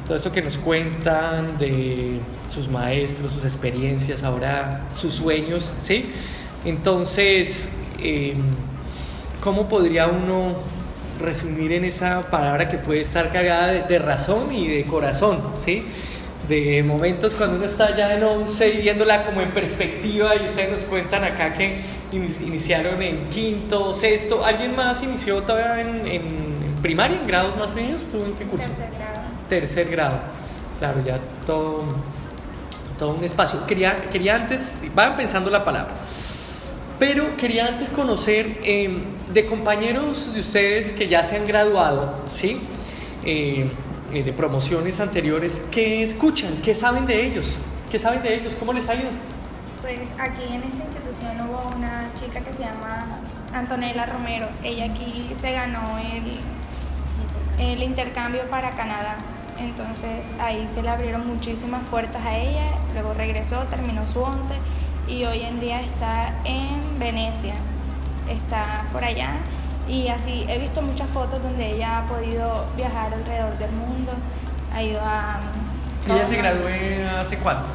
todo 0.08 0.16
esto 0.16 0.32
que 0.32 0.41
nos 0.41 0.58
cuentan 0.58 1.58
de 1.58 2.20
sus 2.54 2.70
maestros, 2.70 3.32
sus 3.32 3.43
experiencias, 3.43 4.24
ahora 4.24 4.86
sus 4.91 5.16
sueños, 5.16 5.72
¿sí? 5.80 6.12
Entonces, 6.66 7.70
em, 7.99 8.43
¿cómo 9.41 9.68
podría 9.68 10.08
uno 10.08 10.56
resumir 11.20 11.72
en 11.74 11.86
esa 11.86 12.22
palabra 12.30 12.68
que 12.68 12.78
puede 12.78 13.01
estar 13.01 13.32
cargada 13.32 13.68
de, 13.68 13.99
razón 13.99 14.51
y 14.51 14.68
de 14.68 14.84
corazón, 14.86 15.51
¿sí? 15.55 15.86
de 16.47 16.84
momentos 16.84 17.36
cuando 17.36 17.55
uno 17.55 17.66
está 17.66 17.95
ya 17.95 18.14
en 18.14 18.24
11 18.24 18.70
y 18.70 18.82
viéndola 18.82 19.24
como 19.24 19.41
en 19.41 19.51
perspectiva 19.51 20.36
y 20.36 20.43
ustedes 20.43 20.72
nos 20.72 20.84
cuentan 20.84 21.24
acá 21.24 21.53
que 21.53 21.80
iniciaron 22.11 23.01
en 23.01 23.30
quinto, 23.30 23.93
sexto, 23.93 24.43
¿alguien 24.43 24.76
más 24.76 25.01
inició 25.03 25.41
todavía 25.43 25.80
en, 25.80 26.76
primaria, 26.82 27.18
en 27.18 27.28
grados 27.28 27.55
más 27.55 27.72
pequeños? 27.72 28.01
¿Tú 28.11 28.26
en 28.26 28.34
qué 28.34 28.43
curso? 28.45 28.66
Tercer 28.68 28.89
grado. 28.91 29.20
Tercer 29.47 29.89
grado. 29.89 30.20
Claro, 30.80 31.01
ya 31.05 31.20
todo, 31.45 31.84
todo 32.99 33.11
un 33.11 33.24
espacio. 33.24 33.66
Quería, 33.66 34.09
quería 34.09 34.36
antes, 34.36 34.80
van 34.93 35.16
pensando 35.16 35.49
la 35.49 35.64
palabra, 35.64 35.93
pero 37.04 37.36
quería 37.36 37.68
antes 37.68 37.89
conocer 37.89 38.62
em, 38.64 39.04
de 39.34 39.45
compañeros 39.45 40.34
de 40.34 40.39
ustedes 40.39 40.93
que 40.93 41.10
ya 41.10 41.22
se 41.22 41.36
han 41.36 41.45
graduado, 41.45 42.16
¿sí? 42.30 42.62
Eh, 43.26 43.70
eh, 44.14 44.24
de 44.24 44.32
promociones 44.32 45.01
anteriores, 45.01 45.62
¿qué 45.70 46.01
escuchan? 46.01 46.62
¿Qué 46.64 46.74
saben 46.74 47.06
de 47.06 47.26
ellos? 47.26 47.58
¿Qué 47.91 47.99
saben 47.99 48.24
de 48.24 48.34
ellos? 48.34 48.56
¿Cómo 48.58 48.72
les 48.72 48.88
ha 48.88 48.95
ido? 48.95 49.10
Pues 49.82 49.99
aquí 50.18 50.43
en 50.49 50.64
esta 50.64 50.84
institución 50.86 51.41
hubo 51.41 51.76
una 51.76 52.10
chica 52.18 52.39
que 52.39 52.54
se 52.54 52.64
llama 52.64 53.20
Antonella 53.54 54.06
Romero. 54.06 54.47
Ella 54.64 54.86
aquí 54.86 55.30
se 55.36 55.51
ganó 55.51 55.97
el 55.97 56.39
el 57.60 57.84
intercambio 57.84 58.43
para 58.49 58.72
Canadá. 58.72 59.18
Entonces 59.60 60.32
ahí 60.39 60.70
se 60.70 60.82
le 60.82 60.88
abrieron 60.88 61.28
muchísimas 61.28 61.84
puertas 61.89 62.26
a 62.26 62.38
ella, 62.38 62.72
luego 62.93 63.14
regresó, 63.14 63.64
terminó 63.64 64.08
su 64.08 64.22
11 64.22 64.54
y 65.08 65.24
hoy 65.26 65.41
en 65.41 65.60
día 65.60 65.82
está 65.82 66.34
en 66.45 66.99
Venecia, 66.99 67.56
está 68.30 68.88
por 68.91 69.04
allá 69.04 69.36
y 69.88 70.08
así 70.08 70.45
he 70.47 70.58
visto 70.60 70.82
muchas 70.82 71.10
fotos 71.10 71.41
donde 71.43 71.76
ella 71.76 71.99
ha 71.99 72.06
podido 72.06 72.68
viajar 72.78 73.14
alrededor 73.14 73.58
del 73.58 73.72
mundo, 73.72 74.14
ha 74.74 74.82
ido 74.82 75.01
a... 75.01 75.39
¿Ella 76.08 76.26
se 76.26 76.38
graduó 76.38 76.68
hace 77.20 77.38
cuánto? 77.38 77.68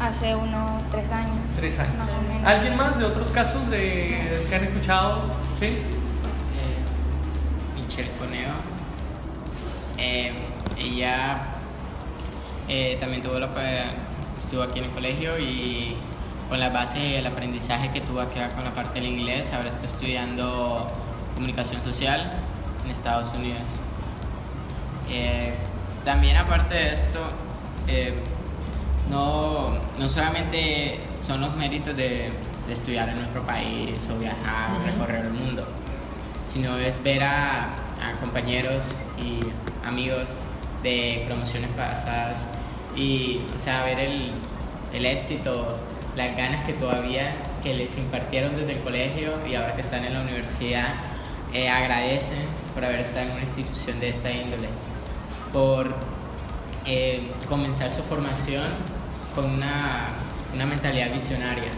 Hace 0.00 0.34
unos 0.34 0.82
tres 0.90 1.10
años. 1.10 1.52
Tres 1.56 1.78
años. 1.78 2.08
¿Alguien 2.44 2.76
más 2.76 2.98
de 2.98 3.04
otros 3.04 3.30
casos 3.30 3.68
de, 3.68 4.46
que 4.48 4.54
han 4.54 4.64
escuchado? 4.64 5.22
¿Sí? 5.58 5.66
Eh, 5.66 5.80
Michelle 7.74 8.10
Coneo 8.18 8.78
eh, 9.98 10.32
ella 10.78 11.38
eh, 12.68 12.96
también 13.00 13.22
tuvo 13.22 13.34
que 13.34 13.82
estuvo 14.38 14.62
aquí 14.62 14.78
en 14.78 14.84
el 14.84 14.90
colegio 14.92 15.38
y 15.38 15.96
con 16.48 16.60
la 16.60 16.70
base 16.70 16.98
y 16.98 17.14
el 17.14 17.26
aprendizaje 17.26 17.90
que 17.90 18.00
tuvo 18.00 18.20
aquí 18.20 18.40
con 18.54 18.64
la 18.64 18.72
parte 18.72 19.00
del 19.00 19.10
inglés, 19.10 19.52
ahora 19.52 19.68
está 19.68 19.86
estudiando 19.86 20.88
comunicación 21.34 21.82
social 21.82 22.32
en 22.84 22.90
Estados 22.90 23.32
Unidos. 23.34 23.82
Eh, 25.10 25.54
también 26.04 26.36
aparte 26.36 26.74
de 26.74 26.94
esto, 26.94 27.20
no, 29.10 29.78
no, 29.98 30.08
solamente 30.08 31.00
son 31.20 31.40
los 31.40 31.56
méritos 31.56 31.96
de, 31.96 32.30
de, 32.66 32.72
estudiar 32.72 33.08
en 33.08 33.16
nuestro 33.16 33.42
país 33.42 34.08
o 34.14 34.18
viajar 34.18 34.82
recorrer 34.84 35.26
el 35.26 35.32
mundo, 35.32 35.66
sino 36.44 36.76
es 36.76 37.02
ver 37.02 37.24
a, 37.24 37.74
a 38.00 38.12
compañeros 38.20 38.84
y 39.18 39.40
amigos 39.86 40.24
de 40.82 41.24
promociones 41.26 41.70
pasadas 41.70 42.44
y 42.94 43.40
o 43.54 43.58
sea, 43.58 43.84
ver 43.84 43.98
el, 44.00 44.30
el 44.92 45.06
éxito, 45.06 45.76
las 46.18 46.36
ganas 46.36 46.66
que 46.66 46.72
todavía 46.72 47.32
que 47.62 47.74
les 47.74 47.96
impartieron 47.96 48.56
desde 48.56 48.72
el 48.72 48.80
colegio 48.80 49.34
y 49.46 49.54
ahora 49.54 49.76
que 49.76 49.80
están 49.80 50.04
en 50.04 50.14
la 50.14 50.20
universidad, 50.20 50.94
eh, 51.52 51.70
agradecen 51.70 52.44
por 52.74 52.84
haber 52.84 53.00
estado 53.00 53.26
en 53.26 53.32
una 53.32 53.40
institución 53.40 54.00
de 54.00 54.08
esta 54.08 54.30
índole, 54.30 54.68
por 55.52 55.94
eh, 56.84 57.30
comenzar 57.48 57.90
su 57.90 58.02
formación 58.02 58.64
con 59.34 59.44
una, 59.44 60.08
una 60.52 60.66
mentalidad 60.66 61.12
visionaria, 61.12 61.70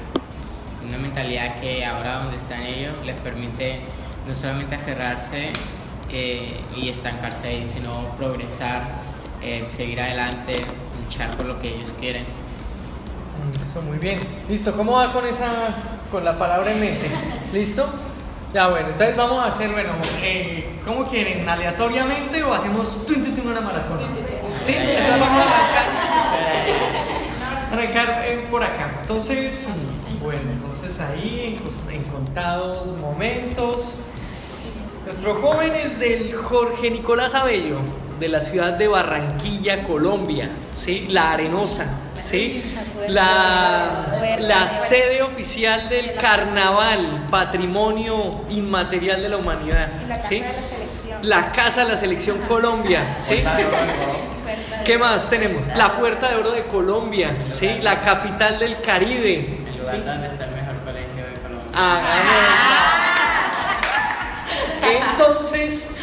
una 0.88 0.96
mentalidad 0.96 1.60
que 1.60 1.84
ahora 1.84 2.20
donde 2.20 2.38
están 2.38 2.62
ellos 2.62 2.96
les 3.04 3.20
permite 3.20 3.80
no 4.26 4.34
solamente 4.34 4.74
aferrarse 4.74 5.50
eh, 6.10 6.58
y 6.74 6.88
estancarse 6.88 7.46
ahí, 7.46 7.66
sino 7.66 8.16
progresar, 8.16 9.10
seguir 9.68 10.00
adelante, 10.00 10.62
luchar 11.02 11.36
por 11.36 11.46
lo 11.46 11.58
que 11.60 11.68
ellos 11.74 11.94
quieren. 11.98 12.39
Listo, 13.52 13.82
muy 13.82 13.98
bien. 13.98 14.20
Listo, 14.48 14.72
¿cómo 14.74 14.92
va 14.92 15.12
con 15.12 15.26
esa, 15.26 15.74
con 16.10 16.24
la 16.24 16.38
palabra 16.38 16.72
en 16.72 16.80
mente? 16.80 17.06
¿Listo? 17.52 17.86
Ya, 18.52 18.68
bueno, 18.68 18.88
entonces 18.88 19.16
vamos 19.16 19.44
a 19.44 19.48
hacer, 19.48 19.70
bueno, 19.70 19.90
eh, 20.22 20.80
¿cómo 20.84 21.04
quieren? 21.04 21.48
¿Aleatoriamente 21.48 22.42
o 22.42 22.52
hacemos 22.52 22.88
una 23.44 23.60
maratón? 23.60 23.98
Sí, 24.60 24.74
entonces 24.76 25.20
vamos 25.20 25.28
a 27.68 27.72
arrancar, 27.72 28.24
por 28.50 28.62
acá. 28.62 28.90
Entonces, 29.02 29.68
bueno, 30.20 30.50
entonces 30.50 31.00
ahí 31.00 31.56
en 31.90 32.02
contados 32.04 32.86
momentos. 32.98 33.98
Nuestros 35.04 35.38
jóvenes 35.38 35.98
del 35.98 36.34
Jorge 36.34 36.90
Nicolás 36.90 37.34
Abello. 37.34 37.78
de 38.20 38.28
la 38.28 38.42
ciudad 38.42 38.74
de 38.74 38.86
Barranquilla, 38.86 39.82
Colombia, 39.84 40.50
¿sí? 40.74 41.06
La 41.08 41.32
Arenosa, 41.32 41.86
¿sí? 42.20 42.62
La, 43.08 44.36
la 44.38 44.68
sede 44.68 45.22
oficial 45.22 45.88
del 45.88 46.14
carnaval, 46.14 47.26
patrimonio 47.30 48.42
inmaterial 48.50 49.22
de 49.22 49.28
la 49.28 49.36
humanidad, 49.36 49.88
¿sí? 50.28 50.42
La 51.22 51.52
Casa 51.52 51.84
de 51.84 51.90
la 51.92 51.96
Selección 51.96 52.38
Colombia, 52.48 53.16
¿sí? 53.20 53.42
¿Qué 54.84 54.98
más 54.98 55.28
tenemos? 55.28 55.66
La 55.76 55.96
Puerta 55.96 56.28
de 56.28 56.36
Oro 56.36 56.52
de 56.52 56.64
Colombia, 56.64 57.36
¿sí? 57.48 57.78
La 57.82 58.00
capital 58.00 58.58
del 58.58 58.80
Caribe. 58.80 59.58
El 59.66 59.76
lugar 59.78 60.04
donde 60.04 60.26
está 60.28 60.44
el 60.46 60.54
mejor 60.54 60.76
colegio 60.84 61.26
de 61.26 61.40
Colombia. 61.42 61.70
Ah, 61.74 62.00
Entonces, 65.12 65.94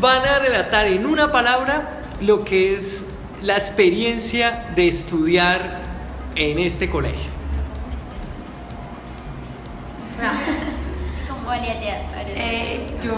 van 0.00 0.24
a 0.24 0.38
relatar 0.38 0.86
en 0.86 1.04
una 1.06 1.30
palabra 1.30 2.00
lo 2.20 2.44
que 2.44 2.74
es 2.74 3.04
la 3.42 3.54
experiencia 3.54 4.70
de 4.74 4.88
estudiar 4.88 5.82
en 6.36 6.58
este 6.58 6.88
colegio. 6.90 7.30
Eh, 12.34 12.86
yo 13.02 13.14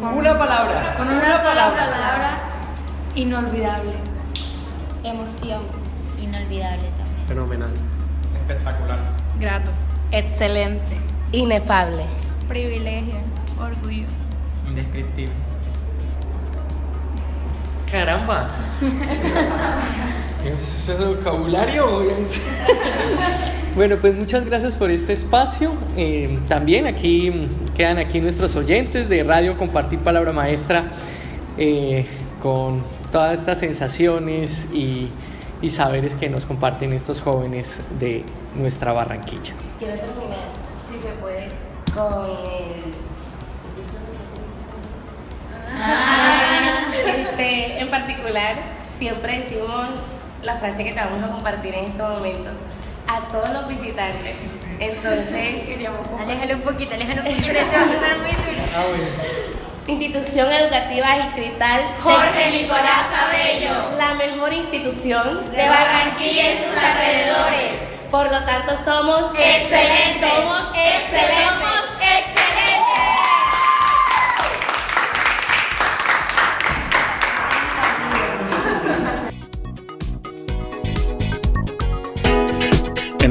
con- 0.00 0.18
Una 0.18 0.38
palabra. 0.38 0.94
Con 0.96 1.08
una, 1.08 1.16
Una 1.16 1.24
sola 1.38 1.42
palabra. 1.42 1.90
palabra. 1.90 2.38
inolvidable. 3.14 3.92
Emoción. 5.02 5.62
Inolvidable 6.20 6.88
también. 6.98 7.26
Fenomenal. 7.28 7.70
Espectacular. 8.34 8.98
Grato. 9.40 9.70
Excelente. 10.10 10.96
Inefable. 11.32 12.04
Privilegio. 12.48 13.16
Orgullo. 13.60 14.06
Indescriptible. 14.68 15.32
Carambas. 17.94 18.72
¿Es 20.44 20.88
ese 20.88 21.04
vocabulario? 21.04 22.02
bueno, 23.76 23.96
pues 24.00 24.16
muchas 24.16 24.44
gracias 24.44 24.74
por 24.74 24.90
este 24.90 25.12
espacio. 25.12 25.70
Eh, 25.96 26.40
también 26.48 26.86
aquí 26.86 27.46
quedan 27.76 27.98
aquí 27.98 28.20
nuestros 28.20 28.56
oyentes 28.56 29.08
de 29.08 29.22
Radio 29.22 29.56
Compartir 29.56 30.00
Palabra 30.00 30.32
Maestra 30.32 30.90
eh, 31.56 32.04
con 32.42 32.82
todas 33.12 33.38
estas 33.38 33.60
sensaciones 33.60 34.66
y, 34.72 35.08
y 35.62 35.70
saberes 35.70 36.16
que 36.16 36.28
nos 36.28 36.46
comparten 36.46 36.92
estos 36.92 37.20
jóvenes 37.20 37.80
de 38.00 38.24
nuestra 38.56 38.92
Barranquilla. 38.92 39.54
Quiero 39.78 39.94
terminar, 39.94 40.50
si 40.84 40.94
se 40.94 41.14
puede, 41.22 41.48
con 41.94 42.83
este, 47.34 47.80
en 47.80 47.90
particular, 47.90 48.54
siempre 48.98 49.38
decimos 49.40 49.88
la 50.42 50.56
frase 50.58 50.84
que 50.84 50.92
te 50.92 51.00
vamos 51.00 51.22
a 51.22 51.32
compartir 51.32 51.74
en 51.74 51.86
estos 51.86 52.08
momentos 52.08 52.52
a 53.08 53.28
todos 53.28 53.48
los 53.50 53.68
visitantes. 53.68 54.36
Entonces, 54.78 55.62
Aléjalo 56.20 56.54
un 56.54 56.60
poquito, 56.60 56.94
aléjalo 56.94 57.22
un 57.22 57.26
poquito. 57.28 57.48
se 57.48 57.54
va 57.54 57.82
a 57.82 57.86
sonar 57.86 58.18
muy 58.18 58.30
duro. 58.30 58.64
Ah, 58.76 58.84
bueno. 58.88 59.06
institución 59.86 60.52
educativa 60.52 61.16
distrital 61.16 61.82
Jorge 62.02 62.50
Nicolás 62.50 63.06
Abello. 63.12 63.96
la 63.98 64.14
mejor 64.14 64.52
institución 64.52 65.50
De 65.50 65.68
Barranquilla 65.68 66.52
y 66.52 66.58
sus 66.58 66.82
alrededores. 66.82 67.72
Por 68.10 68.30
lo 68.30 68.44
tanto, 68.44 68.76
somos 68.78 69.32
Excelente. 69.36 70.20
Somos 70.20 70.68
Excelente. 70.72 71.44
Somos 71.44 71.84